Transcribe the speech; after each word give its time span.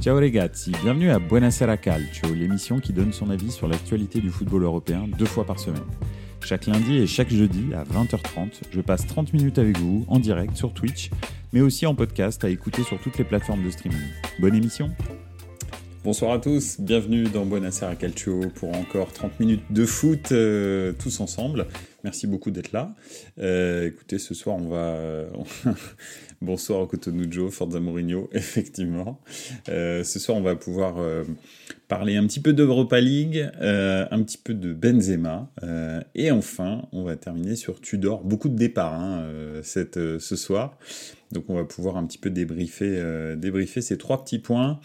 Ciao 0.00 0.14
ragazzi, 0.14 0.72
bienvenue 0.82 1.10
à 1.10 1.18
Buonasera 1.18 1.78
Calcio, 1.78 2.32
l'émission 2.34 2.80
qui 2.80 2.92
donne 2.92 3.12
son 3.12 3.30
avis 3.30 3.50
sur 3.50 3.66
l'actualité 3.66 4.20
du 4.20 4.30
football 4.30 4.62
européen 4.62 5.08
deux 5.18 5.24
fois 5.24 5.44
par 5.44 5.58
semaine. 5.58 5.82
Chaque 6.44 6.66
lundi 6.66 6.98
et 6.98 7.06
chaque 7.06 7.30
jeudi 7.30 7.72
à 7.74 7.82
20h30, 7.82 8.60
je 8.70 8.80
passe 8.82 9.06
30 9.06 9.32
minutes 9.32 9.58
avec 9.58 9.78
vous 9.78 10.04
en 10.08 10.18
direct 10.18 10.54
sur 10.54 10.72
Twitch, 10.74 11.10
mais 11.52 11.62
aussi 11.62 11.86
en 11.86 11.94
podcast 11.94 12.44
à 12.44 12.50
écouter 12.50 12.82
sur 12.82 13.00
toutes 13.00 13.16
les 13.16 13.24
plateformes 13.24 13.64
de 13.64 13.70
streaming. 13.70 13.98
Bonne 14.38 14.54
émission 14.54 14.90
Bonsoir 16.06 16.30
à 16.30 16.38
tous, 16.38 16.80
bienvenue 16.80 17.24
dans 17.24 17.44
Buonasera 17.44 17.96
Calcio 17.96 18.38
pour 18.54 18.72
encore 18.76 19.12
30 19.12 19.40
minutes 19.40 19.64
de 19.70 19.84
foot 19.84 20.30
euh, 20.30 20.92
tous 20.92 21.18
ensemble. 21.18 21.66
Merci 22.04 22.28
beaucoup 22.28 22.52
d'être 22.52 22.70
là. 22.70 22.94
Euh, 23.40 23.88
écoutez, 23.88 24.20
ce 24.20 24.32
soir 24.32 24.54
on 24.54 24.68
va... 24.68 24.96
Bonsoir 26.40 26.82
au 26.82 26.86
Cotonou 26.86 27.50
Forza 27.50 27.80
Mourinho, 27.80 28.30
effectivement. 28.32 29.20
Euh, 29.68 30.04
ce 30.04 30.20
soir 30.20 30.38
on 30.38 30.42
va 30.42 30.54
pouvoir 30.54 30.94
parler 31.88 32.14
un 32.14 32.26
petit 32.28 32.38
peu 32.38 32.52
d'Europa 32.52 33.00
League, 33.00 33.50
un 33.60 34.22
petit 34.22 34.38
peu 34.38 34.54
de 34.54 34.72
Benzema, 34.72 35.50
et 36.14 36.30
enfin 36.30 36.82
on 36.92 37.02
va 37.02 37.16
terminer 37.16 37.56
sur 37.56 37.80
Tudor. 37.80 38.22
Beaucoup 38.22 38.48
de 38.48 38.56
départs 38.56 38.94
hein, 38.94 39.28
ce 39.64 40.36
soir, 40.36 40.78
donc 41.32 41.46
on 41.48 41.56
va 41.56 41.64
pouvoir 41.64 41.96
un 41.96 42.06
petit 42.06 42.18
peu 42.18 42.30
débriefer, 42.30 43.34
débriefer 43.36 43.80
ces 43.80 43.98
trois 43.98 44.22
petits 44.22 44.38
points. 44.38 44.78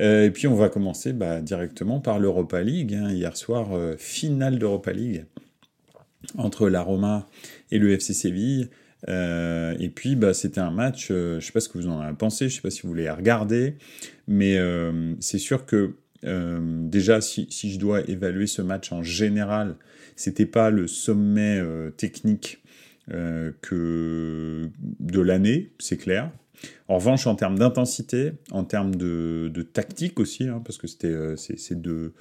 Euh, 0.00 0.26
et 0.26 0.30
puis 0.30 0.46
on 0.46 0.54
va 0.54 0.68
commencer 0.68 1.12
bah, 1.12 1.40
directement 1.40 2.00
par 2.00 2.18
l'Europa 2.18 2.62
League. 2.62 2.94
Hein. 2.94 3.10
Hier 3.10 3.36
soir, 3.36 3.72
euh, 3.72 3.96
finale 3.98 4.58
d'Europa 4.58 4.92
League 4.92 5.24
entre 6.36 6.68
la 6.68 6.82
Roma 6.82 7.28
et 7.70 7.78
le 7.78 7.90
FC 7.92 8.12
Séville. 8.12 8.68
Euh, 9.08 9.76
et 9.78 9.88
puis 9.88 10.16
bah, 10.16 10.34
c'était 10.34 10.60
un 10.60 10.70
match, 10.70 11.08
je 11.08 11.36
ne 11.36 11.40
sais 11.40 11.52
pas 11.52 11.60
ce 11.60 11.68
que 11.68 11.78
vous 11.78 11.88
en 11.88 12.00
avez 12.00 12.16
pensé, 12.16 12.48
je 12.48 12.54
ne 12.54 12.56
sais 12.56 12.62
pas 12.62 12.70
si 12.70 12.82
vous 12.82 12.88
voulez 12.88 13.08
regarder, 13.08 13.76
mais 14.26 14.58
c'est 15.20 15.38
sûr 15.38 15.66
que 15.66 15.94
déjà 16.24 17.20
si, 17.20 17.46
si, 17.50 17.72
je 17.72 17.78
dois 17.78 18.00
évaluer 18.10 18.48
ce 18.48 18.60
match 18.60 18.90
en 18.90 19.04
général, 19.04 19.76
c'était 20.16 20.46
pas 20.46 20.70
le 20.70 20.88
sommet 20.88 21.62
technique 21.96 22.60
que 23.06 24.68
de 24.98 25.20
l'année, 25.20 25.70
c'est 25.78 25.96
clair. 25.96 26.32
En 26.88 26.96
revanche, 26.96 27.26
en 27.26 27.34
termes 27.34 27.58
d'intensité, 27.58 28.32
en 28.50 28.64
termes 28.64 28.94
de, 28.94 29.68
tactique 29.72 30.18
aussi, 30.20 30.48
hein, 30.48 30.62
parce 30.64 30.78
que 30.78 30.86
c'était 30.86 31.08
euh, 31.08 31.36
ces 31.36 31.74
deux, 31.74 32.12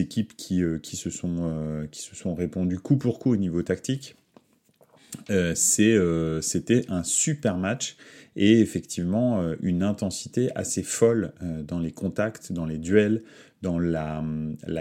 équipes 0.00 0.36
qui, 0.36 0.62
euh, 0.62 0.78
qui, 0.78 0.96
se 0.96 1.10
sont, 1.10 1.36
euh, 1.40 1.86
qui 1.90 2.02
se 2.02 2.14
sont 2.14 2.34
répondues 2.34 2.78
coup 2.78 2.96
pour 2.96 3.18
coup 3.18 3.32
au 3.32 3.36
niveau 3.36 3.62
tactique, 3.62 4.16
c'était 5.54 6.84
un 6.88 7.02
super 7.02 7.56
match 7.56 7.96
et 8.36 8.60
effectivement 8.60 9.42
une 9.62 9.82
intensité 9.82 10.50
assez 10.54 10.82
folle 10.82 11.32
dans 11.66 11.80
les 11.80 11.92
contacts, 11.92 12.52
dans 12.52 12.66
les 12.66 12.78
duels, 12.78 13.22
dans 13.62 13.78
la, 13.78 14.22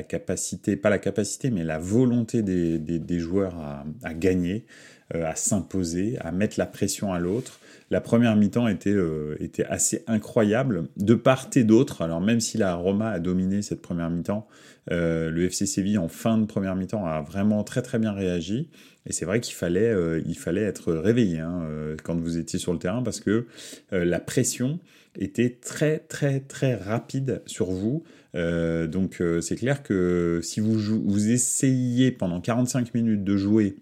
capacité, 0.08 0.76
pas 0.76 0.90
la 0.90 1.00
capacité, 1.00 1.50
mais 1.50 1.64
la 1.64 1.80
volonté 1.80 2.42
des, 2.42 3.20
joueurs 3.20 3.56
à, 4.04 4.14
gagner, 4.14 4.66
à 5.14 5.36
s'imposer, 5.36 6.18
à 6.20 6.32
mettre 6.32 6.60
la 6.60 6.66
pression 6.66 7.14
à 7.14 7.20
l'autre 7.20 7.60
la 7.90 8.02
première 8.02 8.36
mi-temps 8.36 8.68
était, 8.68 8.92
euh, 8.92 9.36
était 9.40 9.66
assez 9.66 10.04
incroyable 10.08 10.88
de 10.98 11.16
part 11.16 11.50
et 11.56 11.64
d'autre. 11.64 12.02
Alors 12.02 12.20
même 12.20 12.40
si 12.40 12.58
la 12.58 12.76
Roma 12.76 13.12
a 13.12 13.20
dominé 13.20 13.62
cette 13.62 13.82
première 13.82 14.10
mi-temps, 14.10 14.48
euh, 14.92 15.30
le 15.30 15.46
FC 15.46 15.66
Séville 15.66 15.98
en 15.98 16.10
fin 16.10 16.38
de 16.38 16.46
première 16.46 16.76
mi-temps 16.76 17.06
a 17.06 17.22
vraiment 17.22 17.64
très 17.64 17.82
très 17.82 18.00
bien 18.00 18.12
réagi. 18.12 18.70
Et 19.06 19.14
c'est 19.14 19.24
vrai 19.24 19.40
qu'il 19.40 19.56
fallait, 19.56 19.90
euh, 19.90 20.22
il 20.26 20.38
fallait 20.38 20.64
être 20.64 20.94
réveillé 20.94 21.40
hein, 21.40 21.66
quand 22.04 22.20
vous 22.20 22.38
étiez 22.38 22.60
sur 22.60 22.74
le 22.74 22.80
terrain 22.80 23.02
parce 23.02 23.22
que 23.22 23.48
la 23.92 24.20
pression 24.20 24.80
était 25.18 25.58
très 25.62 26.00
très 26.00 26.42
très 26.42 26.76
rapide 26.76 27.42
sur 27.46 27.72
vous. 27.72 28.04
Donc 28.88 29.22
c'est 29.42 29.56
clair 29.56 29.84
que 29.84 30.40
si 30.44 30.60
vous, 30.60 30.78
vous 30.78 31.30
essayiez 31.30 32.12
pendant 32.12 32.40
45 32.40 32.94
minutes 32.94 33.24
de 33.24 33.36
jouer 33.36 33.76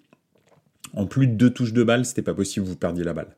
en 0.96 1.06
plus 1.06 1.28
de 1.28 1.34
deux 1.34 1.50
touches 1.50 1.74
de 1.74 1.84
balle, 1.84 2.06
c'était 2.06 2.22
pas 2.22 2.34
possible, 2.34 2.66
vous 2.66 2.76
perdiez 2.76 3.04
la 3.04 3.14
balle. 3.14 3.36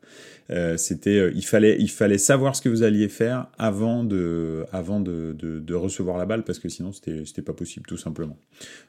Euh, 0.50 0.76
c'était, 0.76 1.18
euh, 1.18 1.32
il 1.34 1.44
fallait, 1.44 1.76
il 1.78 1.90
fallait 1.90 2.18
savoir 2.18 2.56
ce 2.56 2.62
que 2.62 2.68
vous 2.68 2.82
alliez 2.82 3.08
faire 3.08 3.48
avant 3.58 4.04
de, 4.04 4.64
avant 4.72 5.00
de, 5.00 5.36
de, 5.38 5.74
recevoir 5.74 6.16
la 6.16 6.24
balle 6.24 6.42
parce 6.42 6.58
que 6.58 6.70
sinon 6.70 6.92
c'était, 6.92 7.24
c'était 7.26 7.42
pas 7.42 7.52
possible 7.52 7.86
tout 7.86 7.98
simplement. 7.98 8.38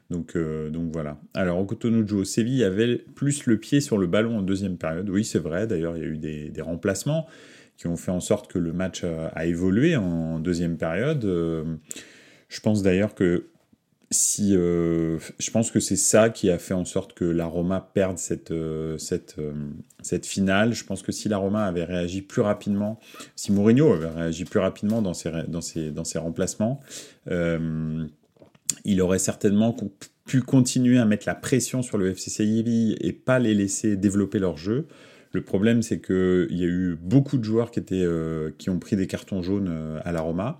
Donc, 0.08 0.36
euh, 0.36 0.70
donc 0.70 0.90
voilà. 0.92 1.20
Alors 1.34 1.58
au 1.58 1.66
Cotonou 1.66 2.24
Séville 2.24 2.64
avait 2.64 2.96
plus 3.14 3.44
le 3.46 3.58
pied 3.58 3.80
sur 3.80 3.98
le 3.98 4.06
ballon 4.06 4.38
en 4.38 4.42
deuxième 4.42 4.78
période. 4.78 5.10
Oui, 5.10 5.24
c'est 5.24 5.38
vrai. 5.38 5.66
D'ailleurs, 5.66 5.96
il 5.96 6.02
y 6.02 6.06
a 6.06 6.08
eu 6.08 6.18
des, 6.18 6.48
des, 6.48 6.62
remplacements 6.62 7.26
qui 7.76 7.88
ont 7.88 7.96
fait 7.96 8.10
en 8.10 8.20
sorte 8.20 8.50
que 8.50 8.58
le 8.58 8.72
match 8.72 9.04
a 9.04 9.46
évolué 9.46 9.96
en 9.96 10.38
deuxième 10.38 10.76
période. 10.76 11.24
Je 12.50 12.60
pense 12.60 12.82
d'ailleurs 12.82 13.14
que 13.14 13.46
si 14.12 14.56
euh, 14.56 15.18
je 15.38 15.50
pense 15.52 15.70
que 15.70 15.78
c'est 15.78 15.96
ça 15.96 16.30
qui 16.30 16.50
a 16.50 16.58
fait 16.58 16.74
en 16.74 16.84
sorte 16.84 17.14
que 17.14 17.24
la 17.24 17.46
Roma 17.46 17.90
perde 17.94 18.18
cette 18.18 18.50
euh, 18.50 18.98
cette 18.98 19.36
euh, 19.38 19.52
cette 20.02 20.26
finale. 20.26 20.74
Je 20.74 20.84
pense 20.84 21.02
que 21.02 21.12
si 21.12 21.28
la 21.28 21.38
Roma 21.38 21.64
avait 21.64 21.84
réagi 21.84 22.20
plus 22.20 22.42
rapidement, 22.42 22.98
si 23.36 23.52
Mourinho 23.52 23.92
avait 23.92 24.08
réagi 24.08 24.44
plus 24.44 24.58
rapidement 24.58 25.00
dans 25.00 25.14
ses 25.14 25.30
dans 25.46 25.60
ses 25.60 25.92
dans 25.92 26.04
ses 26.04 26.18
remplacements, 26.18 26.80
il 28.84 29.02
aurait 29.02 29.18
certainement 29.18 29.76
pu 30.24 30.42
continuer 30.42 30.98
à 30.98 31.04
mettre 31.04 31.24
la 31.26 31.34
pression 31.36 31.82
sur 31.82 31.96
le 31.96 32.10
FC 32.10 32.30
Séville 32.30 32.96
et 33.00 33.12
pas 33.12 33.38
les 33.38 33.54
laisser 33.54 33.96
développer 33.96 34.40
leur 34.40 34.56
jeu. 34.56 34.86
Le 35.32 35.42
problème, 35.42 35.82
c'est 35.82 36.00
qu'il 36.00 36.48
y 36.58 36.64
a 36.64 36.68
eu 36.68 36.96
beaucoup 37.00 37.38
de 37.38 37.44
joueurs 37.44 37.70
qui, 37.70 37.78
étaient, 37.78 38.06
qui 38.58 38.68
ont 38.70 38.80
pris 38.80 38.96
des 38.96 39.06
cartons 39.06 39.42
jaunes 39.42 40.00
à 40.04 40.10
la 40.10 40.20
Roma 40.20 40.58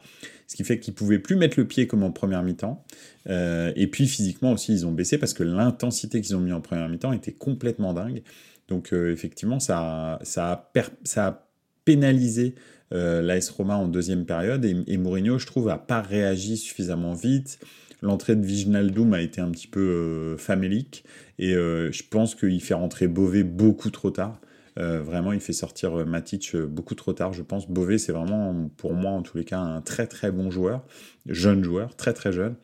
ce 0.50 0.56
qui 0.56 0.64
fait 0.64 0.80
qu'ils 0.80 0.94
pouvaient 0.94 1.20
plus 1.20 1.36
mettre 1.36 1.60
le 1.60 1.64
pied 1.64 1.86
comme 1.86 2.02
en 2.02 2.10
première 2.10 2.42
mi-temps. 2.42 2.84
Euh, 3.28 3.72
et 3.76 3.86
puis 3.86 4.08
physiquement 4.08 4.50
aussi, 4.50 4.72
ils 4.72 4.84
ont 4.84 4.90
baissé 4.90 5.16
parce 5.16 5.32
que 5.32 5.44
l'intensité 5.44 6.20
qu'ils 6.20 6.34
ont 6.34 6.40
mis 6.40 6.50
en 6.50 6.60
première 6.60 6.88
mi-temps 6.88 7.12
était 7.12 7.30
complètement 7.30 7.94
dingue. 7.94 8.24
Donc 8.66 8.92
euh, 8.92 9.12
effectivement, 9.12 9.60
ça, 9.60 10.18
ça, 10.24 10.72
a, 11.16 11.46
pénalisé 11.84 12.56
euh, 12.92 13.22
l'AS 13.22 13.48
Roma 13.50 13.76
en 13.76 13.86
deuxième 13.86 14.26
période 14.26 14.64
et, 14.64 14.96
Mourinho, 14.96 15.38
je 15.38 15.46
trouve, 15.46 15.68
a 15.68 15.78
pas 15.78 16.02
réagi 16.02 16.56
suffisamment 16.56 17.14
vite. 17.14 17.60
L'entrée 18.02 18.34
de 18.34 18.44
Viginaldoum 18.44 19.14
a 19.14 19.20
été 19.20 19.40
un 19.40 19.52
petit 19.52 19.68
peu 19.68 20.34
famélique 20.36 21.04
et 21.38 21.52
je 21.52 22.02
pense 22.08 22.34
qu'il 22.34 22.60
fait 22.60 22.74
rentrer 22.74 23.06
Beauvais 23.06 23.44
beaucoup 23.44 23.90
trop 23.90 24.10
tard. 24.10 24.40
Euh, 24.78 25.02
vraiment, 25.02 25.32
il 25.32 25.40
fait 25.40 25.52
sortir 25.52 25.98
euh, 25.98 26.04
Matic 26.04 26.54
euh, 26.54 26.66
beaucoup 26.66 26.94
trop 26.94 27.12
tard, 27.12 27.32
je 27.32 27.42
pense. 27.42 27.68
Beauvais, 27.68 27.98
c'est 27.98 28.12
vraiment, 28.12 28.68
pour 28.76 28.94
moi, 28.94 29.10
en 29.12 29.22
tous 29.22 29.36
les 29.36 29.44
cas, 29.44 29.58
un 29.58 29.80
très 29.80 30.06
très 30.06 30.30
bon 30.30 30.50
joueur, 30.50 30.84
jeune 31.26 31.62
joueur, 31.62 31.96
très 31.96 32.12
très 32.12 32.32
jeune. 32.32 32.54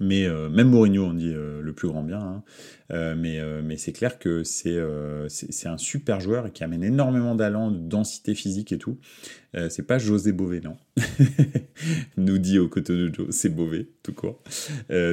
Mais 0.00 0.28
même 0.50 0.70
Mourinho, 0.70 1.04
on 1.04 1.14
dit 1.14 1.32
le 1.32 1.72
plus 1.72 1.86
grand 1.86 2.02
bien. 2.02 2.42
Hein. 2.90 3.14
Mais, 3.14 3.40
mais 3.62 3.76
c'est 3.76 3.92
clair 3.92 4.18
que 4.18 4.42
c'est 4.42 4.80
c'est 5.28 5.68
un 5.68 5.78
super 5.78 6.18
joueur 6.18 6.48
et 6.48 6.50
qui 6.50 6.64
amène 6.64 6.82
énormément 6.82 7.36
d'allant, 7.36 7.70
de 7.70 7.78
densité 7.78 8.34
physique 8.34 8.72
et 8.72 8.78
tout. 8.78 8.98
C'est 9.68 9.86
pas 9.86 9.98
José 9.98 10.32
Bové, 10.32 10.60
non. 10.60 10.76
Nous 12.16 12.38
dit 12.38 12.58
au 12.58 12.70
Joe, 12.74 13.26
c'est 13.30 13.48
Bové, 13.48 13.88
tout 14.02 14.12
court. 14.12 14.42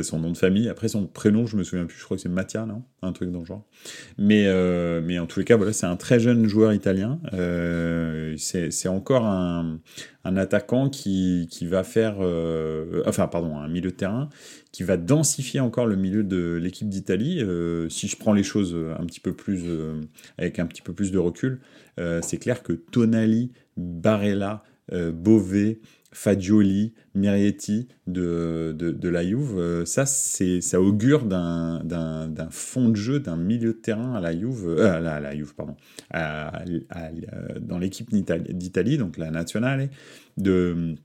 son 0.03 0.19
nom 0.19 0.31
de 0.31 0.37
famille. 0.37 0.69
Après, 0.69 0.87
son 0.87 1.05
prénom, 1.05 1.45
je 1.45 1.57
me 1.57 1.63
souviens 1.63 1.85
plus, 1.85 1.97
je 1.97 2.03
crois 2.03 2.17
que 2.17 2.23
c'est 2.23 2.29
Mattia, 2.29 2.65
non? 2.65 2.83
Un 3.01 3.13
truc 3.13 3.31
dans 3.31 3.39
le 3.39 3.45
genre. 3.45 3.65
Mais, 4.17 4.47
mais 5.01 5.19
en 5.19 5.25
tous 5.25 5.39
les 5.39 5.45
cas, 5.45 5.57
voilà, 5.57 5.73
c'est 5.73 5.85
un 5.85 5.95
très 5.95 6.19
jeune 6.19 6.47
joueur 6.47 6.73
italien. 6.73 7.19
c'est 8.37 8.87
encore 8.87 9.25
un, 9.25 9.79
un 10.23 10.37
attaquant 10.37 10.89
qui, 10.89 11.47
qui 11.49 11.67
va 11.67 11.83
faire. 11.83 12.17
enfin, 13.05 13.27
pardon, 13.27 13.57
un 13.57 13.67
milieu 13.67 13.91
de 13.91 13.95
terrain 13.95 14.29
qui 14.71 14.83
va 14.83 14.97
densifier 14.97 15.59
encore 15.59 15.85
le 15.85 15.95
milieu 15.95 16.23
de 16.23 16.57
l'équipe 16.61 16.87
d'Italie. 16.87 17.41
Euh, 17.41 17.89
si 17.89 18.07
je 18.07 18.15
prends 18.15 18.33
les 18.33 18.43
choses 18.43 18.75
un 18.97 19.05
petit 19.05 19.19
peu 19.19 19.33
plus 19.33 19.63
euh, 19.65 20.01
avec 20.37 20.59
un 20.59 20.65
petit 20.65 20.81
peu 20.81 20.93
plus 20.93 21.11
de 21.11 21.17
recul, 21.17 21.59
euh, 21.99 22.21
c'est 22.23 22.37
clair 22.37 22.63
que 22.63 22.73
Tonali, 22.73 23.51
Barella, 23.81 24.63
Bové, 24.91 25.79
Fagioli, 26.11 26.93
Mirietti 27.15 27.87
de, 28.07 28.75
la 29.03 29.23
Juve, 29.23 29.85
ça, 29.85 30.05
c'est, 30.05 30.59
ça 30.59 30.81
augure 30.81 31.23
d'un, 31.25 31.79
fond 32.49 32.89
de 32.89 32.95
jeu, 32.95 33.19
d'un 33.19 33.37
milieu 33.37 33.73
de 33.73 33.77
terrain 33.77 34.15
à 34.15 34.21
la 34.21 34.37
Juve, 34.37 34.75
dans 37.61 37.79
l'équipe 37.79 38.13
d'Italie, 38.13 38.97
donc 38.97 39.17
la 39.17 39.31
nationale, 39.31 39.89
de, 40.37 40.95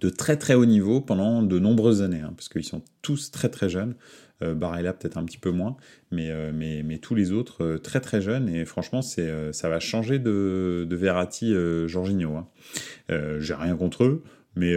de 0.00 0.08
très 0.10 0.36
très 0.36 0.54
haut 0.54 0.66
niveau 0.66 1.00
pendant 1.00 1.42
de 1.42 1.58
nombreuses 1.58 2.02
années, 2.02 2.20
hein, 2.20 2.32
parce 2.36 2.48
qu'ils 2.48 2.64
sont 2.64 2.82
tous 3.02 3.30
très 3.30 3.48
très 3.48 3.68
jeunes. 3.68 3.94
Euh, 4.42 4.54
Barella 4.54 4.92
peut-être 4.92 5.16
un 5.16 5.24
petit 5.24 5.38
peu 5.38 5.50
moins, 5.50 5.76
mais, 6.10 6.30
euh, 6.30 6.52
mais, 6.54 6.82
mais 6.82 6.98
tous 6.98 7.14
les 7.14 7.32
autres 7.32 7.64
euh, 7.64 7.78
très 7.78 8.00
très 8.00 8.20
jeunes. 8.20 8.48
Et 8.48 8.66
franchement, 8.66 9.00
c'est, 9.00 9.52
ça 9.52 9.68
va 9.68 9.80
changer 9.80 10.18
de, 10.18 10.86
de 10.88 10.96
Verratti. 10.96 11.54
Hein. 11.54 12.46
J'ai 13.38 13.54
rien 13.54 13.76
contre 13.76 14.04
eux, 14.04 14.22
mais, 14.54 14.74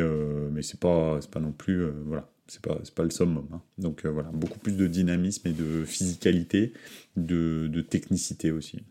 mais 0.51 0.61
c'est 0.61 0.79
pas, 0.79 1.19
pas 1.31 1.39
non 1.39 1.51
plus. 1.51 1.85
voilà 2.05 2.29
c'est 2.47 2.61
pas, 2.63 2.79
pas 2.95 3.03
le 3.03 3.11
summum. 3.11 3.47
Hein. 3.53 3.61
Donc 3.77 4.05
voilà, 4.05 4.29
beaucoup 4.33 4.57
plus 4.57 4.75
de 4.75 4.87
dynamisme 4.87 5.47
et 5.47 5.53
de 5.53 5.83
physicalité, 5.85 6.73
de, 7.15 7.67
de 7.67 7.81
technicité 7.81 8.51
aussi. 8.51 8.81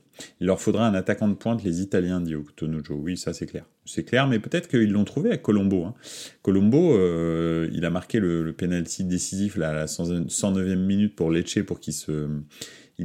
Il 0.40 0.46
leur 0.46 0.60
faudra 0.60 0.86
un 0.86 0.94
attaquant 0.94 1.28
de 1.28 1.34
pointe, 1.34 1.62
les 1.64 1.80
Italiens, 1.80 2.20
dit 2.20 2.34
Tonujo. 2.56 2.94
Oui, 2.94 3.16
ça 3.16 3.32
c'est 3.32 3.46
clair. 3.46 3.64
C'est 3.84 4.04
clair, 4.04 4.26
mais 4.26 4.38
peut-être 4.38 4.68
qu'ils 4.68 4.90
l'ont 4.90 5.04
trouvé 5.04 5.30
avec 5.30 5.42
Colombo. 5.42 5.84
Hein. 5.84 5.94
Colombo, 6.42 6.96
euh, 6.96 7.68
il 7.72 7.84
a 7.84 7.90
marqué 7.90 8.20
le, 8.20 8.52
penalty 8.52 9.04
décisif 9.04 9.56
là, 9.56 9.70
à 9.70 9.72
la 9.72 9.86
109e 9.86 10.76
minute 10.76 11.14
pour 11.16 11.30
Lecce 11.30 11.60
pour 11.66 11.80
qu'il 11.80 11.94
se, 11.94 12.28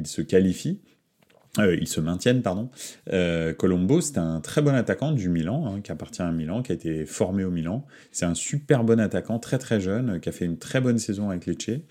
se 0.03 0.21
qualifie. 0.21 0.79
Euh, 1.59 1.77
ils 1.79 1.87
se 1.87 2.01
maintiennent, 2.01 2.41
pardon. 2.41 2.71
Euh, 3.11 3.53
Colombo, 3.53 4.01
c'est 4.01 4.17
un 4.17 4.41
très 4.41 4.63
bon 4.63 4.73
attaquant 4.73 5.11
du 5.11 5.29
Milan, 5.29 5.67
hein, 5.67 5.81
qui 5.81 5.91
appartient 5.91 6.23
à 6.23 6.31
Milan, 6.31 6.63
qui 6.63 6.71
a 6.71 6.75
été 6.75 7.05
formé 7.05 7.43
au 7.43 7.51
Milan. 7.51 7.85
C'est 8.11 8.25
un 8.25 8.33
super 8.33 8.83
bon 8.83 8.99
attaquant, 8.99 9.37
très 9.37 9.59
très 9.59 9.79
jeune, 9.79 10.19
qui 10.19 10.29
a 10.29 10.31
fait 10.31 10.45
une 10.45 10.57
très 10.57 10.81
bonne 10.81 10.97
saison 10.97 11.29
avec 11.29 11.45
Lecce. 11.45 11.81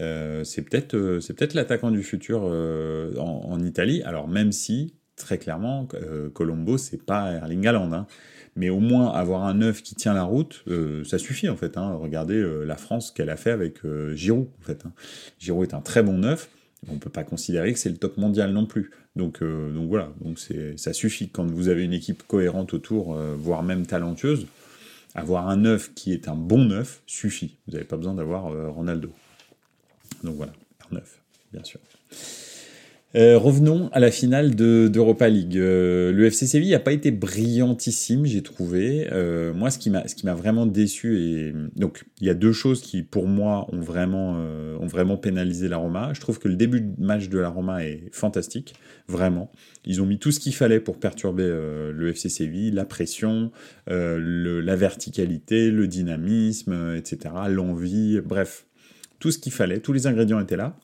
Euh, 0.00 0.44
c'est 0.44 0.62
peut-être 0.62 0.94
euh, 0.94 1.20
peut-être 1.28 1.52
l'attaquant 1.52 1.90
du 1.90 2.02
futur 2.02 2.42
en, 2.42 3.60
Italie. 3.62 4.02
Alors 4.02 4.28
même 4.28 4.50
si 4.50 4.94
très 5.16 5.36
clairement, 5.36 5.86
Colombo, 6.32 6.78
c'est 6.78 7.04
pas 7.04 7.32
Erling 7.32 7.66
Haaland. 7.66 7.92
Hein. 7.92 8.06
Mais 8.56 8.70
au 8.70 8.80
moins 8.80 9.12
avoir 9.12 9.44
un 9.44 9.54
neuf 9.54 9.82
qui 9.82 9.94
tient 9.94 10.14
la 10.14 10.24
route, 10.24 10.64
ça 11.04 11.18
suffit 11.18 11.48
en 11.48 11.56
fait. 11.56 11.76
Hein. 11.76 11.94
Regardez 11.94 12.42
la 12.64 12.76
France 12.76 13.10
qu'elle 13.10 13.30
a 13.30 13.36
fait 13.36 13.50
avec 13.50 13.80
Giroud. 14.14 14.48
En 14.60 14.64
fait. 14.64 14.84
Giroud 15.38 15.68
est 15.68 15.74
un 15.74 15.80
très 15.80 16.02
bon 16.02 16.18
neuf 16.18 16.48
on 16.88 16.94
ne 16.94 16.98
peut 16.98 17.10
pas 17.10 17.24
considérer 17.24 17.72
que 17.72 17.78
c'est 17.78 17.90
le 17.90 17.96
top 17.96 18.16
mondial 18.16 18.52
non 18.52 18.66
plus. 18.66 18.90
Donc, 19.14 19.42
euh, 19.42 19.72
donc 19.72 19.88
voilà, 19.88 20.12
ça 20.76 20.92
suffit 20.92 21.28
quand 21.28 21.44
vous 21.44 21.68
avez 21.68 21.84
une 21.84 21.92
équipe 21.92 22.22
cohérente 22.26 22.72
autour, 22.72 23.14
euh, 23.14 23.34
voire 23.38 23.62
même 23.62 23.86
talentueuse. 23.86 24.46
Avoir 25.14 25.48
un 25.48 25.58
neuf 25.58 25.92
qui 25.94 26.12
est 26.12 26.28
un 26.28 26.34
bon 26.34 26.64
neuf 26.64 27.02
suffit. 27.06 27.58
Vous 27.66 27.74
n'avez 27.74 27.84
pas 27.84 27.98
besoin 27.98 28.14
d'avoir 28.14 28.46
euh, 28.46 28.70
Ronaldo. 28.70 29.12
Donc 30.24 30.36
voilà, 30.36 30.52
un 30.90 30.94
neuf, 30.94 31.20
bien 31.52 31.62
sûr. 31.62 31.80
Euh, 33.14 33.36
revenons 33.36 33.90
à 33.92 34.00
la 34.00 34.10
finale 34.10 34.54
d'Europa 34.54 35.28
League. 35.28 35.58
Euh, 35.58 36.12
le 36.12 36.24
FC 36.26 36.46
Séville 36.46 36.70
n'a 36.70 36.78
pas 36.78 36.92
été 36.92 37.10
brillantissime, 37.10 38.24
j'ai 38.24 38.42
trouvé. 38.42 39.08
Euh, 39.12 39.52
moi, 39.52 39.70
ce 39.70 39.78
qui 39.78 39.90
m'a 39.90 40.34
vraiment 40.34 40.64
déçu 40.64 41.18
et 41.18 41.52
donc 41.76 42.04
il 42.20 42.26
y 42.26 42.30
a 42.30 42.34
deux 42.34 42.52
choses 42.52 42.80
qui 42.80 43.02
pour 43.02 43.26
moi 43.26 43.66
ont 43.72 43.80
vraiment 43.80 44.32
ont 44.32 44.86
vraiment 44.86 45.16
pénalisé 45.16 45.68
la 45.68 45.76
Roma. 45.76 46.12
Je 46.14 46.20
trouve 46.20 46.38
que 46.38 46.48
le 46.48 46.56
début 46.56 46.80
de 46.80 46.94
match 46.98 47.28
de 47.28 47.38
la 47.38 47.48
Roma 47.48 47.84
est 47.84 48.08
fantastique, 48.12 48.74
vraiment. 49.08 49.50
Ils 49.84 50.00
ont 50.00 50.06
mis 50.06 50.18
tout 50.18 50.30
ce 50.30 50.40
qu'il 50.40 50.54
fallait 50.54 50.80
pour 50.80 50.98
perturber 50.98 51.44
le 51.46 52.08
FC 52.08 52.28
Séville, 52.28 52.70
la 52.70 52.84
pression, 52.84 53.50
la 53.86 54.76
verticalité, 54.76 55.70
le 55.70 55.86
dynamisme, 55.86 56.94
etc., 56.96 57.34
l'envie, 57.48 58.20
bref, 58.20 58.66
tout 59.18 59.30
ce 59.30 59.38
qu'il 59.38 59.52
fallait, 59.52 59.80
tous 59.80 59.92
les 59.92 60.06
ingrédients 60.06 60.40
étaient 60.40 60.56
là. 60.56 60.76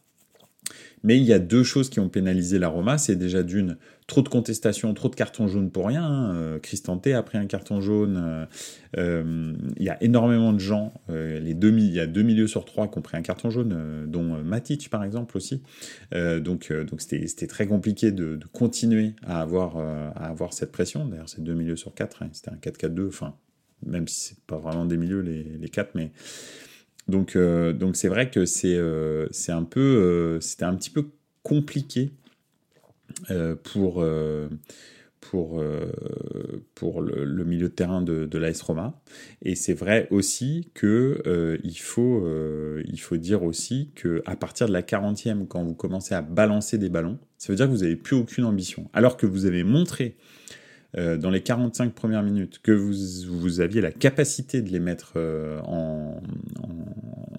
Mais 1.03 1.17
il 1.17 1.25
y 1.25 1.33
a 1.33 1.39
deux 1.39 1.63
choses 1.63 1.91
qui 1.91 2.01
ont 2.01 2.09
pénalisé 2.09 2.59
la 2.59 2.69
Roma. 2.69 2.99
C'est 2.99 3.17
déjà 3.17 3.43
d'une, 3.43 3.77
trop 4.07 4.23
de 4.23 4.29
contestations, 4.29 4.93
trop 4.95 5.09
de 5.09 5.15
cartons 5.15 5.47
jaunes 5.47 5.71
pour 5.71 5.87
rien. 5.87 6.05
Hein. 6.05 6.35
Euh, 6.35 7.15
a 7.15 7.23
pris 7.23 7.39
un 7.39 7.47
carton 7.47 7.81
jaune. 7.81 8.17
Euh, 8.17 8.47
euh, 8.97 9.53
il 9.77 9.83
y 9.83 9.91
a 9.91 10.03
énormément 10.03 10.53
de 10.53 10.59
gens. 10.59 10.93
il 11.09 11.47
y 11.47 12.01
a 12.01 12.07
deux 12.07 12.23
milieux 12.23 12.47
sur 12.47 12.65
trois 12.65 12.89
qui 12.89 12.99
ont 12.99 13.03
pris 13.03 13.17
un 13.17 13.23
carton 13.23 13.51
jaune, 13.51 14.07
dont 14.07 14.43
Matic 14.43 14.91
par 14.91 15.05
exemple 15.05 15.37
aussi. 15.37 15.63
donc 16.13 16.73
donc 16.73 17.01
c'était 17.01 17.47
très 17.47 17.67
compliqué 17.67 18.13
de, 18.13 18.39
continuer 18.53 19.15
à 19.27 19.41
avoir, 19.41 20.53
cette 20.53 20.73
pression. 20.73 21.07
D'ailleurs, 21.07 21.29
c'est 21.29 21.43
deux 21.43 21.55
milieux 21.55 21.77
sur 21.77 21.95
quatre. 21.95 22.23
Hein. 22.23 22.31
C'était 22.33 22.51
un 22.51 22.57
4-4-2. 22.57 23.09
Enfin, 23.09 23.35
même 23.85 24.09
si 24.09 24.31
c'est 24.31 24.41
pas 24.47 24.59
vraiment 24.59 24.85
des 24.85 24.97
milieux 24.97 25.21
les 25.21 25.69
quatre, 25.69 25.95
mais 25.95 26.11
donc, 27.09 27.37
euh, 27.37 27.73
donc 27.73 27.97
c'est 27.97 28.09
vrai 28.09 28.31
que 28.31 28.45
c'est 28.45 28.77
euh, 28.77 29.27
un 29.49 29.65
peu, 29.65 29.81
euh, 29.81 30.41
c'était 30.41 30.65
un 30.65 30.75
petit 30.75 30.91
peu 30.91 31.07
compliqué 31.43 32.13
pour 33.65 34.05
pour, 35.21 35.63
pour 36.75 37.03
le, 37.03 37.45
milieu 37.45 37.69
de 37.69 37.75
terrain 37.75 38.03
de, 38.03 38.27
de 38.27 38.39
l'AS 38.39 38.61
Roma. 38.61 39.01
Et 39.43 39.55
c'est 39.55 39.73
vrai 39.73 40.09
aussi 40.11 40.71
que 40.75 41.59
il, 41.65 41.79
faut, 41.79 42.29
il 42.85 43.01
faut 43.01 43.17
dire 43.17 43.43
aussi 43.43 43.91
que 43.95 44.23
à 44.27 44.37
partir 44.37 44.69
de 44.69 44.73
la 44.73 44.83
40e, 44.83 45.47
quand 45.47 45.65
vous 45.65 45.75
commencez 45.75 46.15
à 46.15 46.23
balancer 46.23 46.77
des 46.77 46.91
ballons, 46.91 47.19
ça 47.39 47.53
veut 47.53 47.57
dire 47.57 47.67
que 47.67 47.73
vous 47.73 47.83
n'avez 47.83 47.97
plus 47.97 48.15
aucune 48.15 48.45
ambition. 48.45 48.91
Alors 48.93 49.17
que 49.17 49.27
vous 49.27 49.47
avez 49.47 49.65
montré 49.65 50.17
euh, 50.97 51.19
dans 51.19 51.29
les 51.29 51.43
45 51.43 51.93
premières 51.93 52.23
minutes, 52.23 52.61
que 52.63 52.73
vous, 52.73 52.95
vous 53.29 53.61
aviez 53.61 53.83
la 53.83 53.93
capacité 53.93 54.63
de 54.63 54.71
les 54.71 54.81
mettre 54.81 55.15
euh, 55.17 55.61
en, 55.61 56.23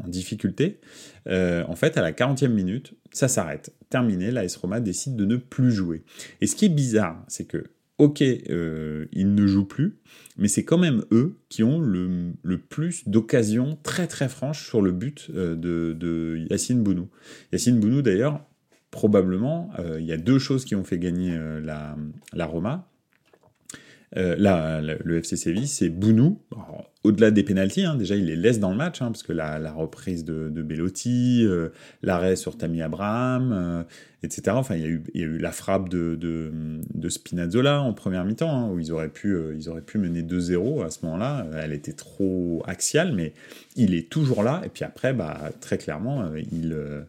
difficulté, 0.07 0.79
euh, 1.27 1.63
en 1.67 1.75
fait, 1.75 1.97
à 1.97 2.01
la 2.01 2.11
40e 2.11 2.49
minute, 2.49 2.93
ça 3.11 3.27
s'arrête. 3.27 3.73
Terminé, 3.89 4.31
l'AS 4.31 4.55
Roma 4.55 4.79
décide 4.79 5.15
de 5.15 5.25
ne 5.25 5.35
plus 5.35 5.71
jouer. 5.71 6.03
Et 6.41 6.47
ce 6.47 6.55
qui 6.55 6.65
est 6.65 6.69
bizarre, 6.69 7.23
c'est 7.27 7.45
que, 7.45 7.65
ok, 7.99 8.21
ils 8.21 9.35
ne 9.35 9.47
jouent 9.47 9.67
plus, 9.67 9.99
mais 10.37 10.47
c'est 10.47 10.63
quand 10.63 10.79
même 10.79 11.03
eux 11.11 11.37
qui 11.49 11.63
ont 11.63 11.79
le, 11.79 12.31
le 12.41 12.57
plus 12.57 13.07
d'occasions 13.07 13.77
très 13.83 14.07
très 14.07 14.29
franches 14.29 14.65
sur 14.65 14.81
le 14.81 14.91
but 14.91 15.29
de, 15.31 15.93
de 15.93 16.43
Yacine 16.49 16.81
Bounou. 16.81 17.07
Yacine 17.51 17.79
Bounou, 17.79 18.01
d'ailleurs, 18.01 18.43
probablement, 18.89 19.71
il 19.99 20.05
y 20.05 20.11
a 20.11 20.17
deux 20.17 20.39
choses 20.39 20.65
qui 20.65 20.73
ont 20.73 20.83
fait 20.83 20.97
gagner 20.97 21.37
la, 21.61 21.95
la 22.33 22.45
Roma. 22.47 22.88
Euh, 24.17 24.35
là, 24.37 24.81
le 24.81 25.17
FC 25.17 25.37
Séville, 25.37 25.67
c'est 25.67 25.89
Bounou. 25.89 26.41
Au-delà 27.05 27.31
des 27.31 27.43
pénalties, 27.43 27.85
hein, 27.85 27.95
déjà 27.95 28.17
il 28.17 28.25
les 28.25 28.35
laisse 28.35 28.59
dans 28.59 28.71
le 28.71 28.75
match, 28.75 29.01
hein, 29.01 29.05
parce 29.05 29.23
que 29.23 29.31
la, 29.31 29.71
reprise 29.71 30.25
de, 30.25 30.49
Bellotti, 30.49 31.45
euh, 31.45 31.69
l'arrêt 32.03 32.35
sur 32.35 32.57
Tammy 32.57 32.81
Abraham, 32.81 33.53
euh, 33.53 33.83
etc. 34.21 34.57
Enfin, 34.57 34.75
il 34.75 34.81
y, 35.13 35.23
a 35.23 35.25
eu, 35.25 35.37
la 35.37 35.53
frappe 35.53 35.87
de, 35.87 36.19
Spinazzola 37.07 37.81
en 37.81 37.93
première 37.93 38.25
mi-temps, 38.25 38.51
hein, 38.51 38.69
où 38.69 38.79
ils 38.79 38.91
auraient 38.91 39.07
pu, 39.07 39.33
euh, 39.33 39.55
mener 39.95 40.23
2-0 40.23 40.83
à 40.83 40.89
ce 40.89 41.05
moment-là. 41.05 41.47
Elle 41.55 41.71
était 41.71 41.93
trop 41.93 42.61
axiale, 42.67 43.13
mais 43.15 43.31
il 43.77 43.93
est 43.93 44.09
toujours 44.09 44.43
là. 44.43 44.61
Et 44.65 44.69
puis 44.69 44.83
après, 44.83 45.13
bah, 45.13 45.51
très 45.61 45.77
clairement, 45.77 46.29
il, 46.51 47.07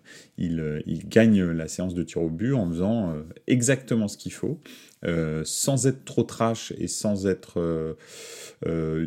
gagne 1.08 1.42
la 1.42 1.66
séance 1.66 1.94
de 1.94 2.04
tir 2.04 2.22
au 2.22 2.30
but 2.30 2.52
en 2.52 2.68
faisant 2.68 3.12
exactement 3.48 4.06
ce 4.06 4.16
qu'il 4.16 4.32
faut. 4.32 4.60
Sans 5.42 5.86
être 5.88 6.04
trop 6.04 6.22
trash 6.22 6.72
et 6.78 6.86
sans 6.86 7.26
être 7.26 7.96
euh, 8.66 9.06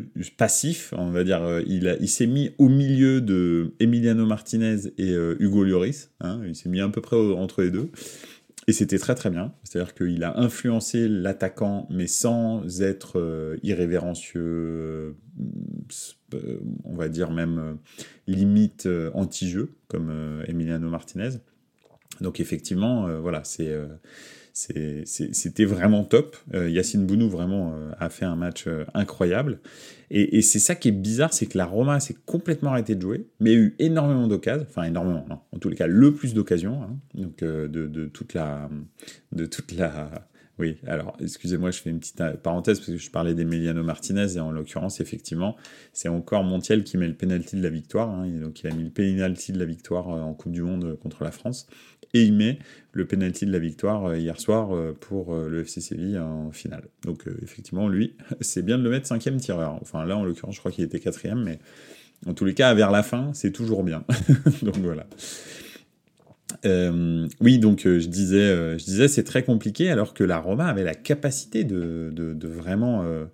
on 0.92 1.10
va 1.10 1.24
dire. 1.24 1.60
il, 1.66 1.96
il 2.00 2.08
s'est 2.08 2.26
mis 2.26 2.50
au 2.58 2.68
milieu 2.68 3.20
de 3.20 3.74
Emiliano 3.80 4.26
Martinez 4.26 4.92
et 4.98 5.12
Hugo 5.38 5.64
Lloris. 5.64 6.10
Hein, 6.20 6.40
il 6.46 6.54
s'est 6.54 6.68
mis 6.68 6.80
à 6.80 6.88
peu 6.88 7.00
près 7.00 7.16
entre 7.16 7.62
les 7.62 7.70
deux. 7.70 7.90
Et 8.66 8.72
c'était 8.72 8.98
très 8.98 9.14
très 9.14 9.30
bien. 9.30 9.52
C'est-à-dire 9.62 9.94
qu'il 9.94 10.24
a 10.24 10.40
influencé 10.40 11.08
l'attaquant, 11.08 11.86
mais 11.90 12.06
sans 12.06 12.80
être 12.80 13.58
irrévérencieux, 13.62 15.16
on 16.84 16.94
va 16.94 17.08
dire 17.08 17.30
même 17.30 17.76
limite 18.26 18.88
anti-jeu, 19.12 19.74
comme 19.88 20.42
Emiliano 20.46 20.88
Martinez. 20.88 21.30
Donc 22.20 22.40
effectivement, 22.40 23.20
voilà, 23.20 23.42
c'est 23.44 23.76
c'était 24.54 25.64
vraiment 25.64 26.04
top. 26.04 26.36
Euh, 26.54 26.70
Yacine 26.70 27.06
Bounou 27.06 27.28
vraiment 27.28 27.74
euh, 27.74 27.90
a 27.98 28.08
fait 28.08 28.24
un 28.24 28.36
match 28.36 28.66
euh, 28.68 28.84
incroyable. 28.94 29.58
Et, 30.10 30.42
c'est 30.42 30.60
ça 30.60 30.76
qui 30.76 30.88
est 30.88 30.92
bizarre, 30.92 31.34
c'est 31.34 31.46
que 31.46 31.58
la 31.58 31.66
Roma 31.66 31.98
s'est 31.98 32.14
complètement 32.24 32.70
arrêtée 32.70 32.94
de 32.94 33.02
jouer, 33.02 33.26
mais 33.40 33.50
a 33.50 33.54
eu 33.54 33.74
énormément 33.80 34.28
d'occasions, 34.28 34.64
enfin 34.68 34.84
énormément, 34.84 35.26
non, 35.28 35.40
en 35.50 35.58
tous 35.58 35.68
les 35.68 35.74
cas 35.74 35.88
le 35.88 36.14
plus 36.14 36.34
d'occasions, 36.34 36.84
hein, 36.84 36.96
donc 37.14 37.42
de, 37.42 38.06
toute 38.12 38.32
la, 38.32 38.70
de 39.32 39.46
toute 39.46 39.72
la, 39.72 40.28
oui, 40.58 40.76
alors 40.86 41.16
excusez-moi, 41.20 41.70
je 41.72 41.80
fais 41.80 41.90
une 41.90 41.98
petite 41.98 42.22
parenthèse 42.42 42.78
parce 42.78 42.90
que 42.90 42.96
je 42.96 43.10
parlais 43.10 43.34
d'Emiliano 43.34 43.82
Martinez 43.82 44.36
et 44.36 44.40
en 44.40 44.52
l'occurrence, 44.52 45.00
effectivement, 45.00 45.56
c'est 45.92 46.08
encore 46.08 46.44
Montiel 46.44 46.84
qui 46.84 46.96
met 46.96 47.08
le 47.08 47.14
penalty 47.14 47.56
de 47.56 47.62
la 47.62 47.70
victoire. 47.70 48.10
Hein, 48.10 48.28
donc 48.40 48.60
il 48.62 48.68
a 48.68 48.74
mis 48.74 48.84
le 48.84 48.90
penalty 48.90 49.52
de 49.52 49.58
la 49.58 49.64
victoire 49.64 50.08
en 50.08 50.32
Coupe 50.34 50.52
du 50.52 50.62
Monde 50.62 50.96
contre 51.02 51.24
la 51.24 51.32
France 51.32 51.66
et 52.14 52.22
il 52.22 52.32
met 52.32 52.58
le 52.92 53.04
penalty 53.04 53.44
de 53.44 53.52
la 53.52 53.58
victoire 53.58 54.06
euh, 54.06 54.16
hier 54.16 54.40
soir 54.40 54.74
euh, 54.74 54.96
pour 54.98 55.34
euh, 55.34 55.48
le 55.48 55.62
FC 55.62 55.80
Séville 55.80 56.18
en 56.18 56.52
finale. 56.52 56.84
Donc 57.02 57.24
effectivement, 57.42 57.88
lui, 57.88 58.14
c'est 58.40 58.62
bien 58.62 58.78
de 58.78 58.84
le 58.84 58.90
mettre 58.90 59.08
cinquième 59.08 59.38
tireur. 59.38 59.78
Enfin 59.82 60.06
là, 60.06 60.16
en 60.16 60.24
l'occurrence, 60.24 60.54
je 60.54 60.60
crois 60.60 60.70
qu'il 60.70 60.84
était 60.84 61.00
quatrième, 61.00 61.42
mais 61.42 61.58
en 62.26 62.32
tous 62.32 62.44
les 62.44 62.54
cas, 62.54 62.72
vers 62.72 62.90
la 62.90 63.02
fin, 63.02 63.32
c'est 63.34 63.50
toujours 63.50 63.82
bien. 63.82 64.04
donc 64.62 64.78
voilà. 64.78 65.06
Euh, 66.64 67.26
oui, 67.40 67.58
donc 67.58 67.82
je 67.84 68.06
disais, 68.06 68.78
je 68.78 68.84
disais, 68.84 69.08
c'est 69.08 69.24
très 69.24 69.42
compliqué, 69.42 69.90
alors 69.90 70.14
que 70.14 70.24
la 70.24 70.38
Roma 70.38 70.66
avait 70.66 70.84
la 70.84 70.94
capacité 70.94 71.64
de, 71.64 72.10
de, 72.12 72.48
vraiment 72.48 73.02
euh, 73.02 73.26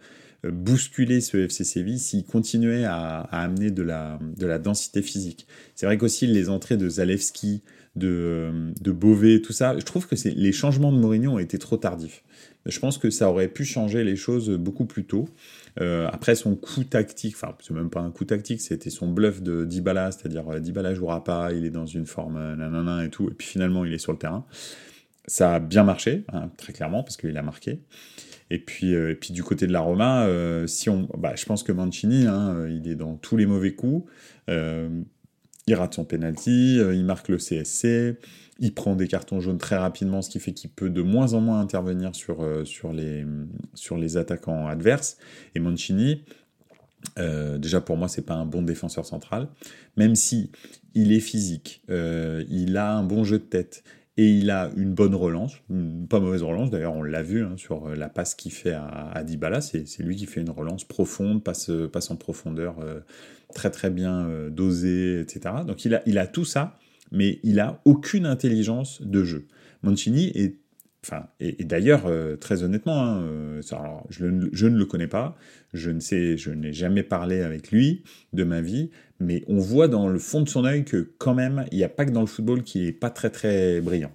bousculer 0.50 1.20
ce 1.20 1.36
FC 1.36 1.64
Séville 1.64 1.98
s'il 1.98 2.24
continuait 2.24 2.84
à, 2.84 3.20
à, 3.20 3.42
amener 3.42 3.70
de 3.70 3.82
la, 3.82 4.18
de 4.36 4.46
la 4.46 4.58
densité 4.58 5.02
physique. 5.02 5.46
C'est 5.74 5.86
vrai 5.86 5.98
qu'aussi 5.98 6.26
les 6.26 6.48
entrées 6.48 6.76
de 6.76 6.88
Zalewski, 6.88 7.62
de, 7.96 8.72
de 8.80 8.92
Beauvais, 8.92 9.40
tout 9.40 9.52
ça. 9.52 9.76
Je 9.78 9.84
trouve 9.84 10.06
que 10.06 10.14
les 10.28 10.52
changements 10.52 10.92
de 10.92 10.98
Mourinho 10.98 11.32
ont 11.32 11.38
été 11.38 11.58
trop 11.58 11.76
tardifs. 11.76 12.22
Je 12.66 12.78
pense 12.78 12.98
que 12.98 13.10
ça 13.10 13.28
aurait 13.28 13.48
pu 13.48 13.64
changer 13.64 14.04
les 14.04 14.16
choses 14.16 14.50
beaucoup 14.50 14.84
plus 14.84 15.04
tôt. 15.04 15.28
Euh, 15.80 16.08
après 16.12 16.34
son 16.34 16.56
coup 16.56 16.84
tactique, 16.84 17.34
enfin 17.36 17.56
c'est 17.60 17.72
même 17.72 17.90
pas 17.90 18.00
un 18.00 18.10
coup 18.10 18.24
tactique, 18.24 18.60
c'était 18.60 18.90
son 18.90 19.08
bluff 19.08 19.40
de 19.40 19.64
Dybala, 19.64 20.12
c'est-à-dire 20.12 20.46
euh, 20.48 20.60
Dybala 20.60 20.94
jouera 20.94 21.24
pas, 21.24 21.52
il 21.52 21.64
est 21.64 21.70
dans 21.70 21.86
une 21.86 22.06
forme 22.06 22.36
euh, 22.36 22.56
nanana 22.56 23.04
et 23.04 23.10
tout, 23.10 23.28
et 23.30 23.34
puis 23.34 23.46
finalement 23.46 23.84
il 23.84 23.92
est 23.94 23.98
sur 23.98 24.12
le 24.12 24.18
terrain. 24.18 24.44
ça 25.26 25.54
a 25.54 25.58
bien 25.58 25.84
marché, 25.84 26.24
hein, 26.32 26.50
très 26.58 26.72
clairement, 26.72 27.02
parce 27.02 27.16
qu'il 27.16 27.36
a 27.36 27.42
marqué. 27.42 27.80
Et 28.52 28.58
puis, 28.58 28.96
du 29.30 29.44
côté 29.44 29.68
de 29.68 29.72
la 29.72 29.78
Roma, 29.78 30.26
si 30.66 30.90
on, 30.90 31.08
bah, 31.16 31.34
je 31.36 31.44
pense 31.46 31.62
que 31.62 31.70
Mancini, 31.70 32.26
hein, 32.26 32.66
il 32.68 32.88
est 32.88 32.96
dans 32.96 33.14
tous 33.14 33.36
les 33.36 33.46
mauvais 33.46 33.74
coups. 33.74 34.10
il 34.48 35.74
rate 35.74 35.94
son 35.94 36.04
penalty, 36.04 36.78
il 36.78 37.04
marque 37.04 37.28
le 37.28 37.36
CSC, 37.36 38.18
il 38.60 38.74
prend 38.74 38.94
des 38.94 39.08
cartons 39.08 39.40
jaunes 39.40 39.58
très 39.58 39.76
rapidement, 39.76 40.20
ce 40.20 40.28
qui 40.28 40.38
fait 40.38 40.52
qu'il 40.52 40.70
peut 40.70 40.90
de 40.90 41.00
moins 41.00 41.32
en 41.32 41.40
moins 41.40 41.60
intervenir 41.60 42.14
sur, 42.14 42.42
euh, 42.42 42.62
les, 42.92 44.16
attaquants 44.18 44.68
adverses. 44.68 45.16
Et 45.54 45.60
Mancini, 45.60 46.24
euh, 47.18 47.56
déjà 47.56 47.80
pour 47.80 47.96
moi, 47.96 48.06
c'est 48.06 48.24
pas 48.24 48.34
un 48.34 48.44
bon 48.44 48.60
défenseur 48.60 49.06
central, 49.06 49.48
même 49.96 50.14
si 50.14 50.50
il 50.94 51.12
est 51.12 51.20
physique, 51.20 51.82
euh, 51.88 52.44
il 52.50 52.76
a 52.76 52.92
un 52.92 53.02
bon 53.02 53.24
jeu 53.24 53.38
de 53.38 53.44
tête 53.44 53.82
et 54.18 54.28
il 54.28 54.50
a 54.50 54.70
une 54.76 54.92
bonne 54.92 55.14
relance, 55.14 55.54
pas 56.10 56.20
mauvaise 56.20 56.42
relance. 56.42 56.68
D'ailleurs, 56.68 56.94
on 56.94 57.02
l'a 57.02 57.22
vu 57.22 57.42
hein, 57.42 57.54
sur 57.56 57.88
la 57.88 58.10
passe 58.10 58.34
qu'il 58.34 58.52
fait 58.52 58.72
à, 58.72 58.84
à 58.84 59.24
Dybala, 59.24 59.62
c'est 59.62 59.86
lui 60.00 60.16
qui 60.16 60.26
fait 60.26 60.42
une 60.42 60.50
relance 60.50 60.84
profonde, 60.84 61.42
passe, 61.42 61.70
en 62.10 62.16
profondeur, 62.16 62.76
très 63.54 63.70
très 63.70 63.88
bien 63.88 64.28
dosée, 64.50 65.20
etc. 65.20 65.54
Donc 65.66 65.86
il 65.86 66.18
a 66.18 66.26
tout 66.26 66.44
ça 66.44 66.76
mais 67.12 67.40
il 67.42 67.60
a 67.60 67.80
aucune 67.84 68.26
intelligence 68.26 69.02
de 69.02 69.24
jeu. 69.24 69.46
Mancini 69.82 70.30
est, 70.34 70.56
enfin, 71.04 71.26
et, 71.40 71.64
d'ailleurs, 71.64 72.06
euh, 72.06 72.36
très 72.36 72.62
honnêtement, 72.62 73.02
hein, 73.02 73.22
euh, 73.22 73.62
je, 74.10 74.26
ne 74.26 74.76
le 74.78 74.84
connais 74.84 75.06
pas, 75.06 75.36
je 75.72 75.90
ne 75.90 76.00
sais, 76.00 76.36
je 76.36 76.50
n'ai 76.50 76.72
jamais 76.72 77.02
parlé 77.02 77.40
avec 77.40 77.70
lui 77.70 78.02
de 78.32 78.44
ma 78.44 78.60
vie, 78.60 78.90
mais 79.18 79.44
on 79.48 79.58
voit 79.58 79.88
dans 79.88 80.08
le 80.08 80.18
fond 80.18 80.42
de 80.42 80.48
son 80.48 80.64
œil 80.64 80.84
que 80.84 81.12
quand 81.18 81.34
même, 81.34 81.64
il 81.72 81.78
n'y 81.78 81.84
a 81.84 81.88
pas 81.88 82.04
que 82.04 82.10
dans 82.10 82.20
le 82.20 82.26
football 82.26 82.62
qui 82.62 82.86
est 82.86 82.92
pas 82.92 83.10
très 83.10 83.30
très 83.30 83.80
brillant. 83.80 84.12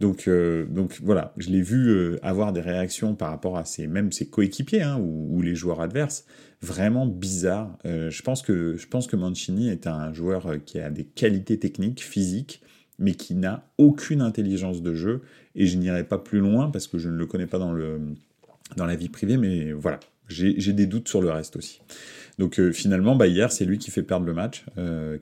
Donc, 0.00 0.28
euh, 0.28 0.66
donc 0.66 1.00
voilà, 1.02 1.32
je 1.38 1.48
l'ai 1.48 1.62
vu 1.62 2.18
avoir 2.20 2.52
des 2.52 2.60
réactions 2.60 3.14
par 3.14 3.30
rapport 3.30 3.56
à 3.56 3.64
ses, 3.64 3.86
même 3.86 4.12
ses 4.12 4.26
coéquipiers 4.26 4.82
hein, 4.82 4.98
ou, 5.00 5.40
les 5.42 5.54
joueurs 5.54 5.80
adverses 5.80 6.26
vraiment 6.62 7.06
bizarre. 7.06 7.76
Euh, 7.84 8.10
je, 8.10 8.22
pense 8.22 8.42
que, 8.42 8.76
je 8.76 8.86
pense 8.86 9.06
que 9.06 9.16
Mancini 9.16 9.68
est 9.68 9.86
un 9.86 10.12
joueur 10.12 10.46
euh, 10.46 10.58
qui 10.58 10.78
a 10.80 10.90
des 10.90 11.04
qualités 11.04 11.58
techniques, 11.58 12.02
physiques, 12.02 12.62
mais 12.98 13.14
qui 13.14 13.34
n'a 13.34 13.68
aucune 13.78 14.20
intelligence 14.20 14.82
de 14.82 14.94
jeu. 14.94 15.22
Et 15.54 15.66
je 15.66 15.76
n'irai 15.76 16.04
pas 16.04 16.18
plus 16.18 16.40
loin 16.40 16.70
parce 16.70 16.86
que 16.86 16.98
je 16.98 17.08
ne 17.08 17.16
le 17.16 17.26
connais 17.26 17.46
pas 17.46 17.58
dans, 17.58 17.72
le, 17.72 18.00
dans 18.76 18.86
la 18.86 18.96
vie 18.96 19.08
privée, 19.08 19.36
mais 19.36 19.72
voilà, 19.72 20.00
j'ai 20.28 20.72
des 20.72 20.86
doutes 20.86 21.08
sur 21.08 21.20
le 21.20 21.30
reste 21.30 21.56
aussi. 21.56 21.80
Donc 22.38 22.60
euh, 22.60 22.72
finalement, 22.72 23.16
bah, 23.16 23.26
hier, 23.26 23.50
c'est 23.50 23.64
lui 23.64 23.78
qui 23.78 23.90
fait 23.90 24.02
perdre 24.02 24.26
le 24.26 24.34
match, 24.34 24.64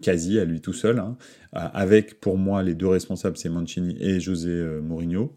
quasi 0.01 0.39
à 0.39 0.45
lui 0.45 0.61
tout 0.61 0.73
seul, 0.73 0.99
hein, 0.99 1.17
avec 1.53 2.21
pour 2.21 2.39
moi 2.39 2.63
les 2.63 2.75
deux 2.75 2.89
responsables, 2.89 3.37
c'est 3.37 3.49
Mancini 3.49 3.97
et 4.01 4.21
José 4.21 4.51
Mourinho. 4.83 5.37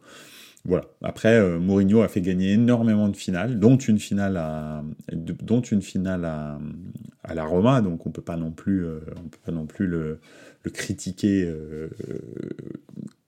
Voilà. 0.67 0.83
Après, 1.01 1.39
euh, 1.39 1.59
Mourinho 1.59 2.01
a 2.01 2.09
fait 2.09 2.19
gagner 2.19 2.51
énormément 2.51 3.07
de 3.07 3.15
finales, 3.15 3.57
dont 3.57 3.77
une 3.77 3.99
finale 3.99 4.35
à, 4.35 4.83
dont 5.13 5.61
une 5.61 5.81
finale 5.81 6.25
à, 6.25 6.59
la 7.33 7.45
Roma, 7.45 7.81
donc 7.81 8.05
on 8.05 8.11
peut 8.11 8.21
pas 8.21 8.35
non 8.35 8.51
plus, 8.51 8.85
euh, 8.85 8.99
on 9.17 9.29
peut 9.29 9.39
pas 9.45 9.53
non 9.53 9.65
plus 9.65 9.87
le, 9.87 10.19
le 10.63 10.71
critiquer 10.71 11.45
euh, 11.45 11.89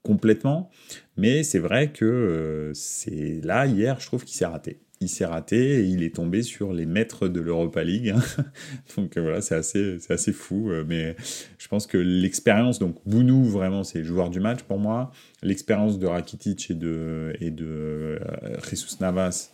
complètement. 0.04 0.70
Mais 1.16 1.44
c'est 1.44 1.60
vrai 1.60 1.94
que 1.94 2.72
c'est 2.76 3.40
là 3.42 3.66
hier, 3.68 4.02
je 4.02 4.08
trouve 4.08 4.26
qu'il 4.26 4.36
s'est 4.36 4.46
raté 4.46 4.82
il 5.02 5.08
s'est 5.08 5.26
raté 5.26 5.80
et 5.80 5.84
il 5.86 6.04
est 6.04 6.16
tombé 6.16 6.44
sur 6.44 6.74
les 6.74 6.86
maîtres 6.86 7.30
de 7.30 7.40
l'Europa 7.40 7.84
League. 7.84 8.14
donc 8.98 9.16
euh, 9.16 9.22
voilà, 9.22 9.42
c'est 9.42 9.56
assez, 9.56 9.98
c'est 10.00 10.12
assez 10.12 10.34
fou. 10.34 10.70
Euh, 10.72 10.84
mais 10.86 11.16
je 11.58 11.68
pense 11.70 11.88
que 11.88 11.98
l'expérience, 11.98 12.80
donc 12.80 12.98
Bounou, 13.06 13.46
vraiment, 13.46 13.86
c'est 13.86 14.04
joueur 14.04 14.30
du 14.30 14.42
match 14.42 14.64
pour 14.64 14.78
moi. 14.78 15.12
L'expérience 15.42 16.00
de 16.00 16.08
Rakitic 16.08 16.72
et 16.72 16.74
de, 16.74 17.34
et 17.40 17.50
de 17.50 17.66
euh, 17.66 18.60
Jesus 18.70 18.98
Navas, 19.00 19.52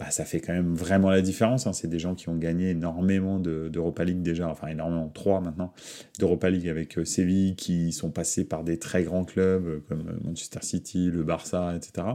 bah, 0.00 0.10
ça 0.10 0.24
fait 0.24 0.40
quand 0.40 0.52
même 0.52 0.74
vraiment 0.74 1.10
la 1.10 1.20
différence. 1.20 1.68
Hein. 1.68 1.72
C'est 1.72 1.88
des 1.88 2.00
gens 2.00 2.16
qui 2.16 2.28
ont 2.28 2.36
gagné 2.36 2.70
énormément 2.70 3.38
d'Europa 3.38 4.02
League 4.02 4.22
déjà, 4.22 4.48
enfin 4.48 4.66
énormément, 4.68 5.08
trois 5.08 5.40
maintenant, 5.40 5.72
d'Europa 6.18 6.50
League 6.50 6.68
avec 6.68 6.98
Séville, 7.04 7.54
qui 7.54 7.92
sont 7.92 8.10
passés 8.10 8.44
par 8.44 8.64
des 8.64 8.80
très 8.80 9.04
grands 9.04 9.24
clubs 9.24 9.82
comme 9.88 10.18
Manchester 10.24 10.60
City, 10.62 11.10
le 11.12 11.22
Barça, 11.22 11.76
etc. 11.76 12.08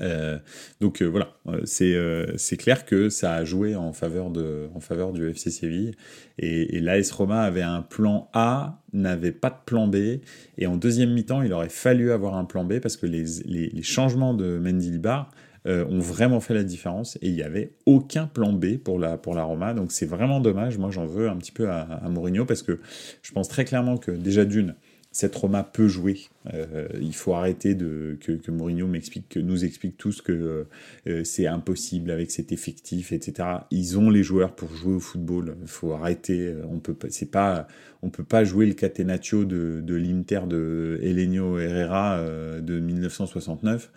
Euh, 0.00 0.38
donc 0.80 1.02
euh, 1.02 1.06
voilà, 1.06 1.28
euh, 1.48 2.32
c'est 2.36 2.56
clair 2.56 2.84
que 2.84 3.08
ça 3.08 3.34
a 3.34 3.44
joué 3.44 3.74
en 3.74 3.92
faveur, 3.92 4.30
de, 4.30 4.68
en 4.74 4.80
faveur 4.80 5.12
du 5.12 5.28
FC 5.28 5.50
Séville. 5.50 5.92
Et, 6.38 6.76
et 6.76 6.80
l'AS 6.80 7.10
Roma 7.10 7.42
avait 7.42 7.62
un 7.62 7.82
plan 7.82 8.28
A, 8.32 8.82
n'avait 8.92 9.32
pas 9.32 9.50
de 9.50 9.56
plan 9.64 9.86
B. 9.88 10.20
Et 10.58 10.66
en 10.66 10.76
deuxième 10.76 11.12
mi-temps, 11.12 11.42
il 11.42 11.52
aurait 11.52 11.68
fallu 11.68 12.12
avoir 12.12 12.36
un 12.36 12.44
plan 12.44 12.64
B 12.64 12.78
parce 12.80 12.96
que 12.96 13.06
les, 13.06 13.24
les, 13.44 13.82
changements 13.82 14.34
de 14.34 14.58
Mendy 14.58 14.90
Libar 14.90 15.30
ont 15.64 15.98
vraiment 15.98 16.38
fait 16.38 16.54
la 16.54 16.62
différence. 16.62 17.16
Et 17.22 17.28
il 17.28 17.34
n'y 17.34 17.42
avait 17.42 17.72
aucun 17.86 18.26
plan 18.26 18.52
B 18.52 18.76
pour 18.76 18.98
la, 18.98 19.16
pour 19.16 19.34
la 19.34 19.42
Roma. 19.42 19.74
Donc 19.74 19.90
c'est 19.90 20.06
vraiment 20.06 20.40
dommage. 20.40 20.78
Moi, 20.78 20.90
j'en 20.90 21.06
veux 21.06 21.28
un 21.28 21.36
petit 21.36 21.52
peu 21.52 21.68
à, 21.68 21.80
à 21.80 22.08
Mourinho 22.08 22.44
parce 22.44 22.62
que 22.62 22.78
je 23.22 23.32
pense 23.32 23.48
très 23.48 23.64
clairement 23.64 23.96
que 23.96 24.12
déjà 24.12 24.44
d'une, 24.44 24.74
cette 25.16 25.34
Roma 25.34 25.62
peut 25.62 25.88
jouer. 25.88 26.28
Euh, 26.52 26.88
il 27.00 27.14
faut 27.14 27.32
arrêter 27.32 27.74
de 27.74 28.18
que, 28.20 28.50
Mourinho 28.50 28.86
nous 28.86 29.64
explique 29.64 29.96
tous 29.96 30.20
que 30.20 30.66
euh, 31.06 31.24
c'est 31.24 31.46
impossible 31.46 32.10
avec 32.10 32.30
cet 32.30 32.52
effectif, 32.52 33.12
etc. 33.12 33.48
Ils 33.70 33.98
ont 33.98 34.10
les 34.10 34.22
joueurs 34.22 34.54
pour 34.54 34.76
jouer 34.76 34.92
au 34.92 35.00
football. 35.00 35.56
Il 35.62 35.68
faut 35.68 35.94
arrêter. 35.94 36.54
On 36.70 36.80
peut 36.80 36.92
pas, 36.92 37.66
on 38.02 38.10
peut 38.10 38.24
pas 38.24 38.44
jouer 38.44 38.66
le 38.66 38.74
catenaccio 38.74 39.46
de, 39.46 39.80
de 39.82 39.94
l'Inter 39.94 40.42
de 40.46 41.00
Elenio 41.02 41.58
Herrera 41.58 42.18
euh, 42.18 42.60
de 42.60 42.78
1969 42.78 43.90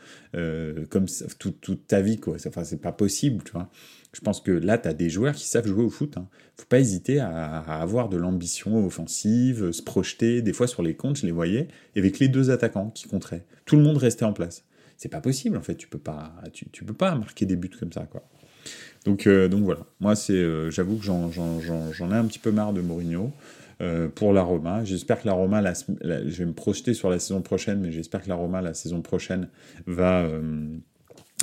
comme 0.90 1.08
toute, 1.38 1.60
toute 1.60 1.86
ta 1.86 2.00
vie 2.00 2.18
quoi. 2.18 2.38
Enfin, 2.48 2.64
pas 2.78 2.94
possible, 2.94 3.44
tu 3.44 3.52
vois. 3.52 3.70
Je 4.14 4.22
pense 4.22 4.42
que 4.42 4.52
là, 4.52 4.78
tu 4.78 4.88
as 4.88 4.94
des 4.94 5.10
joueurs 5.10 5.36
qui 5.36 5.46
savent 5.46 5.68
jouer 5.68 5.84
au 5.84 5.90
foot. 5.90 6.18
Hein. 6.18 6.28
faut 6.58 6.66
pas 6.66 6.80
hésiter 6.80 7.20
à, 7.20 7.60
avoir 7.60 8.10
de 8.10 8.18
l'ambition 8.18 8.86
offensive, 8.86 9.72
se 9.72 9.84
projeter. 9.84 10.42
Des 10.42 10.54
fois, 10.54 10.68
sur 10.68 10.82
les 10.82 10.96
comptes, 10.96 11.18
je 11.18 11.26
les 11.26 11.32
voyais, 11.32 11.68
avec 11.96 12.20
les 12.20 12.28
deux 12.28 12.50
attaquants 12.50 12.90
qui 12.90 13.08
compteraient. 13.08 13.46
Tout 13.66 13.76
le 13.76 13.84
monde 13.84 13.98
restait 13.98 14.26
en 14.26 14.34
place. 14.34 14.66
C'est 14.98 15.10
pas 15.10 15.22
possible, 15.22 15.58
en 15.58 15.62
fait. 15.62 15.76
Tu 15.76 15.88
peux 15.88 16.00
pas, 16.00 16.34
tu, 16.54 16.84
peux 16.84 16.94
pas 16.94 17.16
marquer 17.16 17.46
des 17.46 17.56
buts 17.56 17.70
comme 17.70 17.92
ça, 17.92 18.06
quoi. 18.06 18.28
Donc, 19.06 19.28
euh, 19.28 19.48
donc 19.48 19.64
voilà. 19.64 19.86
Moi, 20.00 20.16
c'est, 20.16 20.34
euh, 20.34 20.72
j'avoue 20.72 20.98
que 20.98 21.06
j'en, 21.06 21.30
ai 21.30 22.16
un 22.16 22.26
petit 22.26 22.40
peu 22.40 22.52
marre 22.52 22.74
de 22.74 22.82
Mourinho. 22.82 23.32
Euh, 23.82 24.10
pour 24.10 24.34
la 24.34 24.42
Roma. 24.42 24.84
J'espère 24.84 25.22
que 25.22 25.26
la 25.26 25.32
Roma, 25.32 25.64
je 26.02 26.38
vais 26.38 26.46
me 26.46 26.52
projeter 26.52 26.94
sur 26.94 27.10
la 27.10 27.18
saison 27.18 27.42
prochaine, 27.42 27.80
mais 27.80 27.94
j'espère 27.94 28.22
que 28.22 28.28
la 28.28 28.36
Roma, 28.36 28.62
la 28.62 28.74
saison 28.74 29.02
prochaine, 29.02 29.48
va, 29.88 30.30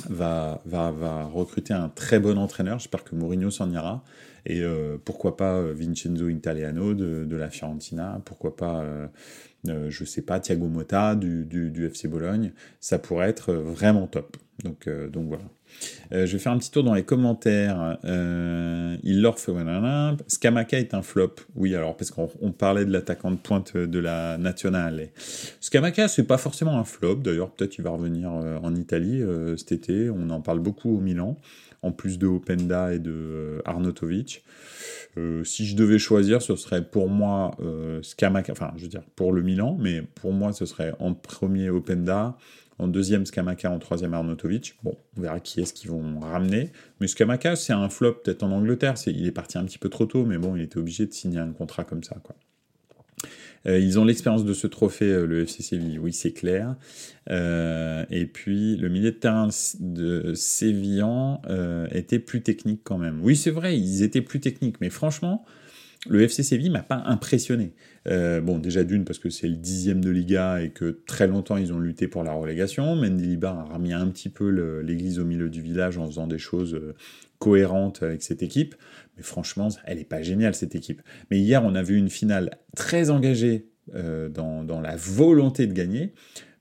va, 0.09 0.61
va, 0.65 0.91
va 0.91 1.25
recruter 1.25 1.73
un 1.73 1.89
très 1.89 2.19
bon 2.19 2.37
entraîneur. 2.37 2.79
J'espère 2.79 3.03
que 3.03 3.15
Mourinho 3.15 3.51
s'en 3.51 3.71
ira. 3.71 4.03
Et 4.45 4.61
euh, 4.61 4.97
pourquoi 5.03 5.35
pas 5.35 5.55
euh, 5.55 5.73
Vincenzo 5.73 6.29
Italiano 6.29 6.93
de, 6.93 7.25
de 7.25 7.35
la 7.35 7.49
Fiorentina, 7.49 8.21
pourquoi 8.23 8.55
pas, 8.55 8.81
euh, 8.81 9.07
euh, 9.67 9.89
je 9.89 10.05
sais 10.05 10.21
pas, 10.21 10.39
Thiago 10.39 10.67
Motta 10.67 11.15
du, 11.15 11.45
du, 11.45 11.69
du, 11.69 11.85
FC 11.85 12.07
Bologne. 12.07 12.53
Ça 12.79 12.97
pourrait 12.97 13.29
être 13.29 13.53
vraiment 13.53 14.07
top. 14.07 14.37
Donc, 14.63 14.89
donc 14.89 15.27
voilà. 15.27 15.43
Euh, 16.11 16.25
je 16.25 16.33
vais 16.33 16.39
faire 16.39 16.51
un 16.51 16.57
petit 16.57 16.71
tour 16.71 16.83
dans 16.83 16.93
les 16.93 17.03
commentaires. 17.03 17.97
Euh, 18.05 18.97
il 19.03 19.21
leur 19.21 19.39
fait 19.39 19.51
Skamaka 20.27 20.79
est 20.79 20.93
un 20.93 21.01
flop. 21.01 21.35
Oui, 21.55 21.75
alors 21.75 21.95
parce 21.95 22.11
qu'on 22.11 22.51
parlait 22.51 22.85
de 22.85 22.91
l'attaquant 22.91 23.31
de 23.31 23.37
pointe 23.37 23.75
de 23.75 23.99
la 23.99 24.37
nationale. 24.37 25.09
Skamaka, 25.59 26.07
c'est 26.07 26.23
pas 26.23 26.37
forcément 26.37 26.77
un 26.77 26.83
flop. 26.83 27.15
D'ailleurs, 27.15 27.51
peut-être 27.51 27.77
il 27.77 27.83
va 27.83 27.89
revenir 27.91 28.31
euh, 28.33 28.57
en 28.61 28.75
Italie 28.75 29.23
cet 29.57 29.71
été. 29.71 30.09
On 30.09 30.29
en 30.29 30.41
parle 30.41 30.59
beaucoup 30.59 30.97
au 30.97 30.99
Milan, 30.99 31.37
en 31.81 31.91
plus 31.91 32.17
de 32.17 32.27
Openda 32.27 32.93
et 32.93 32.99
de 32.99 33.61
Arnautovic. 33.65 34.43
si 35.43 35.65
je 35.65 35.75
devais 35.75 35.99
choisir, 35.99 36.41
ce 36.41 36.55
serait 36.55 36.83
pour 36.83 37.09
moi 37.09 37.51
Skamaka, 38.01 38.51
enfin 38.51 38.71
je 38.77 38.83
veux 38.83 38.87
dire 38.87 39.03
pour 39.15 39.33
le 39.33 39.41
Milan, 39.41 39.77
mais 39.79 40.01
pour 40.01 40.33
moi 40.33 40.53
ce 40.53 40.65
serait 40.65 40.93
en 40.99 41.13
premier 41.13 41.69
Openda, 41.69 42.37
en 42.79 42.87
deuxième, 42.87 43.25
Skamaka. 43.25 43.71
En 43.71 43.79
troisième, 43.79 44.13
Arnautovic. 44.13 44.77
Bon, 44.83 44.95
on 45.17 45.21
verra 45.21 45.39
qui 45.39 45.61
est-ce 45.61 45.73
qu'ils 45.73 45.89
vont 45.89 46.19
ramener. 46.19 46.71
Mais 46.99 47.07
Skamaka, 47.07 47.55
c'est 47.55 47.73
un 47.73 47.89
flop 47.89 48.13
peut-être 48.23 48.43
en 48.43 48.51
Angleterre. 48.51 48.95
il 49.07 49.25
est 49.25 49.31
parti 49.31 49.57
un 49.57 49.65
petit 49.65 49.79
peu 49.79 49.89
trop 49.89 50.05
tôt, 50.05 50.25
mais 50.25 50.37
bon, 50.37 50.55
il 50.55 50.61
était 50.61 50.77
obligé 50.77 51.05
de 51.05 51.13
signer 51.13 51.39
un 51.39 51.51
contrat 51.51 51.83
comme 51.83 52.03
ça. 52.03 52.15
Euh, 53.65 53.79
ils 53.79 53.99
ont 53.99 54.05
l'expérience 54.05 54.45
de 54.45 54.53
ce 54.53 54.67
trophée, 54.67 55.11
euh, 55.11 55.25
le 55.25 55.41
FC 55.41 55.63
Séville, 55.63 55.99
oui, 55.99 56.13
c'est 56.13 56.31
clair. 56.31 56.75
Euh, 57.29 58.05
et 58.09 58.25
puis, 58.25 58.77
le 58.77 58.89
milieu 58.89 59.11
de 59.11 59.17
terrain 59.17 59.49
de 59.79 60.33
Sévillan 60.35 61.41
était 61.91 62.19
plus 62.19 62.41
technique 62.41 62.81
quand 62.83 62.97
même. 62.97 63.19
Oui, 63.23 63.35
c'est 63.35 63.51
vrai, 63.51 63.77
ils 63.77 64.03
étaient 64.03 64.21
plus 64.21 64.39
techniques, 64.39 64.79
mais 64.81 64.89
franchement, 64.89 65.43
le 66.09 66.21
FC 66.21 66.43
Séville 66.43 66.69
m'a 66.69 66.83
pas 66.83 67.03
impressionné. 67.05 67.73
Euh, 68.07 68.39
bon, 68.39 68.59
déjà 68.59 68.83
d'une 68.83 69.03
parce 69.03 69.19
que 69.19 69.29
c'est 69.29 69.47
le 69.47 69.55
dixième 69.55 70.03
de 70.03 70.09
Liga 70.09 70.61
et 70.61 70.69
que 70.69 71.01
très 71.05 71.27
longtemps 71.27 71.57
ils 71.57 71.73
ont 71.73 71.79
lutté 71.79 72.07
pour 72.07 72.23
la 72.23 72.31
relégation. 72.31 72.95
Mendilibar 72.95 73.59
a 73.59 73.63
remis 73.65 73.93
un 73.93 74.07
petit 74.07 74.29
peu 74.29 74.49
l'église 74.81 75.19
au 75.19 75.25
milieu 75.25 75.49
du 75.49 75.61
village 75.61 75.97
en 75.97 76.05
faisant 76.07 76.27
des 76.27 76.37
choses 76.37 76.75
euh, 76.75 76.95
cohérentes 77.39 78.03
avec 78.03 78.23
cette 78.23 78.43
équipe. 78.43 78.75
Mais 79.17 79.23
franchement, 79.23 79.69
elle 79.85 79.97
n'est 79.97 80.05
pas 80.05 80.21
géniale 80.21 80.53
cette 80.53 80.75
équipe. 80.75 81.01
Mais 81.31 81.39
hier, 81.39 81.63
on 81.63 81.75
a 81.75 81.81
vu 81.81 81.97
une 81.97 82.09
finale 82.09 82.51
très 82.75 83.09
engagée 83.09 83.69
euh, 83.95 84.29
dans, 84.29 84.81
la 84.81 84.95
volonté 84.95 85.65
de 85.67 85.73
gagner. 85.73 86.13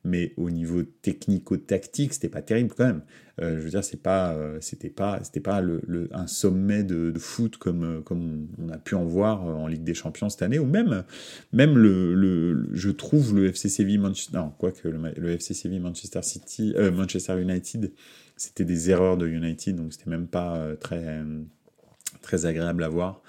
mais 0.05 0.33
au 0.37 0.51
niveau 0.51 0.83
technico-tactique, 0.83 2.15
c'était 2.15 2.29
pas 2.29 2.43
terrible 2.43 2.73
quand 2.77 2.87
même. 2.87 3.03
Euh, 3.43 3.59
je 3.59 3.63
veux 3.63 3.71
dire, 3.71 3.85
c'est 3.85 4.03
pas, 4.03 4.33
euh, 4.33 4.59
c'était 4.61 4.89
pas, 4.89 5.21
c'était 5.23 5.41
pas 5.41 5.61
le, 5.61 6.09
un 6.13 6.27
sommet 6.27 6.83
de, 6.83 7.13
foot 7.19 7.59
comme, 7.59 7.85
euh, 7.85 8.01
comme 8.01 8.49
on 8.59 8.71
a 8.71 8.79
pu 8.79 8.95
en 8.95 9.05
voir 9.05 9.45
en 9.45 9.67
Ligue 9.67 9.85
des 9.85 9.95
Champions 9.95 10.31
cette 10.31 10.43
année, 10.43 10.59
ou 10.59 10.65
même, 10.65 11.05
même 11.53 11.77
le, 11.77 12.15
le 12.15 12.69
je 12.73 12.91
trouve 12.91 13.37
le 13.37 13.47
FC 13.49 13.69
Séville 13.69 13.99
Manchester, 13.99 14.39
non, 14.39 14.53
quoique 14.57 14.89
le, 14.89 14.99
le 15.17 15.31
FC 15.33 15.53
Séville 15.53 15.81
Manchester 15.81 16.23
City, 16.23 16.75
Manchester 16.95 17.41
United, 17.41 17.93
c'était 18.37 18.65
des 18.65 18.91
erreurs 18.91 19.17
de 19.19 19.27
United, 19.27 19.77
donc 19.77 19.93
c'était 19.93 20.11
même 20.11 20.29
pas 20.29 20.75
très, 20.81 21.23
très 22.23 22.47
agréable 22.47 22.85
à 22.85 22.89
voir. 22.89 23.23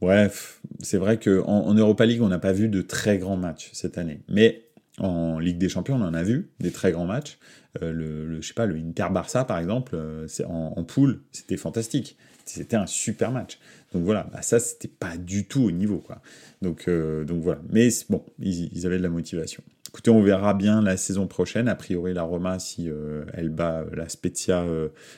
Bref, 0.00 0.60
c'est 0.80 0.98
vrai 0.98 1.18
qu'en 1.18 1.66
en 1.66 1.74
Europa 1.74 2.04
League, 2.04 2.22
on 2.22 2.28
n'a 2.28 2.38
pas 2.38 2.52
vu 2.52 2.68
de 2.68 2.82
très 2.82 3.18
grands 3.18 3.36
matchs 3.36 3.70
cette 3.72 3.98
année. 3.98 4.20
Mais 4.28 4.64
en 4.98 5.38
Ligue 5.38 5.58
des 5.58 5.68
Champions, 5.68 5.96
on 5.96 6.02
en 6.02 6.14
a 6.14 6.22
vu 6.22 6.50
des 6.60 6.70
très 6.70 6.92
grands 6.92 7.06
matchs. 7.06 7.38
Euh, 7.82 7.92
le, 7.92 8.40
je 8.40 8.46
sais 8.46 8.54
pas, 8.54 8.66
le 8.66 8.76
Inter 8.76 9.06
Barça 9.10 9.44
par 9.44 9.58
exemple, 9.58 9.92
euh, 9.94 10.26
en, 10.46 10.74
en, 10.76 10.84
poule, 10.84 11.22
c'était 11.32 11.56
fantastique. 11.56 12.16
C'était 12.44 12.76
un 12.76 12.86
super 12.86 13.30
match. 13.30 13.58
Donc 13.94 14.04
voilà, 14.04 14.28
bah 14.32 14.42
ça 14.42 14.58
c'était 14.58 14.88
pas 14.88 15.16
du 15.16 15.46
tout 15.46 15.62
au 15.62 15.70
niveau 15.70 15.98
quoi. 15.98 16.20
Donc 16.60 16.88
euh, 16.88 17.24
donc 17.24 17.42
voilà. 17.42 17.60
Mais 17.70 17.88
bon, 18.10 18.24
ils, 18.40 18.84
avaient 18.84 18.98
de 18.98 19.02
la 19.02 19.08
motivation. 19.08 19.62
Écoutez, 19.88 20.10
on 20.10 20.22
verra 20.22 20.52
bien 20.52 20.82
la 20.82 20.96
saison 20.96 21.26
prochaine. 21.26 21.68
A 21.68 21.74
priori, 21.74 22.12
la 22.12 22.22
Roma, 22.22 22.58
si 22.58 22.88
elle 23.34 23.50
bat 23.50 23.84
la 23.92 24.08
Spezia 24.08 24.64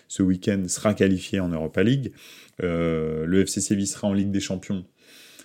ce 0.09 0.23
week-end, 0.25 0.65
sera 0.67 0.95
qualifiée 0.95 1.39
en 1.39 1.49
Europa 1.49 1.85
League. 1.85 2.13
le 2.59 3.41
FC 3.41 3.61
Séville 3.61 3.87
sera 3.87 4.09
en 4.09 4.13
Ligue 4.13 4.33
des 4.33 4.41
Champions 4.41 4.85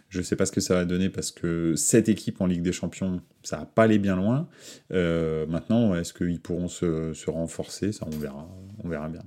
je 0.09 0.19
ne 0.19 0.23
sais 0.23 0.35
pas 0.35 0.45
ce 0.45 0.51
que 0.51 0.61
ça 0.61 0.73
va 0.73 0.85
donner 0.85 1.09
parce 1.09 1.31
que 1.31 1.75
cette 1.75 2.09
équipe 2.09 2.41
en 2.41 2.47
Ligue 2.47 2.63
des 2.63 2.71
Champions, 2.71 3.21
ça 3.43 3.57
va 3.57 3.65
pas 3.65 3.83
aller 3.83 3.99
bien 3.99 4.15
loin. 4.15 4.49
Euh, 4.91 5.45
maintenant, 5.45 5.93
est-ce 5.95 6.13
qu'ils 6.13 6.39
pourront 6.39 6.67
se, 6.67 7.29
renforcer? 7.29 7.91
Ça, 7.91 8.07
on 8.11 8.17
verra. 8.17 8.49
On 8.83 8.89
verra 8.89 9.07
bien. 9.07 9.23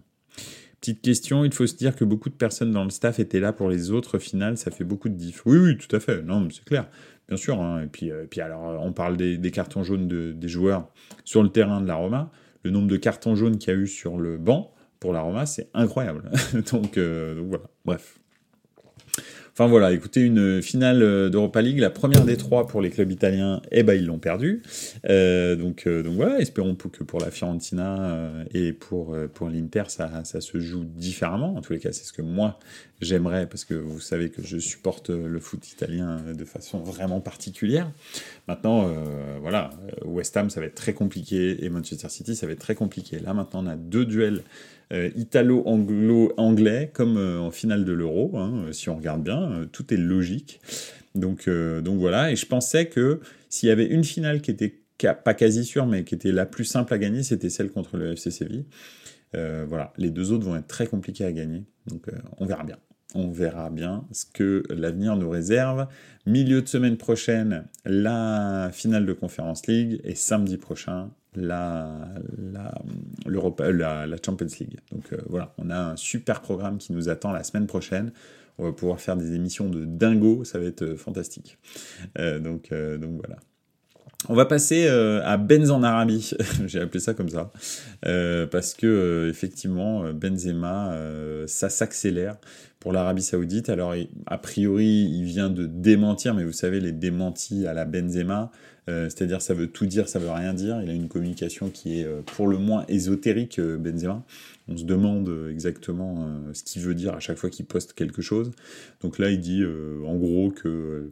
Petite 0.81 1.01
question, 1.01 1.45
il 1.45 1.55
faut 1.55 1.69
se 1.69 1.77
dire 1.77 1.95
que 1.95 2.05
beaucoup 2.05 2.29
de 2.29 2.35
personnes 2.35 2.73
dans 2.73 2.83
le 2.83 2.91
staff 2.91 3.21
étaient 3.21 3.39
là 3.39 3.53
pour 3.53 3.69
les 3.69 3.93
autres 3.93 4.19
finales, 4.19 4.59
ça 4.59 4.73
fait 4.73 4.83
beaucoup 4.83 5.09
de 5.09 5.15
diff. 5.15 5.47
Oui, 5.47 5.57
oui, 5.59 5.79
tout 5.79 5.95
à 5.95 6.01
fait. 6.01 6.23
Non, 6.23 6.49
c'est 6.51 6.65
clair. 6.65 6.89
Bien 7.29 7.37
sûr. 7.37 7.61
Hein. 7.61 7.85
Et 7.85 7.87
puis, 7.87 8.11
euh, 8.11 8.27
alors, 8.39 8.83
on 8.85 8.93
parle 8.93 9.17
des, 9.17 9.51
cartons 9.53 9.85
jaunes 9.85 10.09
des 10.09 10.49
joueurs 10.49 10.91
sur 11.25 11.45
le 11.45 11.51
terrain 11.51 11.81
de 11.81 11.87
la 11.87 11.95
Roma. 11.95 12.33
Le 12.65 12.73
nombre 12.73 12.89
de 12.89 12.97
cartons 12.97 13.37
jaunes 13.37 13.59
qu'il 13.59 13.73
y 13.73 13.77
a 13.77 13.79
eu 13.79 13.87
sur 13.87 14.19
le 14.19 14.37
banc 14.39 14.75
pour 14.99 15.13
la 15.13 15.21
Roma, 15.21 15.47
c'est 15.47 15.69
incroyable. 15.75 16.31
donc, 16.73 16.99
euh, 16.99 17.37
donc 17.37 17.47
voilà. 17.49 17.65
Bref. 17.85 18.19
Enfin 19.55 19.67
voilà, 19.67 19.93
écoutez, 19.93 20.23
une 20.23 20.63
finale 20.63 21.03
euh, 21.03 21.29
d'Europa 21.29 21.61
League, 21.61 21.79
la 21.79 21.91
première 21.91 22.25
des 22.25 22.39
trois 22.39 22.67
pour 22.67 22.81
les 22.81 22.89
clubs 22.89 23.13
italiens, 23.13 23.61
eh 23.71 23.83
ben 23.83 23.93
ils 23.93 24.07
l'ont 24.07 24.19
perdu. 24.19 24.63
Euh, 25.11 25.57
donc, 25.57 25.87
euh, 25.87 26.03
donc 26.03 26.15
voilà, 26.15 26.41
espérons 26.41 26.75
que 26.75 27.05
pour 27.05 27.21
la 27.21 27.31
Fiorentina 27.31 28.33
et 28.55 28.73
pour, 28.73 29.15
pour 29.35 29.51
l'Inter, 29.51 29.85
ça, 29.89 30.25
ça 30.25 30.41
se 30.41 30.59
joue 30.59 30.85
différemment. 30.85 31.55
En 31.55 31.61
tous 31.61 31.75
les 31.75 31.81
cas, 31.81 31.93
c'est 31.93 32.05
ce 32.05 32.15
que 32.15 32.23
moi 32.23 32.59
j'aimerais, 33.03 33.47
parce 33.47 33.67
que 33.67 33.75
vous 33.75 34.01
savez 34.01 34.31
que 34.31 34.43
je 34.43 34.57
supporte 34.57 35.11
le 35.11 35.39
foot 35.39 35.71
italien 35.71 36.23
de 36.33 36.45
façon 36.47 36.79
vraiment 36.79 37.21
particulière. 37.21 37.91
Maintenant, 38.49 38.91
voilà, 39.41 39.71
West 40.05 40.37
Ham, 40.37 40.49
ça 40.49 40.61
va 40.61 40.67
être 40.67 40.77
très 40.77 40.95
compliqué, 40.95 41.63
et 41.65 41.69
Manchester 41.69 42.09
City, 42.09 42.37
ça 42.37 42.47
va 42.47 42.53
être 42.53 42.61
très 42.61 42.75
compliqué. 42.75 43.19
Là, 43.19 43.35
maintenant, 43.35 43.65
on 43.65 43.67
a 43.67 43.77
deux 43.77 44.07
duels 44.07 44.43
italo-anglo-anglais, 44.91 46.91
comme 46.93 47.17
euh, 47.17 47.39
en 47.39 47.51
finale 47.51 47.85
de 47.85 47.93
l'Euro, 47.93 48.37
hein, 48.37 48.67
si 48.73 48.89
on 48.89 48.97
regarde 48.97 49.23
bien, 49.23 49.53
euh, 49.53 49.67
tout 49.67 49.93
est 49.93 49.97
logique. 49.97 50.61
Donc, 51.15 51.47
donc 51.49 51.99
voilà, 51.99 52.33
et 52.33 52.37
je 52.37 52.47
pensais 52.47 52.87
que 52.87 53.21
s'il 53.51 53.69
y 53.69 53.73
avait 53.73 53.85
une 53.85 54.03
finale 54.03 54.41
qui 54.41 54.51
était 54.51 54.81
pas 54.99 55.35
quasi 55.35 55.63
sûre, 55.63 55.85
mais 55.85 56.05
qui 56.05 56.15
était 56.15 56.33
la 56.33 56.47
plus 56.47 56.65
simple 56.65 56.95
à 56.95 56.99
gagner, 56.99 57.23
c'était 57.23 57.51
celle 57.51 57.71
contre 57.71 57.99
le 57.99 58.13
FC 58.13 58.31
Séville. 58.31 58.65
voilà, 59.35 59.93
les 59.99 60.09
deux 60.09 60.33
autres 60.33 60.47
vont 60.47 60.57
être 60.57 60.69
très 60.69 60.87
compliqués 60.87 61.27
à 61.27 61.33
gagner, 61.33 61.65
donc 61.87 62.07
on 62.39 62.47
verra 62.47 62.65
bien. 62.65 62.79
On 63.15 63.31
verra 63.31 63.69
bien 63.69 64.07
ce 64.11 64.25
que 64.25 64.63
l'avenir 64.71 65.17
nous 65.17 65.29
réserve. 65.29 65.87
Milieu 66.25 66.63
de 66.63 66.69
semaine 66.69 66.97
prochaine, 66.97 67.67
la 67.85 68.71
finale 68.73 69.05
de 69.05 69.13
Conference 69.13 69.67
League 69.67 70.01
et 70.05 70.15
samedi 70.15 70.57
prochain, 70.57 71.11
la, 71.35 72.09
la, 72.39 72.75
la, 73.27 74.07
la 74.07 74.17
Champions 74.25 74.47
League. 74.61 74.79
Donc 74.91 75.13
euh, 75.13 75.19
voilà, 75.29 75.55
on 75.59 75.71
a 75.71 75.79
un 75.79 75.97
super 75.97 76.41
programme 76.41 76.79
qui 76.79 76.93
nous 76.93 77.09
attend 77.09 77.33
la 77.33 77.45
semaine 77.45 77.67
prochaine. 77.67 78.13
On 78.59 78.65
va 78.65 78.73
pouvoir 78.73 79.01
faire 79.01 79.17
des 79.17 79.35
émissions 79.35 79.69
de 79.69 79.85
dingo, 79.85 80.45
ça 80.45 80.59
va 80.59 80.67
être 80.67 80.83
euh, 80.83 80.97
fantastique. 80.97 81.59
Euh, 82.19 82.39
donc, 82.39 82.71
donc 82.73 83.17
voilà. 83.17 83.37
On 84.29 84.35
va 84.35 84.47
passer 84.47 84.87
à 84.87 85.37
Benz 85.37 85.71
en 85.71 85.83
Arabie, 85.83 86.31
j'ai 86.67 86.81
appelé 86.81 87.01
ça 87.01 87.13
comme 87.13 87.29
ça, 87.29 87.51
parce 88.03 88.75
que 88.75 89.29
effectivement 89.29 90.13
Benzema, 90.13 90.97
ça 91.47 91.69
s'accélère 91.69 92.37
pour 92.83 92.93
l'Arabie 92.93 93.23
Saoudite. 93.23 93.69
Alors 93.69 93.95
a 94.27 94.39
priori, 94.39 95.09
il 95.11 95.25
vient 95.25 95.49
de 95.49 95.67
démentir, 95.67 96.35
mais 96.35 96.45
vous 96.45 96.53
savez 96.53 96.81
les 96.81 96.93
démentis 96.93 97.67
à 97.67 97.75
la 97.75 97.85
Benzema, 97.85 98.51
euh, 98.89 99.09
c'est-à-dire 99.09 99.41
ça 99.41 99.55
veut 99.55 99.69
tout 99.69 99.87
dire, 99.87 100.09
ça 100.09 100.19
veut 100.19 100.31
rien 100.31 100.53
dire. 100.53 100.83
Il 100.83 100.91
a 100.91 100.93
une 100.93 101.09
communication 101.09 101.71
qui 101.71 102.01
est 102.01 102.05
euh, 102.05 102.23
pour 102.23 102.49
le 102.49 102.59
moins 102.59 102.85
ésotérique, 102.89 103.61
euh, 103.61 103.77
Benzema. 103.77 104.25
On 104.67 104.77
se 104.77 104.85
demande 104.85 105.31
exactement 105.51 106.29
ce 106.53 106.63
qu'il 106.63 106.83
veut 106.83 106.95
dire 106.95 107.15
à 107.15 107.21
chaque 107.21 107.37
fois 107.37 107.51
qu'il 107.51 107.67
poste 107.67 107.93
quelque 107.93 108.23
chose. 108.23 108.53
Donc 109.01 109.19
là, 109.19 109.31
il 109.31 109.41
dit 109.41 109.65
en 110.07 110.17
gros 110.17 110.51
que 110.51 111.11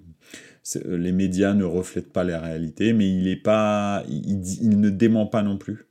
les 0.85 1.13
médias 1.13 1.55
ne 1.55 1.65
reflètent 1.65 2.13
pas 2.13 2.25
la 2.25 2.41
réalité, 2.41 2.93
mais 2.93 3.09
il 3.09 4.81
ne 4.81 4.91
dément 4.91 5.27
pas 5.27 5.43
non 5.43 5.59
plus. 5.59 5.87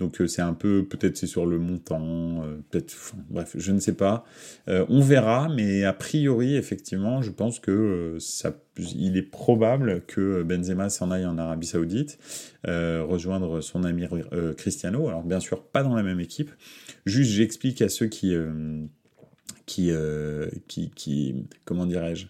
Donc 0.00 0.20
euh, 0.20 0.26
c'est 0.26 0.42
un 0.42 0.54
peu, 0.54 0.84
peut-être 0.84 1.16
c'est 1.16 1.28
sur 1.28 1.46
le 1.46 1.58
montant, 1.58 2.42
euh, 2.42 2.56
peut-être, 2.70 3.14
bref, 3.30 3.54
je 3.56 3.72
ne 3.72 3.78
sais 3.78 3.94
pas. 3.94 4.24
Euh, 4.68 4.84
on 4.88 5.00
verra, 5.00 5.48
mais 5.48 5.84
a 5.84 5.92
priori, 5.92 6.56
effectivement, 6.56 7.22
je 7.22 7.30
pense 7.30 7.60
que 7.60 8.16
ça, 8.18 8.56
il 8.76 9.16
est 9.16 9.22
probable 9.22 10.02
que 10.06 10.42
Benzema 10.42 10.90
s'en 10.90 11.12
aille 11.12 11.26
en 11.26 11.38
Arabie 11.38 11.66
Saoudite, 11.66 12.18
rejoindre 12.64 13.60
son 13.60 13.84
ami 13.84 14.04
Cristiano. 14.56 15.08
Alors 15.08 15.22
bien 15.22 15.38
sûr, 15.38 15.62
pas 15.62 15.84
dans 15.84 15.94
la 15.94 16.02
même 16.02 16.20
équipe. 16.20 16.50
Juste, 17.06 17.30
j'explique 17.30 17.80
à 17.82 17.88
ceux 17.88 18.06
qui, 18.06 18.34
qui, 19.66 19.92
qui, 20.66 21.46
comment 21.64 21.86
dirais-je 21.86 22.26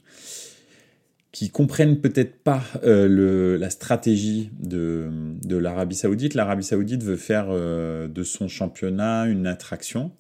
qui 1.34 1.50
comprennent 1.50 2.00
peut-être 2.00 2.36
pas 2.44 2.62
euh, 2.84 3.58
la 3.58 3.68
stratégie 3.68 4.52
de, 4.60 5.10
l'Arabie 5.50 5.96
Saoudite. 5.96 6.34
L'Arabie 6.34 6.62
Saoudite 6.62 7.02
veut 7.02 7.16
faire 7.16 7.46
euh, 7.50 8.06
de 8.06 8.22
son 8.22 8.46
championnat 8.46 9.26
une 9.26 9.48
attraction 9.48 10.12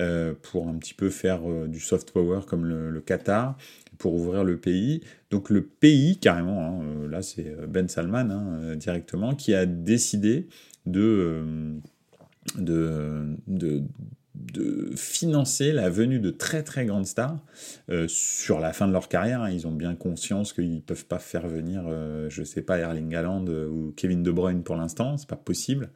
euh, 0.00 0.34
pour 0.42 0.66
un 0.66 0.74
petit 0.74 0.92
peu 0.92 1.08
faire 1.08 1.42
du 1.68 1.78
soft 1.78 2.10
power 2.10 2.40
comme 2.48 2.64
le, 2.64 3.00
Qatar, 3.00 3.56
pour 3.96 4.14
ouvrir 4.14 4.42
le 4.42 4.56
pays. 4.56 5.02
Donc 5.30 5.50
le 5.50 5.62
pays, 5.62 6.18
carrément, 6.18 6.80
hein, 6.82 7.08
là 7.08 7.22
c'est 7.22 7.46
Ben 7.68 7.88
Salman 7.88 8.28
hein, 8.28 8.74
directement, 8.74 9.36
qui 9.36 9.54
a 9.54 9.66
décidé 9.66 10.48
de, 10.84 11.44
de 12.58 13.84
de 14.52 14.90
financer 14.96 15.72
la 15.72 15.88
venue 15.88 16.18
de 16.18 16.30
très 16.30 16.62
très 16.62 16.84
grandes 16.84 17.06
stars 17.06 17.38
euh, 17.90 18.06
sur 18.08 18.60
la 18.60 18.72
fin 18.72 18.86
de 18.86 18.92
leur 18.92 19.08
carrière. 19.08 19.42
Hein. 19.42 19.50
Ils 19.50 19.66
ont 19.66 19.72
bien 19.72 19.94
conscience 19.94 20.52
qu'ils 20.52 20.74
ne 20.74 20.80
peuvent 20.80 21.06
pas 21.06 21.18
faire 21.18 21.48
venir, 21.48 21.84
euh, 21.86 22.28
je 22.28 22.42
sais 22.42 22.62
pas, 22.62 22.78
Erling 22.78 23.14
Haaland 23.14 23.46
euh, 23.48 23.68
ou 23.68 23.92
Kevin 23.96 24.22
De 24.22 24.30
Bruyne 24.30 24.62
pour 24.62 24.76
l'instant, 24.76 25.16
c'est 25.16 25.28
pas 25.28 25.36
possible. 25.36 25.90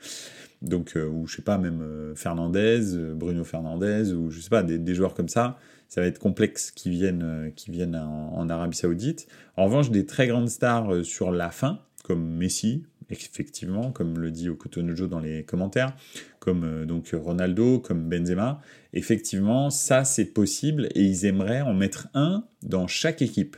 Donc, 0.63 0.95
ou 0.95 1.27
je 1.27 1.37
sais 1.37 1.43
pas, 1.43 1.57
même 1.57 2.13
Fernandez, 2.17 2.81
Bruno 3.15 3.45
Fernandez, 3.45 4.13
ou 4.13 4.31
je 4.31 4.41
sais 4.41 4.51
pas, 4.51 4.63
des, 4.63 4.95
joueurs 4.95 5.15
comme 5.15 5.31
ça, 5.31 5.57
ça 5.89 6.03
va 6.03 6.07
être 6.07 6.19
complexe 6.19 6.71
qui 6.71 6.91
viennent, 6.91 7.51
qui 7.57 7.71
viennent 7.71 7.97
en, 7.97 8.47
Arabie 8.51 8.77
Saoudite. 8.77 9.27
En 9.57 9.65
revanche, 9.65 9.91
des 9.91 10.05
très 10.05 10.27
grandes 10.27 10.51
stars 10.51 11.03
sur 11.03 11.31
la 11.31 11.51
fin, 11.51 11.81
comme 12.05 12.37
Messi, 12.37 12.85
effectivement, 13.09 13.91
comme 13.91 14.19
le 14.19 14.31
dit 14.31 14.49
Okotonojo 14.49 15.07
dans 15.07 15.21
les 15.21 15.45
commentaires, 15.45 15.95
comme 16.41 16.65
euh, 16.65 16.85
donc 16.87 17.15
Ronaldo, 17.15 17.79
comme 17.79 18.09
Benzema. 18.09 18.61
Effectivement, 18.93 19.71
ça 19.71 20.05
c'est 20.05 20.25
possible 20.25 20.89
et 20.95 21.03
ils 21.03 21.27
aimeraient 21.27 21.61
en 21.61 21.75
mettre 21.75 22.09
un 22.15 22.45
dans 22.63 22.89
chaque 22.89 23.23
équipe 23.23 23.57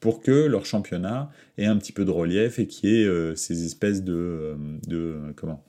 pour 0.00 0.20
que 0.20 0.46
leur 0.46 0.64
championnat 0.64 1.30
ait 1.58 1.66
un 1.66 1.76
petit 1.76 1.92
peu 1.92 2.04
de 2.04 2.10
relief 2.10 2.58
et 2.58 2.66
qu'il 2.66 2.90
y 2.90 3.02
ait 3.02 3.04
euh, 3.04 3.34
ces 3.34 3.66
espèces 3.66 4.02
de, 4.02 4.14
euh, 4.14 4.56
de 4.86 5.16
comment 5.36 5.62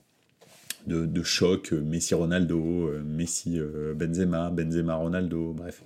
de, 0.86 1.22
choc 1.22 1.72
Messi-Ronaldo, 1.72 2.90
Messi-Benzema, 3.06 4.50
Benzema-Ronaldo, 4.50 5.54
bref. 5.54 5.82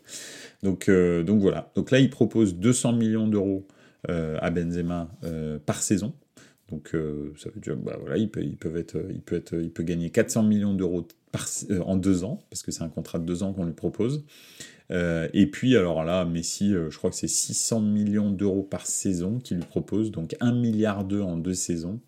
Donc, 0.65 0.91
donc 0.91 1.41
voilà. 1.41 1.71
Donc 1.77 1.93
là, 1.93 2.01
ils 2.01 2.11
proposent 2.11 2.57
200 2.57 2.95
millions 2.95 3.29
d'euros 3.29 3.65
à 4.09 4.51
Benzema 4.51 5.09
par 5.67 5.83
saison 5.83 6.15
donc 6.71 6.91
euh, 6.95 7.33
ça 7.39 7.51
veut 7.51 7.61
dire, 7.61 7.77
bah 7.77 7.97
voilà, 8.01 8.19
il 8.19 8.29
peut, 8.31 8.77
être, 8.77 8.99
être, 9.33 9.83
gagner 9.83 10.11
400 10.11 10.43
millions 10.43 10.75
d'euros 10.75 11.07
euh, 11.71 11.81
en 11.81 11.97
deux 11.97 12.25
ans 12.25 12.43
parce 12.51 12.63
que 12.63 12.71
c'est 12.73 12.83
un 12.83 12.89
contrat 12.89 13.19
de 13.19 13.25
deux 13.25 13.43
ans 13.43 13.53
qu'on 13.53 13.65
lui 13.65 13.73
propose. 13.73 14.25
Euh, 14.91 15.29
et 15.33 15.47
puis 15.47 15.77
alors 15.77 16.05
là, 16.05 16.25
Messi, 16.25 16.71
je 16.73 16.97
crois 16.97 17.11
que 17.11 17.17
c'est 17.17 17.29
600 17.29 17.81
millions 17.81 18.31
d'euros 18.31 18.63
par 18.63 18.87
saison 18.87 19.39
qu'il 19.39 19.59
lui 19.59 19.65
propose, 19.65 20.11
donc 20.11 20.37
1 20.41 20.53
milliard 20.53 21.05
d'euros 21.05 21.31
en 21.31 21.37
deux 21.37 21.55
saisons. 21.55 22.01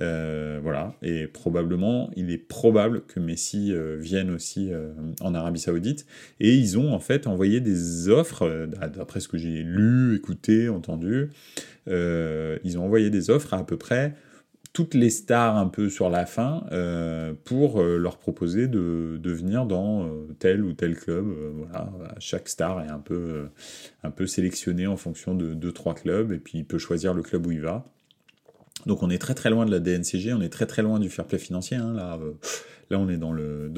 Voilà, 0.00 0.94
et 1.02 1.26
probablement, 1.26 2.10
il 2.16 2.30
est 2.30 2.38
probable 2.38 3.02
que 3.02 3.20
Messi 3.20 3.72
vienne 3.98 4.30
aussi 4.30 4.70
en 5.20 5.34
Arabie 5.34 5.60
Saoudite. 5.60 6.06
Et 6.40 6.54
ils 6.54 6.78
ont 6.78 6.92
en 6.92 7.00
fait 7.00 7.26
envoyé 7.26 7.60
des 7.60 8.08
offres, 8.08 8.68
d'après 8.94 9.20
ce 9.20 9.28
que 9.28 9.38
j'ai 9.38 9.62
lu, 9.62 10.16
écouté, 10.16 10.68
entendu, 10.68 11.30
ils 11.86 12.78
ont 12.78 12.84
envoyé 12.84 13.10
des 13.10 13.30
offres 13.30 13.54
à 13.54 13.58
à 13.58 13.64
peu 13.64 13.76
près 13.76 14.14
toutes 14.72 14.94
les 14.94 15.10
stars 15.10 15.56
un 15.56 15.66
peu 15.66 15.88
sur 15.88 16.08
la 16.10 16.26
fin 16.26 16.64
euh, 16.70 17.34
pour 17.44 17.80
euh, 17.80 17.96
leur 17.96 18.18
proposer 18.18 18.68
de, 18.68 19.18
de 19.20 19.32
venir 19.32 19.66
dans 19.66 20.04
euh, 20.04 20.28
tel 20.38 20.62
ou 20.62 20.72
tel 20.72 20.94
club. 20.96 21.26
voilà, 21.54 21.90
chaque 22.18 22.48
star 22.48 22.84
est 22.84 22.88
un 22.88 23.00
peu, 23.00 23.48
un 24.02 24.10
peu 24.10 24.26
sélectionné 24.26 24.86
en 24.86 24.96
fonction 24.96 25.34
de 25.34 25.54
deux 25.54 25.72
trois 25.72 25.94
clubs 25.94 26.32
et 26.32 26.38
puis 26.38 26.58
il 26.58 26.64
peut 26.64 26.78
choisir 26.78 27.14
le 27.14 27.22
club 27.22 27.46
où 27.46 27.50
il 27.50 27.60
va. 27.60 27.86
Donc 28.86 29.02
on 29.02 29.10
est 29.10 29.18
très 29.18 29.34
très 29.34 29.50
loin 29.50 29.66
de 29.66 29.70
la 29.70 29.80
DNCG, 29.80 30.32
on 30.32 30.40
est 30.40 30.48
très 30.48 30.66
très 30.66 30.82
loin 30.82 30.98
du 30.98 31.10
fair 31.10 31.26
play 31.26 31.38
financier. 31.38 31.76
Hein, 31.76 31.92
là, 31.94 32.18
là 32.90 32.98
on 32.98 33.08
est 33.08 33.16
dans 33.16 33.32
le 33.32 33.72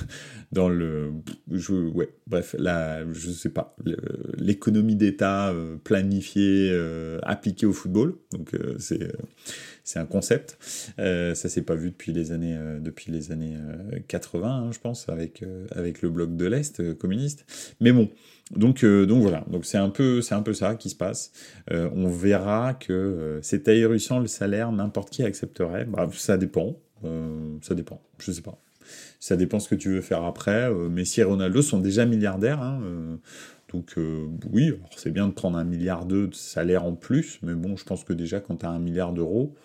dans, 0.52 0.68
le 0.68 1.12
je, 1.50 1.72
ouais 1.72 2.08
bref 2.26 2.56
là 2.58 3.04
je 3.12 3.30
sais 3.30 3.50
pas 3.50 3.76
l'économie 4.36 4.96
d'État 4.96 5.54
planifiée 5.84 6.74
appliquée 7.22 7.66
au 7.66 7.72
football. 7.72 8.16
Donc 8.32 8.56
c'est 8.78 9.12
c'est 9.86 10.00
un 10.00 10.04
concept. 10.04 10.58
Euh, 10.98 11.34
ça 11.34 11.48
s'est 11.48 11.62
pas 11.62 11.76
vu 11.76 11.90
depuis 11.90 12.12
les 12.12 12.32
années, 12.32 12.56
euh, 12.58 12.80
depuis 12.80 13.12
les 13.12 13.30
années 13.30 13.56
80, 14.08 14.46
euh, 14.46 14.50
hein, 14.50 14.70
je 14.72 14.80
pense, 14.80 15.08
avec, 15.08 15.44
avec 15.70 16.02
le 16.02 16.10
bloc 16.10 16.36
de 16.36 16.44
l'Est 16.44 16.94
communiste. 16.98 17.46
Mais 17.80 17.92
bon, 17.92 18.10
donc, 18.50 18.84
donc 18.84 19.22
voilà, 19.22 19.44
donc 19.48 19.64
c'est 19.64 19.78
un, 19.78 19.88
peu, 19.88 20.20
un 20.30 20.42
peu 20.42 20.52
ça 20.52 20.74
qui 20.74 20.90
se 20.90 20.96
passe. 20.96 21.32
on 21.70 22.08
verra 22.08 22.74
que 22.74 23.38
c'est 23.42 23.68
ahurissant 23.68 24.18
le 24.18 24.26
salaire, 24.26 24.70
n'importe 24.72 25.10
qui 25.10 25.22
accepterait. 25.22 25.84
Bah, 25.84 26.08
ça 26.12 26.36
dépend, 26.36 26.76
ça 27.62 27.74
dépend, 27.74 28.02
je 28.18 28.32
sais 28.32 28.42
pas. 28.42 28.60
Ça 29.18 29.36
dépend 29.36 29.58
ce 29.58 29.68
que 29.68 29.74
tu 29.74 29.90
veux 29.90 30.00
faire 30.00 30.24
après. 30.24 30.72
Messi 30.72 31.20
et 31.20 31.24
Ronaldo 31.24 31.60
sont 31.62 31.80
déjà 31.80 32.06
milliardaires. 32.06 32.60
Hein, 32.60 33.18
donc 33.72 33.94
oui, 34.52 34.72
c'est 34.96 35.10
bien 35.10 35.26
de 35.26 35.32
prendre 35.32 35.58
un 35.58 35.64
milliard 35.64 36.06
de 36.06 36.28
salaire 36.32 36.84
en 36.84 36.94
plus, 36.94 37.40
mais 37.42 37.54
bon, 37.54 37.76
je 37.76 37.84
pense 37.84 38.04
que 38.04 38.12
déjà 38.12 38.38
quand 38.40 38.58
tu 38.58 38.66
as 38.66 38.70
un 38.70 38.78
milliard 38.78 39.12
d'euros, 39.12 39.56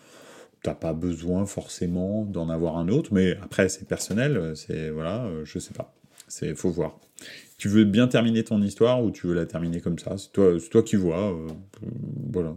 t'as 0.64 0.76
pas 0.76 0.94
besoin 0.94 1.46
forcément 1.46 2.26
d'en 2.26 2.50
avoir 2.50 2.78
un 2.78 2.88
autre, 2.88 3.14
mais 3.14 3.38
après 3.42 3.70
c'est 3.70 3.88
personnel, 3.88 4.54
c'est 4.56 4.90
voilà, 4.90 5.26
euh, 5.26 5.44
je 5.46 5.60
sais 5.60 5.74
pas, 5.74 5.94
c'est 6.28 6.56
faut 6.56 6.70
voir. 6.70 7.00
Tu 7.58 7.68
veux 7.68 7.84
bien 7.84 8.08
terminer 8.08 8.44
ton 8.44 8.62
histoire 8.62 9.04
ou 9.04 9.12
tu 9.12 9.28
veux 9.28 9.34
la 9.34 9.46
terminer 9.46 9.82
comme 9.82 10.00
ça, 10.00 10.18
c'est 10.18 10.32
toi, 10.32 10.54
toi 10.70 10.84
qui 10.84 10.96
vois, 10.96 11.32
euh, 11.32 11.48
voilà. 12.32 12.56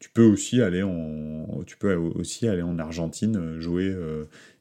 Tu 0.00 0.10
peux 0.10 0.24
aussi 0.24 0.60
aller 0.60 0.82
en, 0.82 1.62
tu 1.66 1.78
peux 1.78 1.94
aussi 1.94 2.46
aller 2.46 2.60
en 2.62 2.78
Argentine 2.78 3.36
euh, 3.36 3.60
jouer 3.60 3.94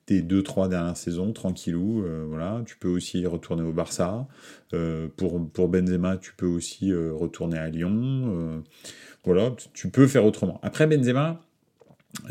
tes 0.05 0.21
deux 0.21 0.43
trois 0.43 0.67
dernières 0.67 0.97
saisons 0.97 1.31
tranquillou, 1.31 2.05
voilà. 2.27 2.61
Tu 2.65 2.77
peux 2.77 2.89
aussi 2.89 3.25
retourner 3.25 3.63
au 3.63 3.71
Barça. 3.71 4.27
pour 5.17 5.49
pour 5.51 5.69
Benzema, 5.69 6.17
tu 6.17 6.33
peux 6.35 6.47
aussi 6.47 6.93
retourner 6.93 7.57
à 7.57 7.69
Lyon. 7.69 8.63
voilà, 9.23 9.53
tu 9.73 9.89
peux 9.89 10.07
faire 10.07 10.25
autrement. 10.25 10.59
Après 10.63 10.87
Benzema 10.87 11.41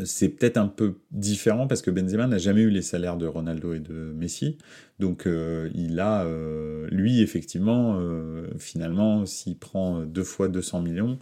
c'est 0.05 0.29
peut-être 0.29 0.57
un 0.57 0.67
peu 0.67 0.95
différent 1.11 1.67
parce 1.67 1.81
que 1.81 1.91
Benzema 1.91 2.27
n'a 2.27 2.37
jamais 2.37 2.61
eu 2.61 2.69
les 2.69 2.81
salaires 2.81 3.17
de 3.17 3.27
Ronaldo 3.27 3.73
et 3.73 3.79
de 3.79 4.13
Messi. 4.15 4.57
Donc 4.99 5.27
euh, 5.27 5.69
il 5.75 5.99
a, 5.99 6.23
euh, 6.23 6.87
lui, 6.89 7.21
effectivement, 7.21 7.97
euh, 7.99 8.47
finalement, 8.57 9.25
s'il 9.25 9.57
prend 9.57 10.01
deux 10.01 10.23
fois 10.23 10.47
200 10.47 10.81
millions 10.81 11.19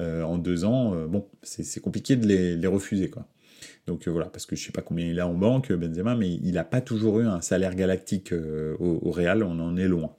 en 0.00 0.38
deux 0.38 0.64
ans, 0.64 1.06
bon, 1.06 1.28
c'est 1.44 1.78
compliqué 1.78 2.16
de 2.16 2.26
les, 2.26 2.66
refuser, 2.66 3.10
quoi. 3.10 3.28
Donc 3.86 4.08
voilà, 4.08 4.26
parce 4.26 4.44
que 4.44 4.56
je 4.56 4.64
sais 4.66 4.72
pas 4.72 4.82
combien 4.82 5.06
il 5.06 5.20
a 5.20 5.28
en 5.28 5.34
banque, 5.34 5.72
Benzema, 5.72 6.16
mais 6.16 6.32
il 6.32 6.54
n'a 6.54 6.64
pas 6.64 6.80
toujours 6.80 7.20
eu 7.20 7.26
un 7.26 7.40
salaire 7.40 7.76
galactique 7.76 8.32
au, 8.32 8.98
au, 9.02 9.10
Real, 9.12 9.44
on 9.44 9.60
en 9.60 9.76
est 9.76 9.86
loin. 9.86 10.16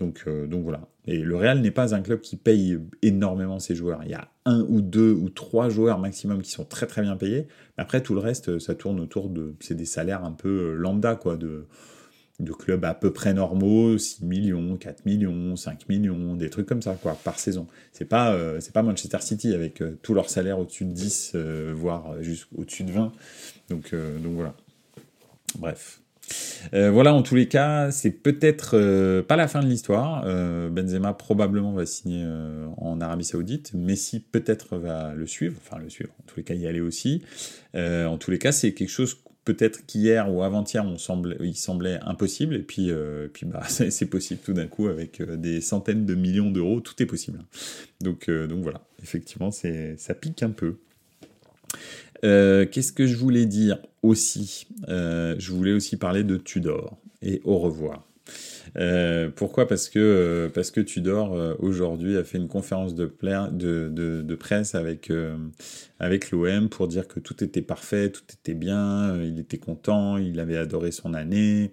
Donc, 0.00 0.28
donc 0.28 0.62
voilà. 0.62 0.88
Et 1.06 1.18
le 1.18 1.36
Real 1.36 1.60
n'est 1.60 1.70
pas 1.70 1.94
un 1.94 2.02
club 2.02 2.20
qui 2.20 2.36
paye 2.36 2.78
énormément 3.02 3.58
ses 3.58 3.74
joueurs. 3.74 4.00
Il 4.04 4.10
y 4.10 4.14
a 4.14 4.28
un 4.44 4.60
ou 4.68 4.82
deux 4.82 5.12
ou 5.12 5.30
trois 5.30 5.70
joueurs 5.70 5.98
maximum 5.98 6.42
qui 6.42 6.50
sont 6.50 6.64
très 6.64 6.86
très 6.86 7.00
bien 7.00 7.16
payés. 7.16 7.48
Après, 7.78 8.02
tout 8.02 8.14
le 8.14 8.20
reste, 8.20 8.58
ça 8.58 8.74
tourne 8.74 9.00
autour 9.00 9.30
de. 9.30 9.54
C'est 9.60 9.74
des 9.74 9.84
salaires 9.84 10.24
un 10.24 10.32
peu 10.32 10.48
euh, 10.48 10.74
lambda, 10.74 11.16
quoi, 11.16 11.36
de, 11.36 11.66
de 12.40 12.52
clubs 12.52 12.84
à 12.84 12.92
peu 12.92 13.12
près 13.12 13.32
normaux 13.32 13.96
6 13.96 14.24
millions, 14.24 14.76
4 14.76 15.06
millions, 15.06 15.56
5 15.56 15.88
millions, 15.88 16.34
des 16.34 16.50
trucs 16.50 16.66
comme 16.66 16.82
ça, 16.82 16.94
quoi, 16.94 17.16
par 17.24 17.38
saison. 17.38 17.66
C'est 17.92 18.04
pas, 18.04 18.34
euh, 18.34 18.60
pas 18.74 18.82
Manchester 18.82 19.20
City 19.20 19.54
avec 19.54 19.80
euh, 19.80 19.98
tous 20.02 20.12
leurs 20.12 20.28
salaires 20.28 20.58
au-dessus 20.58 20.84
de 20.84 20.92
10, 20.92 21.36
voire 21.72 22.22
jusqu'au-dessus 22.22 22.84
de 22.84 22.92
20. 22.92 23.12
Donc, 23.70 23.94
donc 23.94 24.34
voilà. 24.34 24.54
Bref. 25.58 26.02
Euh, 26.74 26.90
voilà, 26.90 27.14
en 27.14 27.22
tous 27.22 27.34
les 27.34 27.48
cas, 27.48 27.90
c'est 27.90 28.10
peut-être 28.10 28.76
euh, 28.76 29.22
pas 29.22 29.36
la 29.36 29.48
fin 29.48 29.60
de 29.60 29.66
l'histoire. 29.66 30.22
Euh, 30.26 30.68
Benzema 30.68 31.14
probablement 31.14 31.72
va 31.72 31.86
signer 31.86 32.24
en 32.76 33.00
Arabie 33.00 33.24
Saoudite. 33.24 33.72
Messi 33.74 34.20
peut-être 34.20 34.76
va 34.76 35.14
le 35.14 35.26
suivre, 35.26 35.56
enfin 35.64 35.78
le 35.78 35.88
suivre. 35.88 36.10
En 36.20 36.24
tous 36.26 36.36
les 36.36 36.44
cas, 36.44 36.54
y 36.54 36.66
aller 36.66 36.80
aussi. 36.80 37.22
en 37.74 38.18
tous 38.18 38.30
les 38.30 38.38
cas, 38.38 38.52
c'est 38.52 38.72
quelque 38.74 38.90
chose 38.90 39.18
peut-être 39.44 39.86
qu'hier 39.86 40.30
ou 40.30 40.42
avant-hier, 40.42 40.84
il 41.40 41.56
semblait 41.56 41.98
impossible. 42.02 42.54
Et 42.54 42.62
puis, 42.62 42.90
puis 43.32 43.46
bah, 43.46 43.62
c'est 43.68 44.06
possible 44.06 44.40
tout 44.44 44.52
d'un 44.52 44.66
coup 44.66 44.88
avec 44.88 45.22
des 45.22 45.60
centaines 45.60 46.04
de 46.04 46.14
millions 46.14 46.50
d'euros, 46.50 46.80
tout 46.80 47.00
est 47.02 47.06
possible. 47.06 47.40
Donc, 48.00 48.30
donc 48.30 48.62
voilà, 48.62 48.82
effectivement, 49.02 49.50
ça 49.50 50.14
pique 50.14 50.42
un 50.42 50.50
peu. 50.50 50.78
Euh, 52.24 52.66
qu'est-ce 52.66 52.92
que 52.92 53.06
je 53.06 53.16
voulais 53.16 53.46
dire 53.46 53.78
aussi? 54.02 54.66
Euh, 54.88 55.36
Je 55.38 55.52
voulais 55.52 55.72
aussi 55.72 55.96
parler 55.96 56.24
de 56.24 56.36
Tudor 56.36 56.98
et 57.22 57.40
au 57.44 57.58
revoir. 57.58 58.04
Euh, 58.76 59.30
pourquoi? 59.34 59.66
Parce 59.66 59.88
que 59.88 60.50
parce 60.52 60.70
que 60.70 60.80
Tudor 60.80 61.32
aujourd'hui 61.60 62.16
a 62.18 62.24
fait 62.24 62.36
une 62.36 62.48
conférence 62.48 62.94
de, 62.94 63.10
de, 63.50 64.34
presse 64.34 64.74
avec 64.74 65.10
avec 65.98 66.30
l'OM 66.30 66.68
pour 66.68 66.86
dire 66.86 67.08
que 67.08 67.18
tout 67.18 67.42
était 67.42 67.62
parfait, 67.62 68.10
tout 68.10 68.24
était 68.30 68.54
bien, 68.54 69.18
il 69.22 69.38
était 69.38 69.56
content, 69.56 70.18
il 70.18 70.38
avait 70.38 70.58
adoré 70.58 70.90
son 70.90 71.14
année, 71.14 71.72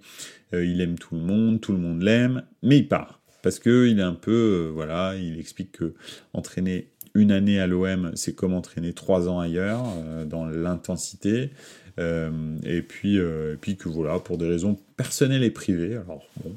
il 0.54 0.80
aime 0.80 0.98
tout 0.98 1.16
le 1.16 1.22
monde, 1.22 1.60
tout 1.60 1.74
le 1.74 1.80
monde 1.80 2.02
l'aime, 2.02 2.44
mais 2.64 2.78
il 2.78 2.88
part. 2.88 3.22
Parce 3.44 3.60
que 3.60 3.88
il 3.88 4.00
est 4.00 4.04
un 4.04 4.16
peu 4.16 4.72
voilà, 4.74 5.16
il 5.18 5.38
explique 5.38 5.74
que 5.74 5.94
entraîner 6.34 6.95
une 7.16 7.32
année 7.32 7.60
à 7.60 7.66
l'OM, 7.66 8.12
c'est 8.14 8.36
comme 8.36 8.54
entraîner 8.54 8.94
trois 8.94 9.28
ans 9.30 9.40
ailleurs, 9.40 9.86
euh, 9.98 10.26
dans 10.26 10.46
l'intensité. 10.46 11.50
Euh, 11.98 12.58
et, 12.64 12.82
puis, 12.82 13.18
euh, 13.18 13.56
puis 13.60 13.78
que 13.78 13.88
voilà, 13.88 14.20
pour 14.20 14.38
des 14.38 14.48
raisons 14.48 14.78
personnelles 14.98 15.44
et 15.44 15.50
privées, 15.50 15.96
alors 15.96 16.28
bon, 16.44 16.56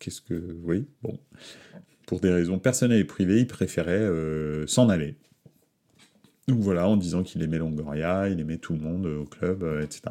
qu'est-ce 0.00 0.22
que. 0.22 0.56
Oui, 0.64 0.86
bon. 1.02 1.18
Pour 2.06 2.20
des 2.20 2.30
raisons 2.30 2.58
personnelles 2.58 3.00
et 3.00 3.04
privées, 3.04 3.40
il 3.40 3.46
préférait 3.46 4.08
s'en 4.66 4.88
aller. 4.88 5.14
Donc 6.48 6.60
voilà, 6.60 6.88
en 6.88 6.96
disant 6.96 7.22
qu'il 7.22 7.42
aimait 7.42 7.58
Longoria, 7.58 8.30
il 8.30 8.40
aimait 8.40 8.56
tout 8.56 8.72
le 8.72 8.78
monde 8.78 9.04
au 9.04 9.24
club, 9.24 9.62
etc. 9.82 10.04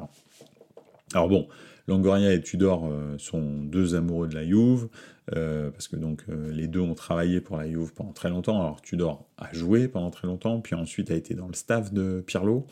Alors 1.16 1.28
bon, 1.28 1.48
Longoria 1.88 2.32
et 2.34 2.42
Tudor 2.42 2.94
sont 3.18 3.64
deux 3.64 3.96
amoureux 3.96 4.28
de 4.28 4.36
la 4.36 4.46
Juve. 4.46 4.90
Euh, 5.36 5.72
parce 5.72 5.90
que 5.90 5.98
donc 5.98 6.24
euh, 6.30 6.52
les 6.54 6.68
deux 6.68 6.80
ont 6.80 6.94
travaillé 6.94 7.42
pour 7.42 7.58
la 7.58 7.70
Juve 7.70 7.94
pendant 7.94 8.14
très 8.14 8.30
longtemps. 8.30 8.62
Alors 8.62 8.82
Tudor 8.82 9.28
a 9.38 9.54
joué 9.54 9.88
pendant 9.88 10.10
très 10.10 10.28
longtemps, 10.28 10.62
puis 10.62 10.76
ensuite 10.76 11.12
a 11.12 11.16
été 11.16 11.34
dans 11.34 11.48
le 11.48 11.54
staff 11.54 11.92
de 11.92 12.24
Pirlo 12.26 12.66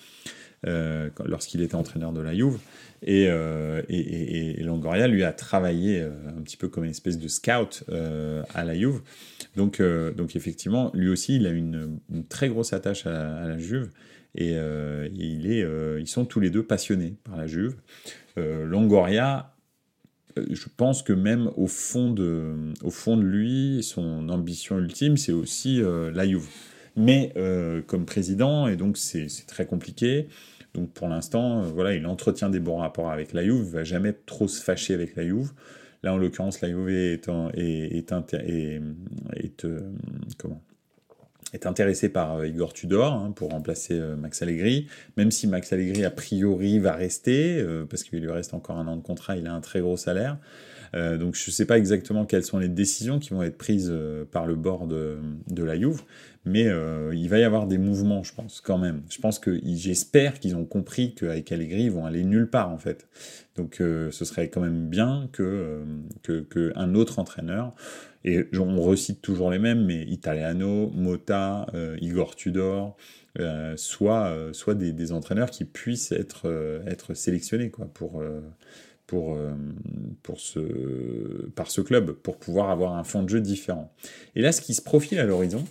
euh, 0.65 1.09
lorsqu'il 1.25 1.61
était 1.61 1.75
entraîneur 1.75 2.13
de 2.13 2.21
la 2.21 2.33
Juve. 2.33 2.59
Et, 3.03 3.25
et, 3.25 4.63
Longoria 4.63 5.07
lui 5.07 5.23
a 5.23 5.31
travaillé 5.31 6.01
un 6.01 6.41
petit 6.41 6.57
peu 6.57 6.69
comme 6.69 6.85
une 6.85 6.91
espèce 6.91 7.19
de 7.19 7.27
scout 7.27 7.83
à 7.89 8.63
la 8.63 8.73
Juve. 8.73 9.01
Donc, 9.55 9.79
donc 9.79 10.35
effectivement, 10.35 10.89
lui 10.95 11.09
aussi, 11.09 11.35
il 11.35 11.45
a 11.45 11.51
une, 11.51 11.99
très 12.29 12.49
grosse 12.49 12.73
attache 12.73 13.05
à, 13.05 13.47
la 13.47 13.59
Juve. 13.59 13.91
Et, 14.33 14.55
ils 14.55 16.07
sont 16.07 16.25
tous 16.25 16.39
les 16.39 16.49
deux 16.49 16.63
passionnés 16.63 17.15
par 17.25 17.37
la 17.37 17.45
Juve. 17.45 17.75
Longoria 18.37 19.54
je 20.37 20.65
pense 20.75 21.01
que 21.01 21.13
même 21.13 21.49
au 21.55 21.67
fond 21.67 22.11
de, 22.11 22.53
lui, 23.21 23.83
son 23.83 24.29
ambition 24.29 24.77
ultime, 24.79 25.17
c'est 25.17 25.31
aussi 25.31 25.81
euh, 25.81 26.11
la 26.11 26.27
Juve. 26.27 26.47
Mais 26.97 27.33
euh, 27.35 27.81
comme 27.81 28.05
président, 28.05 28.67
et 28.67 28.75
donc 28.75 28.97
c'est 28.97 29.27
très 29.47 29.65
compliqué. 29.65 30.27
Donc 30.73 30.91
pour 30.91 31.07
l'instant, 31.07 31.61
voilà, 31.61 31.93
il 31.93 32.05
entretient 32.05 32.49
des 32.49 32.59
bons 32.59 32.77
rapports 32.77 33.11
avec 33.11 33.33
la 33.33 33.43
Juve, 33.43 33.65
il 33.67 33.71
va 33.71 33.83
jamais 33.83 34.13
trop 34.25 34.47
se 34.47 34.61
fâcher 34.61 34.93
avec 34.93 35.15
la 35.15 35.23
Juve. 35.23 35.51
Là, 36.03 36.13
en 36.13 36.17
l'occurrence, 36.17 36.61
la 36.61 36.69
est, 36.69 37.27
est 37.55 38.11
comment? 40.37 40.61
Est 41.55 41.65
intéressé 41.65 42.09
par 42.09 42.37
euh, 42.37 42.47
Igor 42.47 42.73
Tudor 42.73 43.13
hein, 43.13 43.31
pour 43.35 43.49
remplacer 43.49 43.97
euh, 43.97 44.15
Max 44.15 44.41
Allegri, 44.41 44.87
même 45.17 45.31
si 45.31 45.47
Max 45.47 45.73
Allegri 45.73 46.05
a 46.05 46.11
priori 46.11 46.79
va 46.79 46.93
rester, 46.93 47.57
euh, 47.59 47.85
parce 47.85 48.03
qu'il 48.03 48.19
lui 48.19 48.29
reste 48.29 48.53
encore 48.53 48.77
un 48.77 48.87
an 48.87 48.97
de 48.97 49.01
contrat, 49.01 49.37
il 49.37 49.47
a 49.47 49.53
un 49.53 49.61
très 49.61 49.79
gros 49.79 49.97
salaire. 49.97 50.37
Euh, 50.93 51.17
donc 51.17 51.35
je 51.35 51.49
ne 51.49 51.51
sais 51.51 51.65
pas 51.65 51.77
exactement 51.77 52.25
quelles 52.25 52.43
sont 52.43 52.59
les 52.59 52.69
décisions 52.69 53.19
qui 53.19 53.31
vont 53.31 53.41
être 53.41 53.57
prises 53.57 53.93
par 54.31 54.45
le 54.45 54.55
board 54.55 54.89
de, 54.89 55.63
la 55.63 55.77
Juve, 55.77 56.03
mais 56.45 56.69
il 57.13 57.27
va 57.27 57.39
y 57.39 57.43
avoir 57.43 57.67
des 57.67 57.77
mouvements, 57.77 58.23
je 58.23 58.33
pense, 58.33 58.61
quand 58.61 58.77
même. 58.77 59.01
Je 59.09 59.19
pense 59.19 59.39
que 59.39 59.59
j'espère 59.65 60.39
qu'ils 60.39 60.55
ont 60.55 60.63
compris 60.63 61.15
qu'avec 61.15 61.51
Allegri, 61.51 61.83
ils 61.83 61.91
vont 61.91 62.05
aller 62.05 62.23
nulle 62.23 62.49
part, 62.49 62.69
en 62.69 62.77
fait. 62.77 63.07
Donc 63.57 63.77
ce 63.79 64.25
serait 64.25 64.49
quand 64.49 64.61
même 64.61 64.87
bien 64.87 65.27
que, 65.33 65.81
un 66.75 66.95
autre 66.95 67.19
entraîneur 67.19 67.73
et 68.25 68.43
on 68.57 68.81
recite 68.81 69.21
toujours 69.21 69.51
les 69.51 69.59
mêmes, 69.59 69.85
mais 69.85 70.01
Italiano, 70.01 70.89
Mota, 70.95 71.67
euh, 71.75 71.95
Igor 72.01 72.35
Tudor, 72.35 72.97
euh, 73.39 73.77
soit, 73.77 74.29
euh, 74.29 74.51
soit 74.51 74.73
des, 74.73 75.11
entraîneurs 75.11 75.51
qui 75.51 75.63
puissent 75.63 76.11
être, 76.11 77.13
sélectionnés 77.13 77.71
pour, 77.93 78.23
pour, 79.05 79.37
pour 80.23 80.39
ce, 80.39 80.59
par 81.51 81.69
ce 81.69 81.81
club, 81.81 82.13
pour 82.13 82.37
pouvoir 82.37 82.71
avoir 82.71 82.95
un 82.97 83.03
fond 83.03 83.21
de 83.21 83.29
jeu 83.29 83.41
différent. 83.41 83.93
Et 84.35 84.41
là, 84.41 84.51
ce 84.51 84.61
qui 84.61 84.73
se 84.73 84.81
profile 84.81 85.19
à 85.19 85.25
l'horizon, 85.25 85.63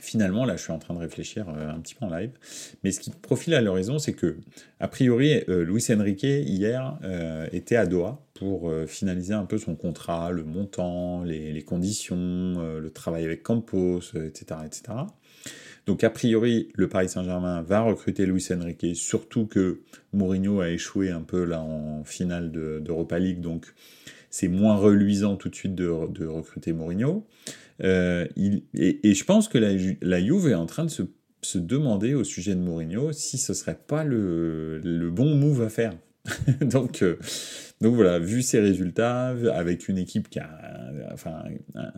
finalement, 0.00 0.44
là, 0.44 0.56
je 0.56 0.62
suis 0.62 0.72
en 0.72 0.78
train 0.78 0.94
de 0.94 1.00
réfléchir 1.00 1.48
un 1.48 1.78
petit 1.80 1.94
peu 1.94 2.06
en 2.06 2.10
live, 2.10 2.30
mais 2.82 2.92
ce 2.92 3.00
qui 3.00 3.10
profile 3.10 3.54
à 3.54 3.60
l'horizon, 3.60 3.98
c'est 3.98 4.12
que, 4.12 4.38
a 4.80 4.88
priori, 4.88 5.42
Luis 5.48 5.84
Enrique, 5.90 6.22
hier, 6.22 6.98
était 7.52 7.76
à 7.76 7.86
Doha 7.86 8.22
pour 8.42 8.70
euh, 8.70 8.86
finaliser 8.86 9.34
un 9.34 9.44
peu 9.44 9.56
son 9.56 9.76
contrat, 9.76 10.32
le 10.32 10.42
montant, 10.42 11.22
les, 11.22 11.62
conditions, 11.62 12.16
euh, 12.18 12.80
le 12.80 12.90
travail 12.90 13.24
avec 13.24 13.44
Campos, 13.44 14.00
etc., 14.16 14.46
euh, 14.50 14.64
etc. 14.64 14.82
Donc 15.86 16.02
a 16.02 16.10
priori, 16.10 16.68
le 16.74 16.88
Paris 16.88 17.08
Saint-Germain 17.08 17.62
va 17.62 17.82
recruter 17.82 18.26
Luis 18.26 18.44
Enrique, 18.52 18.96
surtout 18.96 19.46
que 19.46 19.82
Mourinho 20.12 20.60
a 20.60 20.70
échoué 20.70 21.10
un 21.10 21.22
peu 21.22 21.44
là 21.44 21.60
en 21.60 22.02
finale 22.02 22.50
d'Europa 22.50 23.20
League, 23.20 23.40
donc 23.40 23.72
c'est 24.28 24.48
moins 24.48 24.74
reluisant 24.74 25.36
tout 25.36 25.48
de 25.48 25.54
suite 25.54 25.76
de, 25.76 25.86
recruter 25.86 26.72
Mourinho. 26.72 27.24
Il, 27.80 28.62
et, 28.74 29.14
je 29.14 29.24
pense 29.24 29.48
que 29.48 29.58
la, 29.58 29.72
la 30.00 30.20
Juve 30.20 30.48
est 30.48 30.54
en 30.54 30.66
train 30.66 30.84
de 30.84 30.90
se, 30.90 31.02
se, 31.42 31.58
demander 31.58 32.14
au 32.14 32.24
sujet 32.24 32.54
de 32.54 32.60
Mourinho 32.60 33.12
si 33.12 33.38
ce 33.38 33.54
serait 33.54 33.78
pas 33.86 34.04
le, 34.04 34.78
le 34.78 35.10
bon 35.10 35.34
move 35.34 35.62
à 35.62 35.68
faire. 35.68 35.94
donc, 36.60 37.04
donc 37.80 37.94
voilà, 37.96 38.20
vu 38.20 38.42
ces 38.42 38.60
résultats, 38.60 39.34
avec 39.52 39.88
une 39.88 39.98
équipe 39.98 40.30
qui 40.30 40.38
a, 40.38 40.48
enfin, 41.12 41.42
un, 41.74 41.92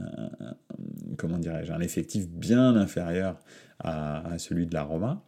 comment 1.16 1.38
dirais-je, 1.38 1.72
un 1.72 1.80
effectif 1.80 2.28
bien 2.28 2.76
inférieur 2.76 3.38
à, 3.80 4.38
celui 4.38 4.66
de 4.66 4.74
la 4.74 4.82
Roma, 4.82 5.22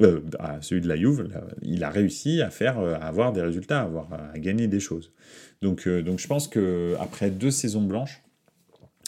euh, 0.00 0.20
à 0.38 0.60
celui 0.62 0.80
de 0.80 0.88
la 0.88 0.96
Juve, 0.96 1.28
il 1.62 1.84
a 1.84 1.90
réussi 1.90 2.42
à 2.42 2.50
faire, 2.50 2.78
à 2.78 2.96
avoir 2.96 3.32
des 3.32 3.42
résultats, 3.42 3.80
à, 3.80 3.84
avoir, 3.84 4.08
à 4.12 4.38
gagner 4.38 4.66
des 4.66 4.80
choses. 4.80 5.12
Donc, 5.60 5.86
euh, 5.86 6.02
donc 6.02 6.18
je 6.18 6.26
pense 6.26 6.48
que 6.48 6.94
après 7.00 7.30
deux 7.30 7.50
saisons 7.50 7.82
blanches, 7.82 8.22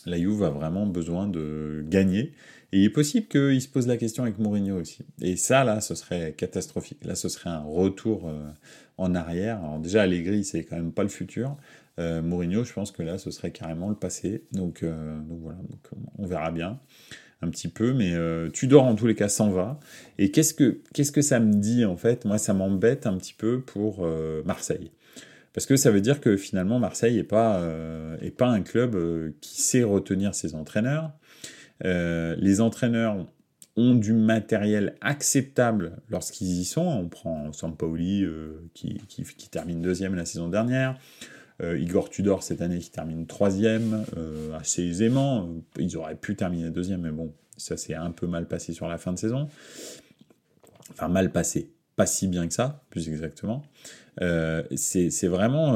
la 0.07 0.19
Juve 0.19 0.43
a 0.43 0.51
vraiment 0.51 0.87
besoin 0.87 1.29
de 1.29 1.85
gagner. 1.89 2.33
Et 2.73 2.79
il 2.79 2.85
est 2.87 2.91
possible 2.91 3.29
qu'il 3.29 3.63
se 3.63 3.69
pose 3.69 3.87
la 3.87 3.97
question 3.97 4.25
avec 4.25 4.39
Mourinho 4.39 4.81
aussi. 4.81 5.05
Et 5.23 5.37
ça, 5.37 5.63
là, 5.63 5.81
ce 5.81 5.95
serait 5.95 6.35
catastrophique. 6.37 7.05
Là, 7.05 7.15
ce 7.15 7.29
serait 7.29 7.51
un 7.51 7.63
retour 7.63 8.29
euh, 8.29 8.51
en 8.99 9.15
arrière. 9.15 9.59
Alors 9.59 9.79
déjà, 9.79 10.03
Allegri, 10.03 10.43
c'est 10.43 10.65
quand 10.65 10.75
même 10.75 10.91
pas 10.91 11.05
le 11.05 11.09
futur. 11.09 11.57
Euh, 12.01 12.21
Mourinho, 12.21 12.65
je 12.65 12.73
pense 12.73 12.91
que 12.91 13.05
là, 13.05 13.17
ce 13.17 13.31
serait 13.31 13.53
carrément 13.53 13.91
le 13.91 13.95
passé. 13.95 14.43
Donc, 14.51 14.83
euh, 14.83 15.17
voilà, 15.29 15.59
on 16.19 16.27
verra 16.27 16.51
bien 16.51 16.81
un 17.43 17.51
petit 17.51 17.69
peu, 17.69 17.93
mais 17.93 18.15
Tudor 18.53 18.85
en 18.85 18.95
tous 18.95 19.07
les 19.07 19.15
cas 19.15 19.29
s'en 19.29 19.51
va. 19.51 19.79
Et 20.17 20.31
qu'est-ce 20.31 20.55
que 20.55 20.81
qu'est-ce 20.95 21.13
que 21.13 21.21
ça 21.21 21.41
me 21.41 21.53
dit 21.53 21.85
en 21.85 21.97
fait? 21.97 22.25
Moi, 22.25 22.39
ça 22.39 22.55
m'embête 22.55 23.07
un 23.07 23.19
petit 23.19 23.35
peu 23.35 23.61
pour 23.61 24.09
Marseille, 24.47 24.93
parce 25.55 25.65
que 25.65 25.77
ça 25.77 25.91
veut 25.91 26.03
dire 26.03 26.21
que 26.21 26.37
finalement 26.37 26.79
Marseille 26.79 27.19
est 27.19 27.25
pas 27.25 27.67
est 28.21 28.37
pas 28.37 28.49
un 28.49 28.61
club 28.61 29.33
qui 29.41 29.63
sait 29.63 29.83
retenir 29.83 30.35
ses 30.35 30.55
entraîneurs. 30.55 31.13
les 31.83 32.61
entraîneurs 32.61 33.27
ont 33.77 33.95
du 33.95 34.13
matériel 34.13 34.95
acceptable 35.01 35.97
lorsqu'ils 36.09 36.61
y 36.61 36.65
sont. 36.65 36.87
On 36.87 37.09
prend 37.09 37.53
Sampaoli 37.53 38.25
euh, 38.25 38.69
qui, 38.75 39.01
qui, 39.09 39.49
termine 39.49 39.83
deuxième 39.83 40.15
la 40.15 40.25
saison 40.25 40.49
dernière. 40.49 40.99
Euh, 41.63 41.79
Igor 41.79 42.11
Tudor 42.11 42.43
cette 42.43 42.61
année 42.61 42.79
qui 42.79 42.91
termine 42.91 43.27
troisième, 43.27 44.05
euh, 44.17 44.57
assez 44.59 44.83
aisément. 44.83 45.49
Ils 45.79 45.97
auraient 45.97 46.17
pu 46.17 46.37
terminer 46.37 46.71
deuxième, 46.71 47.03
mais 47.03 47.11
bon, 47.11 47.33
ça 47.57 47.77
s'est 47.77 47.95
un 47.95 48.11
peu 48.11 48.27
mal 48.27 48.47
passé 48.47 48.73
sur 48.73 48.89
la 48.89 48.99
fin 48.99 49.13
de 49.13 49.19
saison. 49.19 49.49
Enfin, 50.93 51.09
mal 51.09 51.33
passé. 51.33 51.74
Pas 51.97 52.07
si 52.07 52.27
bien 52.27 52.47
que 52.49 52.55
ça, 52.55 52.83
plus 52.91 53.09
exactement. 53.09 53.63
c'est 54.21 55.29
vraiment, 55.29 55.75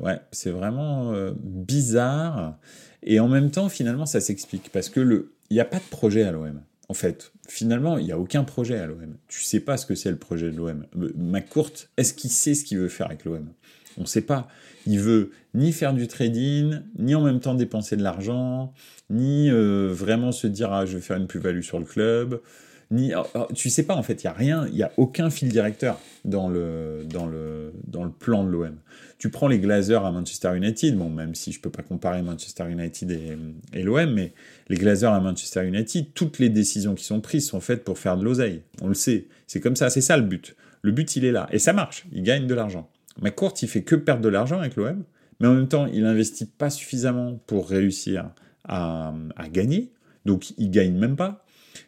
ouais, 0.00 0.20
c'est 0.30 0.50
vraiment 0.50 1.12
bizarre. 1.38 2.58
Et 3.02 3.20
en 3.20 3.28
même 3.28 3.50
temps, 3.50 3.68
finalement, 3.68 4.06
ça 4.06 4.20
s'explique. 4.20 4.70
Parce 4.72 4.88
que 4.88 5.00
le, 5.00 5.34
il 5.50 5.54
n'y 5.54 5.60
a 5.60 5.64
pas 5.64 5.78
de 5.78 5.88
projet 5.90 6.22
à 6.22 6.32
l'OM 6.32 6.60
en 6.88 6.94
fait, 6.94 7.32
finalement, 7.48 7.98
il 7.98 8.04
n'y 8.04 8.12
a 8.12 8.18
aucun 8.18 8.44
projet 8.44 8.78
à 8.78 8.86
l'OM. 8.86 9.16
Tu 9.28 9.42
sais 9.42 9.60
pas 9.60 9.76
ce 9.76 9.86
que 9.86 9.94
c'est 9.94 10.10
le 10.10 10.18
projet 10.18 10.50
de 10.50 10.56
l'OM. 10.56 10.86
McCourt, 11.16 11.72
est-ce 11.96 12.12
qu'il 12.12 12.30
sait 12.30 12.54
ce 12.54 12.64
qu'il 12.64 12.78
veut 12.78 12.88
faire 12.88 13.06
avec 13.06 13.24
l'OM 13.24 13.48
On 13.96 14.02
ne 14.02 14.06
sait 14.06 14.20
pas. 14.20 14.48
Il 14.86 15.00
veut 15.00 15.30
ni 15.54 15.72
faire 15.72 15.94
du 15.94 16.06
trading, 16.08 16.80
ni 16.98 17.14
en 17.14 17.22
même 17.22 17.40
temps 17.40 17.54
dépenser 17.54 17.96
de 17.96 18.02
l'argent, 18.02 18.74
ni 19.08 19.50
euh, 19.50 19.88
vraiment 19.92 20.30
se 20.30 20.46
dire 20.46 20.72
ah 20.72 20.84
je 20.84 20.96
vais 20.96 21.00
faire 21.00 21.16
une 21.16 21.26
plus-value 21.26 21.62
sur 21.62 21.78
le 21.78 21.86
club 21.86 22.42
ni 22.90 23.12
oh, 23.14 23.46
tu 23.54 23.70
sais 23.70 23.84
pas 23.84 23.96
en 23.96 24.02
fait, 24.02 24.22
il 24.22 24.26
y 24.26 24.28
a 24.28 24.32
rien, 24.32 24.66
il 24.68 24.76
y 24.76 24.82
a 24.82 24.92
aucun 24.96 25.30
fil 25.30 25.48
directeur 25.48 25.98
dans 26.24 26.48
le 26.48 27.04
dans 27.08 27.26
le 27.26 27.72
dans 27.86 28.04
le 28.04 28.10
plan 28.10 28.44
de 28.44 28.50
l'OM. 28.50 28.76
Tu 29.18 29.30
prends 29.30 29.48
les 29.48 29.58
Glazers 29.58 30.04
à 30.04 30.12
Manchester 30.12 30.56
United, 30.56 30.96
bon 30.96 31.08
même 31.08 31.34
si 31.34 31.52
je 31.52 31.60
peux 31.60 31.70
pas 31.70 31.82
comparer 31.82 32.22
Manchester 32.22 32.70
United 32.70 33.10
et, 33.10 33.38
et 33.72 33.82
l'OM, 33.82 34.12
mais 34.12 34.32
les 34.68 34.76
Glazers 34.76 35.12
à 35.12 35.20
Manchester 35.20 35.66
United, 35.66 36.12
toutes 36.14 36.38
les 36.38 36.50
décisions 36.50 36.94
qui 36.94 37.04
sont 37.04 37.20
prises 37.20 37.46
sont 37.48 37.60
faites 37.60 37.84
pour 37.84 37.98
faire 37.98 38.16
de 38.16 38.24
l'oseille. 38.24 38.62
On 38.82 38.88
le 38.88 38.94
sait, 38.94 39.28
c'est 39.46 39.60
comme 39.60 39.76
ça, 39.76 39.90
c'est 39.90 40.00
ça 40.00 40.16
le 40.16 40.24
but. 40.24 40.54
Le 40.82 40.92
but 40.92 41.16
il 41.16 41.24
est 41.24 41.32
là 41.32 41.48
et 41.50 41.58
ça 41.58 41.72
marche, 41.72 42.06
il 42.12 42.22
gagne 42.22 42.46
de 42.46 42.54
l'argent. 42.54 42.90
McCourt 43.22 43.54
il 43.62 43.68
fait 43.68 43.82
que 43.82 43.94
perdre 43.96 44.22
de 44.22 44.28
l'argent 44.28 44.58
avec 44.58 44.76
l'OM, 44.76 45.04
mais 45.40 45.48
en 45.48 45.54
même 45.54 45.68
temps 45.68 45.86
il 45.86 46.04
investit 46.04 46.46
pas 46.46 46.70
suffisamment 46.70 47.40
pour 47.46 47.68
réussir 47.68 48.30
à, 48.64 49.14
à 49.36 49.48
gagner, 49.48 49.92
donc 50.26 50.50
il 50.58 50.70
gagne 50.70 50.94
même 50.98 51.16
pas. 51.16 51.43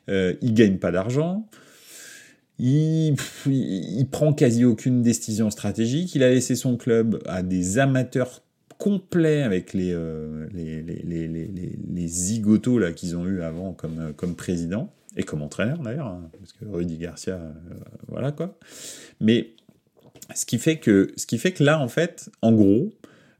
Euh, 0.08 0.34
il 0.42 0.54
gagne 0.54 0.78
pas 0.78 0.92
d'argent. 0.92 1.48
Il, 2.58 3.16
prend 4.10 4.32
quasi 4.32 4.64
aucune 4.64 5.02
décision 5.02 5.50
stratégique. 5.50 6.14
Il 6.14 6.22
a 6.22 6.30
laissé 6.30 6.54
son 6.54 6.76
club 6.76 7.22
à 7.26 7.42
des 7.42 7.78
amateurs 7.78 8.42
complets 8.78 9.42
avec 9.42 9.72
les, 9.72 9.92
euh, 9.92 10.46
les, 10.52 10.82
les, 10.82 11.02
les, 11.04 11.28
les, 11.28 12.08
zigotos 12.08 12.78
là, 12.78 12.92
qu'ils 12.92 13.16
ont 13.16 13.26
eu 13.26 13.42
avant 13.42 13.72
comme, 13.72 14.12
comme 14.16 14.34
président 14.36 14.92
et 15.16 15.22
comme 15.22 15.42
entraîneur 15.42 15.78
d'ailleurs, 15.78 16.08
hein, 16.08 16.30
parce 16.38 16.52
que 16.52 16.64
Rudy 16.66 16.98
Garcia, 16.98 17.34
euh, 17.34 17.52
voilà 18.08 18.32
quoi. 18.32 18.58
Mais 19.20 19.54
ce 20.34 20.44
qui, 20.44 20.58
fait 20.58 20.78
que, 20.78 21.12
ce 21.16 21.26
qui 21.26 21.38
fait 21.38 21.52
que 21.52 21.64
là, 21.64 21.80
en 21.80 21.88
fait, 21.88 22.30
en 22.42 22.52
gros, 22.52 22.90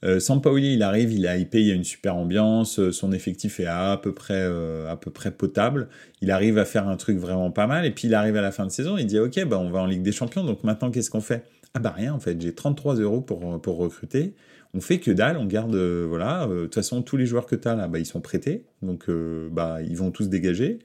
euh, 0.07 0.21
Sampaoli, 0.21 0.75
il 0.75 0.83
arrive, 0.83 1.12
il 1.12 1.27
a 1.27 1.37
hypé, 1.37 1.61
il 1.61 1.66
y 1.66 1.73
a 1.73 1.75
une 1.75 1.85
super 1.85 2.14
ambiance, 2.14 2.79
euh, 2.79 2.92
son 2.92 3.11
effectif 3.11 3.59
est 3.59 3.66
à, 3.66 3.99
peu 4.01 4.12
près 4.12 4.35
euh, 4.37 4.90
à 4.90 4.97
peu 4.97 5.11
près 5.11 5.33
potable. 5.33 5.88
Il 6.21 6.31
arrive 6.31 6.59
à 6.59 6.64
faire 6.64 6.87
un 6.87 6.97
truc 6.97 7.19
vraiment 7.19 7.51
pas 7.51 7.66
mal, 7.66 7.85
et 7.85 7.90
puis 7.90 8.07
il 8.07 8.14
arrive 8.14 8.37
à 8.37 8.40
la 8.40 8.53
fin 8.53 8.64
de 8.66 8.71
saison, 8.71 8.97
il 8.99 9.07
dit 9.07 9.19
ok, 9.19 9.45
bah 9.47 9.59
on 9.59 9.71
va 9.71 9.81
en 9.81 9.87
Ligue 9.87 10.03
des 10.03 10.12
Champions, 10.12 10.45
donc 10.45 10.62
maintenant 10.62 10.92
qu'est-ce 10.92 11.11
qu'on 11.11 11.21
fait? 11.21 11.45
Ah 11.75 11.81
bah 11.81 11.92
rien 11.95 12.14
en 12.14 12.21
fait, 12.21 12.40
j'ai 12.40 12.55
33 12.55 12.97
euros 12.97 13.21
pour 13.21 13.61
pour 13.61 13.77
recruter. 13.79 14.35
On 14.75 14.81
fait 14.81 14.99
que 14.99 15.11
dalle, 15.11 15.38
on 15.38 15.47
garde 15.47 15.75
voilà. 15.75 16.47
De 16.47 16.64
toute 16.64 16.75
façon, 16.75 17.03
tous 17.03 17.16
les 17.16 17.27
joueurs 17.27 17.47
que 17.47 17.57
tu 17.57 17.66
as 17.66 17.75
là, 17.75 17.88
bah 17.88 17.99
ils 17.99 18.07
sont 18.07 18.21
prêtés, 18.21 18.64
donc 18.83 19.11
bah 19.51 19.79
ils 19.83 19.97
vont 19.97 20.11
tous 20.11 20.29
dégager. 20.29 20.79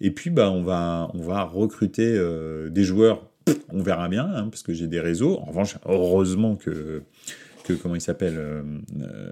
Et 0.00 0.10
puis 0.10 0.30
bah 0.30 0.50
on 0.50 0.62
va 0.62 1.10
on 1.14 1.22
va 1.22 1.42
recruter 1.44 2.20
des 2.70 2.84
joueurs. 2.84 3.30
On 3.72 3.82
verra 3.82 4.08
bien, 4.08 4.24
hein, 4.24 4.48
parce 4.50 4.62
que 4.62 4.72
j'ai 4.72 4.88
des 4.88 5.00
réseaux. 5.00 5.38
En 5.38 5.46
revanche, 5.46 5.76
heureusement 5.86 6.56
que 6.56 7.02
comment 7.74 7.94
il 7.94 8.00
s'appelle, 8.00 8.36
euh, 8.38 8.62
euh, 9.00 9.30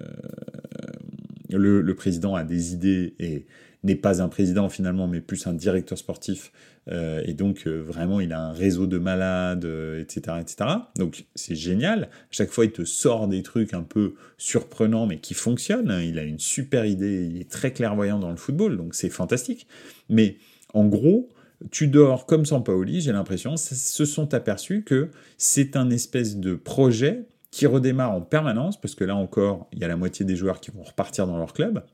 le, 1.51 1.95
président 1.95 2.35
a 2.35 2.45
des 2.45 2.73
idées 2.73 3.15
et 3.19 3.47
n'est 3.83 3.97
pas 3.97 4.23
un 4.23 4.29
président 4.29 4.69
finalement, 4.69 5.07
mais 5.07 5.21
plus 5.21 5.47
un 5.47 5.53
directeur 5.53 5.99
sportif. 5.99 6.53
Euh, 6.91 7.23
et 7.25 7.35
donc 7.35 7.67
vraiment, 7.67 8.21
il 8.21 8.33
a 8.33 8.41
un 8.41 8.53
réseau 8.53 8.87
de 8.87 8.99
malades, 8.99 9.67
etc., 10.01 10.39
etc. 10.41 10.71
Donc 10.97 11.27
c'est 11.35 11.55
génial. 11.55 12.05
À 12.05 12.09
chaque 12.31 12.51
fois, 12.51 12.65
il 12.65 12.73
te 12.73 12.85
sort 12.85 13.29
des 13.29 13.43
trucs 13.43 13.75
un 13.75 13.83
peu 13.83 14.15
surprenants, 14.39 15.07
mais 15.07 15.19
qui 15.19 15.35
fonctionnent. 15.35 16.01
Il 16.03 16.19
a 16.19 16.23
une 16.23 16.39
super 16.39 16.87
idée. 16.87 17.29
Il 17.31 17.41
est 17.41 17.51
très 17.51 17.73
clairvoyant 17.73 18.19
dans 18.19 18.31
le 18.31 18.37
football, 18.37 18.77
donc 18.77 18.95
c'est 18.95 19.11
fantastique. 19.11 19.67
Mais 20.09 20.37
en 20.73 20.87
gros, 20.87 21.29
tu 21.71 21.87
dors 21.87 22.27
comme 22.27 22.47
sans 22.47 22.61
Paoli, 22.63 23.01
j'ai 23.01 23.13
l'impression, 23.13 23.57
se 23.57 24.05
sont 24.05 24.35
aperçus 24.35 24.83
que 24.83 25.11
c'est 25.39 25.77
un 25.77 25.91
espèce 25.91 26.37
de 26.37 26.55
projet 26.55 27.27
qui 27.55 27.67
redémarre 27.67 28.11
en 28.11 28.21
permanence, 28.21 28.81
parce 28.81 28.97
que 28.97 29.05
là 29.05 29.15
encore, 29.15 29.69
il 29.73 29.79
y 29.79 29.85
a 29.85 29.89
la 29.89 29.95
moitié 29.95 30.27
des 30.27 30.35
joueurs 30.35 30.59
qui 30.59 30.73
vont 30.73 30.83
repartir 30.83 31.29
dans 31.29 31.39
leur 31.39 31.53
club. 31.53 31.85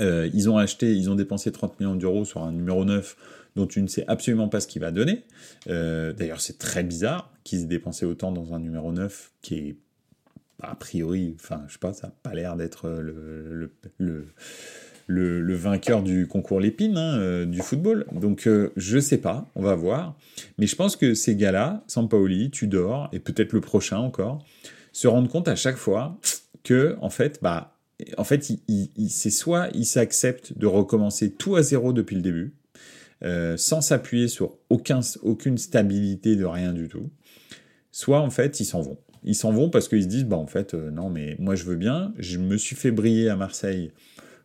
Euh, 0.00 0.30
ils 0.32 0.48
ont 0.48 0.56
acheté, 0.56 0.94
ils 0.94 1.10
ont 1.10 1.14
dépensé 1.14 1.52
30 1.52 1.78
millions 1.78 1.96
d'euros 1.96 2.24
sur 2.24 2.42
un 2.42 2.50
numéro 2.50 2.86
9 2.86 3.14
dont 3.56 3.66
tu 3.66 3.82
ne 3.82 3.88
sais 3.88 4.06
absolument 4.08 4.48
pas 4.48 4.60
ce 4.60 4.66
qu'il 4.66 4.80
va 4.80 4.90
donner. 4.90 5.24
Euh, 5.68 6.14
d'ailleurs, 6.14 6.40
c'est 6.40 6.56
très 6.56 6.82
bizarre 6.82 7.30
qu'ils 7.44 7.60
aient 7.60 7.66
dépensé 7.66 8.06
autant 8.06 8.32
dans 8.32 8.54
un 8.54 8.58
numéro 8.58 8.90
9 8.90 9.32
qui 9.42 9.54
est 9.56 9.76
a 10.62 10.74
priori, 10.74 11.36
enfin, 11.38 11.62
je 11.68 11.74
sais 11.74 11.78
pas, 11.78 11.92
ça 11.92 12.06
n'a 12.06 12.14
pas 12.22 12.32
l'air 12.32 12.56
d'être 12.56 12.88
le, 12.88 13.70
le, 15.06 15.54
vainqueur 15.54 16.02
du 16.02 16.26
concours 16.26 16.60
Lépine 16.60 16.96
hein, 16.96 17.46
du 17.46 17.60
football. 17.60 18.06
Donc, 18.12 18.48
je 18.76 18.98
sais 18.98 19.18
pas, 19.18 19.50
on 19.54 19.62
va 19.62 19.74
voir. 19.74 20.16
Mais 20.58 20.66
je 20.66 20.76
pense 20.76 20.96
que 20.96 21.14
ces 21.14 21.36
gars-là, 21.36 21.84
Sampaoli, 21.86 22.50
Tudor, 22.50 23.08
et 23.12 23.18
peut-être 23.18 23.52
le 23.52 23.60
prochain 23.60 23.98
encore, 23.98 24.44
se 24.92 25.08
rendent 25.08 25.28
compte 25.28 25.48
à 25.48 25.56
chaque 25.56 25.76
fois 25.76 26.18
que, 26.62 26.96
en 27.00 27.10
fait, 27.10 27.38
bah, 27.42 27.74
en 28.16 28.24
fait, 28.24 28.44
c'est 29.08 29.30
soit 29.30 29.68
il 29.74 29.86
s'accepte 29.86 30.56
de 30.58 30.66
recommencer 30.66 31.30
tout 31.30 31.56
à 31.56 31.62
zéro 31.62 31.92
depuis 31.92 32.16
le 32.16 32.22
début, 32.22 32.54
euh, 33.22 33.56
sans 33.56 33.80
s'appuyer 33.80 34.28
sur 34.28 34.58
aucun, 34.70 35.00
aucune 35.22 35.58
stabilité 35.58 36.36
de 36.36 36.44
rien 36.44 36.72
du 36.72 36.88
tout, 36.88 37.10
soit 37.92 38.20
en 38.20 38.30
fait 38.30 38.60
ils 38.60 38.64
s'en 38.64 38.82
vont. 38.82 38.98
Ils 39.22 39.36
s'en 39.36 39.52
vont 39.52 39.70
parce 39.70 39.88
qu'ils 39.88 40.02
se 40.02 40.08
disent, 40.08 40.24
bah 40.24 40.36
en 40.36 40.46
fait, 40.46 40.74
euh, 40.74 40.90
non 40.90 41.08
mais 41.08 41.36
moi 41.38 41.54
je 41.54 41.64
veux 41.64 41.76
bien, 41.76 42.12
je 42.18 42.38
me 42.38 42.56
suis 42.56 42.76
fait 42.76 42.90
briller 42.90 43.28
à 43.28 43.36
Marseille, 43.36 43.92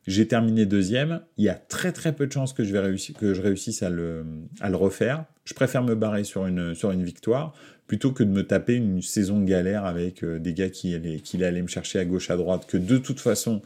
j'ai 0.09 0.27
terminé 0.27 0.65
deuxième, 0.65 1.21
il 1.37 1.45
y 1.45 1.49
a 1.49 1.53
très 1.53 1.91
très 1.91 2.13
peu 2.13 2.25
de 2.25 2.31
chances 2.31 2.51
que 2.51 2.63
je, 2.63 2.73
vais 2.73 2.79
réussir, 2.79 3.15
que 3.15 3.35
je 3.35 3.43
réussisse 3.43 3.83
à 3.83 3.91
le, 3.91 4.25
refaire. 4.73 5.25
Je 5.45 5.53
préfère 5.53 5.83
me 5.83 5.93
barrer 5.93 6.23
sur 6.23 6.47
une, 6.47 6.73
victoire 7.03 7.53
plutôt 7.85 8.11
que 8.11 8.23
de 8.23 8.29
me 8.29 8.41
taper 8.41 8.73
une 8.73 9.03
saison 9.03 9.39
de 9.39 9.45
galère 9.45 9.85
avec 9.85 10.23
euh, 10.23 10.39
des 10.39 10.53
gars 10.53 10.69
qui 10.69 10.95
allaient, 10.95 11.19
qui 11.19 11.37
me 11.37 11.67
chercher 11.67 11.99
à 11.99 12.05
gauche, 12.05 12.31
à 12.31 12.37
droite, 12.37 12.65
que 12.67 12.77
de 12.77 12.97
toute 12.97 13.19
façon, 13.19 13.61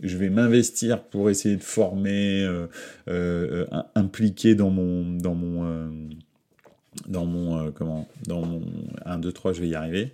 je 0.00 0.16
vais 0.16 0.30
m'investir 0.30 1.02
pour 1.02 1.30
essayer 1.30 1.56
de 1.56 1.64
former, 1.64 2.44
euh, 2.44 2.66
euh, 3.08 3.66
impliquer 3.96 4.54
dans 4.54 4.70
mon, 4.70 5.16
dans 5.16 5.34
mon, 5.34 5.90
dans 7.08 7.26
mon, 7.26 7.72
comment, 7.72 8.08
dans 8.28 8.46
mon 8.46 8.62
1, 9.04 9.18
2, 9.18 9.32
3, 9.32 9.52
je 9.52 9.60
vais 9.62 9.68
y 9.68 9.74
arriver, 9.74 10.12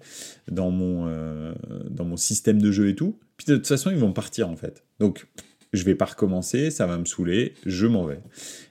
dans 0.51 0.71
mon, 0.71 1.55
dans 1.91 2.07
mon 2.07 2.17
système 2.17 2.61
de 2.61 2.73
jeu 2.73 2.89
et 2.89 2.95
tout. 2.95 3.19
Puis 3.37 3.47
de 3.49 3.57
toute 3.57 3.67
façon, 3.67 3.91
ils 3.91 3.99
vont 3.99 4.13
partir 4.13 4.49
en 4.49 4.57
fait. 4.57 4.83
Donc, 4.99 5.27
je 5.75 5.85
vais 5.85 5.95
pas 5.95 6.07
recommencer, 6.07 6.71
ça 6.71 6.87
va 6.87 6.99
me 6.99 7.05
saouler, 7.05 7.55
je 7.67 7.87
m'en 7.87 8.05
vais. 8.05 8.21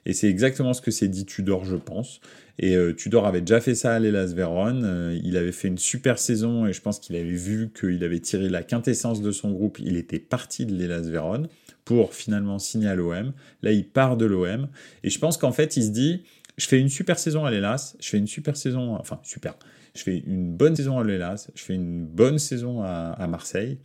Et 0.05 0.13
c'est 0.13 0.29
exactement 0.29 0.73
ce 0.73 0.81
que 0.81 0.91
s'est 0.91 1.07
dit 1.07 1.25
Tudor, 1.25 1.65
je 1.65 1.75
pense. 1.75 2.21
Et 2.59 2.75
euh, 2.75 2.93
Tudor 2.93 3.25
avait 3.25 3.41
déjà 3.41 3.61
fait 3.61 3.75
ça 3.75 3.93
à 3.93 3.99
l'Elas 3.99 4.33
Vérone. 4.33 4.83
Euh, 4.85 5.19
il 5.23 5.37
avait 5.37 5.51
fait 5.51 5.67
une 5.67 5.77
super 5.77 6.19
saison 6.19 6.67
et 6.67 6.73
je 6.73 6.81
pense 6.81 6.99
qu'il 6.99 7.15
avait 7.15 7.31
vu 7.31 7.71
qu'il 7.77 8.03
avait 8.03 8.19
tiré 8.19 8.47
la 8.47 8.63
quintessence 8.63 9.21
de 9.21 9.31
son 9.31 9.51
groupe. 9.51 9.79
Il 9.79 9.97
était 9.97 10.19
parti 10.19 10.65
de 10.65 10.73
l'Elas 10.73 11.01
Vérone 11.09 11.47
pour 11.83 12.13
finalement 12.13 12.59
signer 12.59 12.87
à 12.87 12.95
l'OM. 12.95 13.33
Là, 13.61 13.71
il 13.71 13.85
part 13.85 14.17
de 14.17 14.25
l'OM. 14.25 14.67
Et 15.03 15.09
je 15.09 15.19
pense 15.19 15.37
qu'en 15.37 15.51
fait, 15.51 15.77
il 15.77 15.83
se 15.83 15.89
dit, 15.89 16.23
je 16.57 16.67
fais 16.67 16.79
une 16.79 16.89
super 16.89 17.17
saison 17.17 17.45
à 17.45 17.51
l'Elas, 17.51 17.95
je 17.99 18.09
fais 18.09 18.17
une 18.17 18.27
super 18.27 18.55
saison, 18.55 18.95
enfin 18.95 19.19
super, 19.23 19.55
je 19.95 20.03
fais 20.03 20.17
une 20.25 20.51
bonne 20.51 20.75
saison 20.75 20.99
à 20.99 21.03
l'Elas, 21.03 21.49
je 21.55 21.61
fais 21.61 21.75
une 21.75 22.05
bonne 22.05 22.39
saison 22.39 22.81
à, 22.83 23.27
Marseille. 23.27 23.77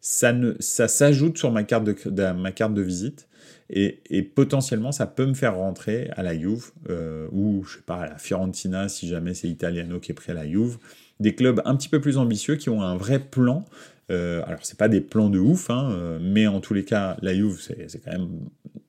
Ça, 0.00 0.32
ne, 0.32 0.54
ça 0.60 0.86
s'ajoute 0.86 1.36
sur 1.38 1.50
ma 1.50 1.64
carte 1.64 1.84
de, 1.84 2.32
ma 2.32 2.52
carte 2.52 2.74
de 2.74 2.82
visite. 2.82 3.28
Et, 3.70 4.22
potentiellement, 4.22 4.92
ça 4.92 5.06
peut 5.06 5.26
me 5.26 5.34
faire 5.34 5.56
rentrer 5.56 6.10
à 6.16 6.22
la 6.22 6.38
Juve, 6.38 6.70
euh, 6.88 7.28
ou 7.32 7.64
je 7.64 7.76
sais 7.76 7.82
pas, 7.84 8.02
à 8.02 8.08
la 8.08 8.18
Fiorentina, 8.18 8.88
si 8.88 9.08
jamais 9.08 9.34
c'est 9.34 9.48
Italiano 9.48 10.00
qui 10.00 10.12
est 10.12 10.14
prêt 10.14 10.32
à 10.32 10.34
la 10.34 10.48
Juve. 10.48 10.78
Des 11.20 11.34
clubs 11.34 11.60
un 11.64 11.76
petit 11.76 11.88
peu 11.88 12.00
plus 12.00 12.16
ambitieux 12.16 12.56
qui 12.56 12.70
ont 12.70 12.80
un 12.80 12.96
vrai 12.96 13.18
plan. 13.18 13.64
Euh, 14.10 14.42
alors, 14.46 14.60
c'est 14.62 14.78
pas 14.78 14.88
des 14.88 15.02
plans 15.02 15.28
de 15.28 15.38
ouf, 15.38 15.68
hein, 15.68 15.90
euh, 15.92 16.18
mais 16.22 16.46
en 16.46 16.60
tous 16.60 16.72
les 16.72 16.84
cas, 16.84 17.18
la 17.20 17.34
Juve, 17.34 17.60
c'est 17.60 18.02
quand 18.02 18.12
même 18.12 18.48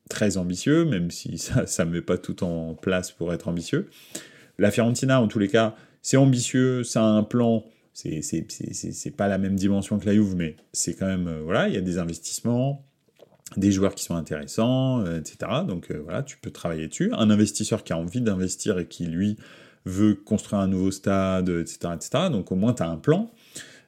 très 0.09 0.37
ambitieux, 0.37 0.85
même 0.85 1.11
si 1.11 1.37
ça 1.37 1.85
ne 1.85 1.91
met 1.91 2.01
pas 2.01 2.17
tout 2.17 2.43
en 2.43 2.73
place 2.73 3.11
pour 3.11 3.33
être 3.33 3.47
ambitieux. 3.49 3.89
La 4.59 4.71
Fiorentina, 4.71 5.21
en 5.21 5.27
tous 5.27 5.39
les 5.39 5.49
cas, 5.49 5.75
c'est 6.01 6.17
ambitieux, 6.17 6.83
ça 6.83 7.01
a 7.01 7.07
un 7.07 7.23
plan. 7.23 7.63
C'est 7.93 9.15
pas 9.17 9.27
la 9.27 9.37
même 9.37 9.55
dimension 9.55 9.99
que 9.99 10.05
la 10.05 10.13
Juve, 10.13 10.35
mais 10.35 10.55
c'est 10.71 10.93
quand 10.93 11.07
même, 11.07 11.27
euh, 11.27 11.41
voilà, 11.43 11.67
il 11.67 11.73
y 11.73 11.77
a 11.77 11.81
des 11.81 11.97
investissements, 11.97 12.85
des 13.57 13.71
joueurs 13.71 13.93
qui 13.95 14.05
sont 14.05 14.15
intéressants, 14.15 15.01
euh, 15.01 15.19
etc. 15.19 15.37
Donc 15.67 15.91
euh, 15.91 15.99
voilà, 16.03 16.23
tu 16.23 16.37
peux 16.37 16.51
travailler 16.51 16.87
dessus. 16.87 17.11
Un 17.13 17.29
investisseur 17.29 17.83
qui 17.83 17.91
a 17.91 17.97
envie 17.97 18.21
d'investir 18.21 18.79
et 18.79 18.85
qui, 18.87 19.05
lui, 19.05 19.37
veut 19.85 20.15
construire 20.15 20.61
un 20.61 20.67
nouveau 20.67 20.91
stade, 20.91 21.49
etc. 21.49 21.93
etc. 21.95 22.09
donc 22.31 22.51
au 22.51 22.55
moins, 22.55 22.73
tu 22.73 22.83
as 22.83 22.89
un 22.89 22.97
plan. 22.97 23.31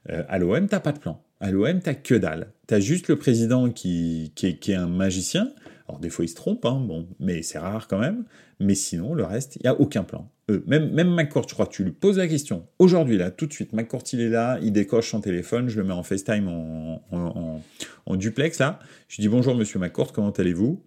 à 0.10 0.39
l'OM, 0.39 0.67
t'as 0.67 0.80
pas 0.80 0.91
de 0.91 1.00
plan. 1.00 1.21
À 1.39 1.52
l'OM, 1.52 1.80
t'as 1.80 1.93
que 1.93 2.15
dalle. 2.15 2.52
Tu 2.67 2.74
as 2.74 2.80
juste 2.80 3.08
le 3.08 3.17
président 3.17 3.69
qui, 3.69 4.32
qui, 4.36 4.47
est, 4.47 4.76
un 4.76 4.88
magicien. 4.88 5.52
Alors 5.91 5.99
des 5.99 6.10
fois, 6.10 6.23
il 6.23 6.30
se 6.30 6.36
trompe, 6.36 6.65
hein, 6.65 6.88
mais 7.19 7.41
c'est 7.41 7.58
rare 7.58 7.89
quand 7.89 7.99
même. 7.99 8.23
Mais 8.62 8.75
sinon, 8.75 9.13
le 9.13 9.25
reste, 9.25 9.58
il 9.58 9.63
n'y 9.63 9.67
a 9.67 9.77
aucun 9.77 10.04
plan. 10.04 10.32
Euh, 10.49 10.63
même, 10.65 10.89
même 10.91 11.13
McCourt, 11.13 11.45
je 11.49 11.54
crois, 11.54 11.67
tu 11.67 11.84
lui 11.84 11.91
poses 11.91 12.17
la 12.17 12.30
question. 12.30 12.65
Aujourd'hui, 12.80 13.17
là, 13.17 13.30
tout 13.30 13.45
de 13.45 13.51
suite, 13.51 13.73
McCourt, 13.73 14.04
il 14.13 14.21
est 14.21 14.30
là, 14.30 14.58
il 14.62 14.71
décoche 14.71 15.12
son 15.12 15.19
téléphone, 15.19 15.67
je 15.67 15.77
le 15.82 15.86
mets 15.86 15.93
en 15.93 16.04
FaceTime 16.04 16.47
en, 16.47 18.15
duplex, 18.15 18.60
là. 18.60 18.80
Je 19.10 19.21
dis 19.21 19.27
bonjour, 19.27 19.54
monsieur 19.54 19.80
McCourt, 19.80 20.13
comment 20.13 20.32
allez-vous? 20.32 20.82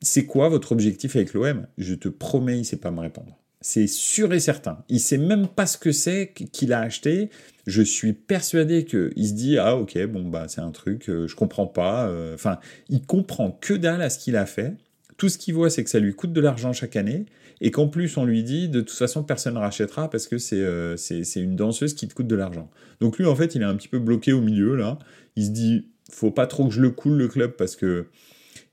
C'est 0.00 0.26
quoi 0.26 0.48
votre 0.48 0.72
objectif 0.72 1.14
avec 1.14 1.32
l'OM 1.32 1.68
Je 1.78 1.94
te 1.94 2.08
promets, 2.08 2.56
il 2.56 2.60
ne 2.60 2.64
sait 2.64 2.76
pas 2.76 2.90
me 2.90 3.00
répondre. 3.00 3.38
C'est 3.66 3.86
sûr 3.86 4.34
et 4.34 4.40
certain. 4.40 4.84
Il 4.90 5.00
sait 5.00 5.16
même 5.16 5.48
pas 5.48 5.64
ce 5.64 5.78
que 5.78 5.90
c'est 5.90 6.34
qu'il 6.34 6.74
a 6.74 6.80
acheté. 6.80 7.30
Je 7.66 7.80
suis 7.80 8.12
persuadé 8.12 8.84
qu'il 8.84 9.26
se 9.26 9.32
dit 9.32 9.56
ah 9.56 9.78
ok 9.78 10.04
bon 10.04 10.28
bah 10.28 10.48
c'est 10.48 10.60
un 10.60 10.70
truc 10.70 11.08
euh, 11.08 11.26
je 11.26 11.34
comprends 11.34 11.66
pas. 11.66 12.06
Euh, 12.06 12.34
enfin 12.34 12.58
il 12.90 13.00
comprend 13.06 13.52
que 13.62 13.72
dalle 13.72 14.02
à 14.02 14.10
ce 14.10 14.18
qu'il 14.18 14.36
a 14.36 14.44
fait. 14.44 14.74
Tout 15.16 15.30
ce 15.30 15.38
qu'il 15.38 15.54
voit 15.54 15.70
c'est 15.70 15.82
que 15.82 15.88
ça 15.88 15.98
lui 15.98 16.14
coûte 16.14 16.34
de 16.34 16.42
l'argent 16.42 16.74
chaque 16.74 16.94
année 16.94 17.24
et 17.62 17.70
qu'en 17.70 17.88
plus 17.88 18.18
on 18.18 18.26
lui 18.26 18.42
dit 18.42 18.68
de 18.68 18.82
toute 18.82 18.98
façon 18.98 19.24
personne 19.24 19.54
ne 19.54 19.60
rachètera 19.60 20.10
parce 20.10 20.28
que 20.28 20.36
euh, 20.52 20.98
c'est 20.98 21.40
une 21.40 21.56
danseuse 21.56 21.94
qui 21.94 22.06
te 22.06 22.12
coûte 22.12 22.26
de 22.26 22.36
l'argent. 22.36 22.68
Donc 23.00 23.16
lui 23.16 23.24
en 23.24 23.34
fait 23.34 23.54
il 23.54 23.62
est 23.62 23.64
un 23.64 23.76
petit 23.76 23.88
peu 23.88 23.98
bloqué 23.98 24.34
au 24.34 24.42
milieu 24.42 24.76
là. 24.76 24.98
Il 25.36 25.46
se 25.46 25.50
dit 25.52 25.88
faut 26.10 26.30
pas 26.30 26.46
trop 26.46 26.68
que 26.68 26.74
je 26.74 26.82
le 26.82 26.90
coule 26.90 27.14
le 27.14 27.28
club 27.28 27.52
parce 27.52 27.76
que 27.76 28.08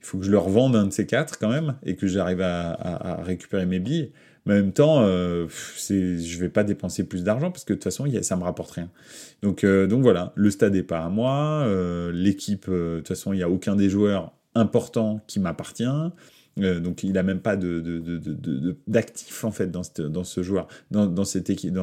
il 0.02 0.06
faut 0.06 0.18
que 0.18 0.26
je 0.26 0.32
le 0.32 0.38
revende 0.38 0.76
un 0.76 0.88
de 0.88 0.92
ces 0.92 1.06
quatre 1.06 1.38
quand 1.38 1.50
même 1.50 1.76
et 1.84 1.96
que 1.96 2.08
j'arrive 2.08 2.42
à, 2.42 3.22
récupérer 3.24 3.66
mes 3.66 3.80
billes. 3.80 4.12
Mais 4.46 4.54
en 4.54 4.58
même 4.58 4.74
temps, 4.74 5.02
euh, 5.02 5.48
c'est, 5.78 6.18
je 6.18 6.40
vais 6.40 6.50
pas 6.50 6.64
dépenser 6.64 7.04
plus 7.04 7.24
d'argent 7.24 7.52
parce 7.52 7.64
que 7.64 7.74
de 7.74 7.78
toute 7.78 7.84
façon, 7.84 8.06
ça 8.22 8.36
me 8.36 8.44
rapporte 8.44 8.72
rien. 8.72 8.90
Donc, 9.44 9.64
euh, 9.64 9.88
donc 9.88 10.02
voilà, 10.02 10.34
le 10.36 10.50
stade 10.50 10.76
est 10.76 10.84
pas 10.84 11.02
à 11.02 11.10
moi. 11.10 11.64
Euh, 11.66 12.12
l'équipe, 12.12 12.70
de 12.70 12.98
toute 12.98 13.08
façon, 13.08 13.34
il 13.34 13.40
y 13.40 13.44
a 13.44 13.50
aucun 13.50 13.76
des 13.76 13.90
joueurs 13.90 14.34
importants 14.56 15.22
qui 15.28 15.40
m'appartient. 15.40 15.86
Euh, 16.60 16.80
donc 16.82 17.04
il 17.04 17.14
n'a 17.14 17.24
même 17.24 17.40
pas 17.40 17.56
de, 17.56 18.76
d'actif 18.88 19.46
en 19.46 19.52
fait 19.52 19.72
dans, 19.72 19.84
dans 20.10 20.24
ce 20.24 20.44
joueur, 20.44 20.68
dans, 20.92 21.24
cette 21.24 21.50
équipe, 21.50 21.74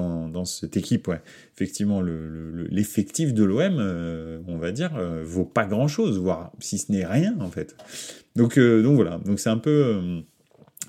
cette. 1.04 1.22
Effectivement, 1.54 2.02
l'effectif 2.02 3.32
de 3.32 3.44
l'OM, 3.44 3.76
euh, 3.78 4.40
on 4.46 4.58
va 4.58 4.72
dire, 4.72 4.96
euh, 4.96 5.22
vaut 5.24 5.46
pas 5.46 5.64
grand 5.64 5.88
chose, 5.88 6.18
voire 6.18 6.52
si 6.58 6.78
ce 6.78 6.92
n'est 6.92 7.06
rien 7.06 7.34
en 7.40 7.50
fait. 7.50 7.76
Donc, 8.36 8.58
donc 8.58 8.94
voilà, 8.94 9.18
donc 9.24 9.40
c'est 9.40 9.50
un 9.50 9.58
peu. 9.58 10.22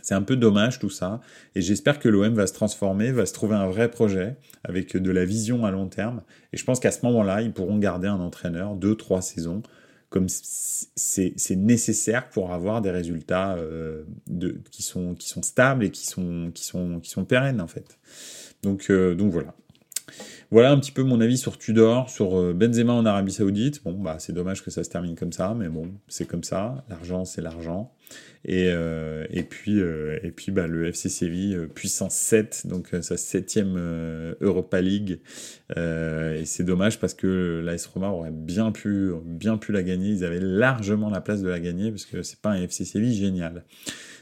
C'est 0.10 0.16
un 0.16 0.24
peu 0.24 0.36
dommage 0.36 0.80
tout 0.80 0.90
ça, 0.90 1.22
et 1.54 1.62
j'espère 1.62 2.00
que 2.00 2.10
l'OM 2.10 2.34
va 2.34 2.48
se 2.48 2.54
transformer, 2.54 3.12
va 3.12 3.28
se 3.28 3.34
trouver 3.34 3.56
un 3.56 3.68
vrai 3.68 3.92
projet 3.92 4.38
avec 4.64 4.98
de 4.98 5.12
la 5.12 5.24
vision 5.24 5.66
à 5.66 5.72
long 5.72 5.88
terme. 5.88 6.24
Et 6.52 6.58
je 6.58 6.66
pense 6.66 6.80
qu'à 6.80 6.90
ce 6.90 7.06
moment-là, 7.06 7.44
ils 7.44 7.54
pourront 7.54 7.78
garder 7.78 8.08
un 8.08 8.20
entraîneur 8.20 8.74
deux, 8.74 8.96
trois 8.96 9.22
saisons 9.22 9.62
comme 10.10 10.26
c'est 10.28 11.56
nécessaire 11.56 12.28
pour 12.30 12.52
avoir 12.52 12.82
des 12.82 12.90
résultats 12.90 13.56
euh, 13.58 14.02
qui, 14.72 14.82
sont, 14.82 15.14
qui 15.14 15.30
sont 15.30 15.44
stables 15.44 15.84
et 15.84 15.92
qui 15.92 16.08
sont, 16.08 16.50
qui 16.56 16.66
sont, 16.66 17.00
qui 17.00 17.12
sont 17.12 17.24
pérennes 17.24 17.62
en 17.62 17.68
fait. 17.68 18.00
Donc, 18.64 18.90
euh, 18.90 19.14
donc 19.14 19.32
voilà. 19.32 19.54
Voilà 20.52 20.72
un 20.72 20.80
petit 20.80 20.92
peu 20.92 21.04
mon 21.04 21.22
avis 21.22 21.38
sur 21.38 21.58
Tudor, 21.58 22.10
sur 22.10 22.40
euh, 22.40 22.54
Benzema 22.54 22.94
en 22.94 23.06
Arabie 23.06 23.32
Saoudite. 23.32 23.84
Bon, 23.84 23.94
bah 23.94 24.16
c'est 24.20 24.34
dommage 24.34 24.64
que 24.64 24.72
ça 24.72 24.84
se 24.84 24.90
termine 24.90 25.16
comme 25.16 25.32
ça, 25.32 25.54
mais 25.56 25.70
bon, 25.70 25.92
c'est 26.08 26.26
comme 26.26 26.44
ça. 26.44 26.84
L'argent, 26.90 27.24
c'est 27.24 27.42
l'argent. 27.42 27.94
Et, 28.46 28.70
euh, 28.70 29.28
et 29.30 29.44
puis, 29.44 29.80
euh, 29.80 30.18
et 30.24 30.32
puis 30.32 30.52
bah, 30.52 30.66
le 30.66 30.88
FC 30.88 31.10
Séville, 31.10 31.68
puissance 31.76 32.16
7, 32.16 32.66
donc 32.66 32.90
sa 33.02 33.16
septième 33.16 33.78
Europa 34.42 34.82
League. 34.82 35.20
et 35.76 36.46
c'est 36.46 36.64
dommage 36.64 37.00
parce 37.00 37.14
que 37.14 37.62
l'AS 37.64 37.86
Roma 37.86 38.10
aurait 38.10 38.32
bien 38.32 38.72
pu, 38.72 39.12
bien 39.24 39.58
pu 39.58 39.72
la 39.72 39.84
gagner. 39.84 40.10
Ils 40.10 40.26
avaient 40.26 40.40
largement 40.40 41.10
la 41.10 41.22
place 41.22 41.42
de 41.42 41.50
la 41.50 41.60
gagner 41.60 41.92
parce 41.92 42.06
que 42.06 42.24
c'est 42.24 42.40
pas 42.42 42.50
un 42.50 42.64
FC 42.64 42.86
Séville 42.86 43.14
génial. 43.14 43.66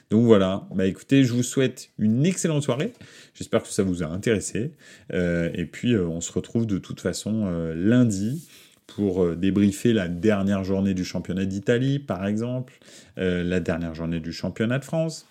Donc 0.10 0.26
voilà, 0.26 0.68
bah 0.74 0.86
écoutez, 0.86 1.24
je 1.24 1.34
vous 1.34 1.44
souhaite 1.44 1.90
une 2.00 2.26
excellente 2.26 2.64
soirée. 2.64 2.94
J'espère 3.34 3.62
que 3.62 3.70
ça 3.70 3.84
vous 3.84 4.04
a 4.04 4.08
intéressé. 4.08 4.72
et 5.14 5.66
puis 5.72 5.98
on 5.98 6.22
se 6.22 6.32
retrouve 6.32 6.66
de 6.66 6.78
toute 6.78 7.02
façon 7.02 7.50
lundi 7.76 8.48
pour 8.88 9.24
euh, 9.24 9.36
débriefer 9.36 9.94
la 9.94 10.08
dernière 10.08 10.64
journée 10.64 10.94
du 10.94 11.06
championnat 11.06 11.46
d'Italie, 11.46 12.00
par 12.00 12.26
exemple, 12.26 12.80
euh, 13.20 13.44
la 13.44 13.60
dernière 13.60 13.94
journée 13.94 14.20
du 14.20 14.32
championnat 14.32 14.80
de 14.80 14.86
France, 14.86 15.28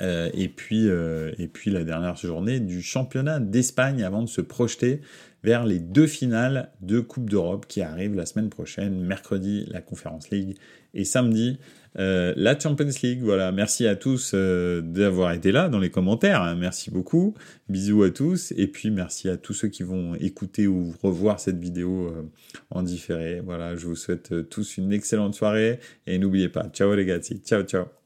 euh, 0.00 0.30
et, 0.32 0.48
puis, 0.48 0.86
et 0.86 1.46
puis 1.46 1.70
la 1.70 1.84
dernière 1.84 2.16
journée 2.16 2.58
du 2.58 2.82
championnat 2.82 3.38
d'Espagne 3.38 4.02
avant 4.02 4.22
de 4.22 4.28
se 4.28 4.40
projeter 4.40 5.02
vers 5.44 5.66
les 5.66 5.78
deux 5.78 6.06
finales 6.06 6.70
de 6.80 7.00
Coupe 7.00 7.28
d'Europe 7.28 7.66
qui 7.68 7.82
arrivent 7.82 8.14
la 8.14 8.24
semaine 8.24 8.48
prochaine, 8.48 8.98
mercredi 9.02 9.66
la 9.68 9.82
Conference 9.82 10.30
League 10.30 10.56
et 10.94 11.04
samedi 11.04 11.58
euh, 11.98 12.32
la 12.36 12.58
Champions 12.58 12.90
League. 13.02 13.22
Voilà, 13.22 13.52
merci 13.52 13.86
à 13.86 13.96
tous 13.96 14.32
euh, 14.34 14.80
d'avoir 14.80 15.32
été 15.32 15.52
là 15.52 15.68
dans 15.68 15.78
les 15.78 15.90
commentaires. 15.90 16.42
Hein. 16.42 16.56
Merci 16.56 16.90
beaucoup. 16.90 17.34
Bisous 17.68 18.02
à 18.02 18.10
tous. 18.10 18.52
Et 18.56 18.66
puis 18.66 18.90
merci 18.90 19.28
à 19.28 19.36
tous 19.36 19.54
ceux 19.54 19.68
qui 19.68 19.82
vont 19.82 20.14
écouter 20.14 20.66
ou 20.66 20.94
revoir 21.02 21.40
cette 21.40 21.58
vidéo 21.58 22.08
euh, 22.08 22.22
en 22.70 22.82
différé. 22.82 23.40
Voilà, 23.40 23.76
je 23.76 23.86
vous 23.86 23.96
souhaite 23.96 24.48
tous 24.48 24.76
une 24.76 24.92
excellente 24.92 25.34
soirée. 25.34 25.80
Et 26.06 26.18
n'oubliez 26.18 26.48
pas, 26.48 26.68
ciao 26.68 26.94
les 26.94 27.04
gars. 27.04 27.20
Ciao, 27.20 27.62
ciao. 27.62 28.03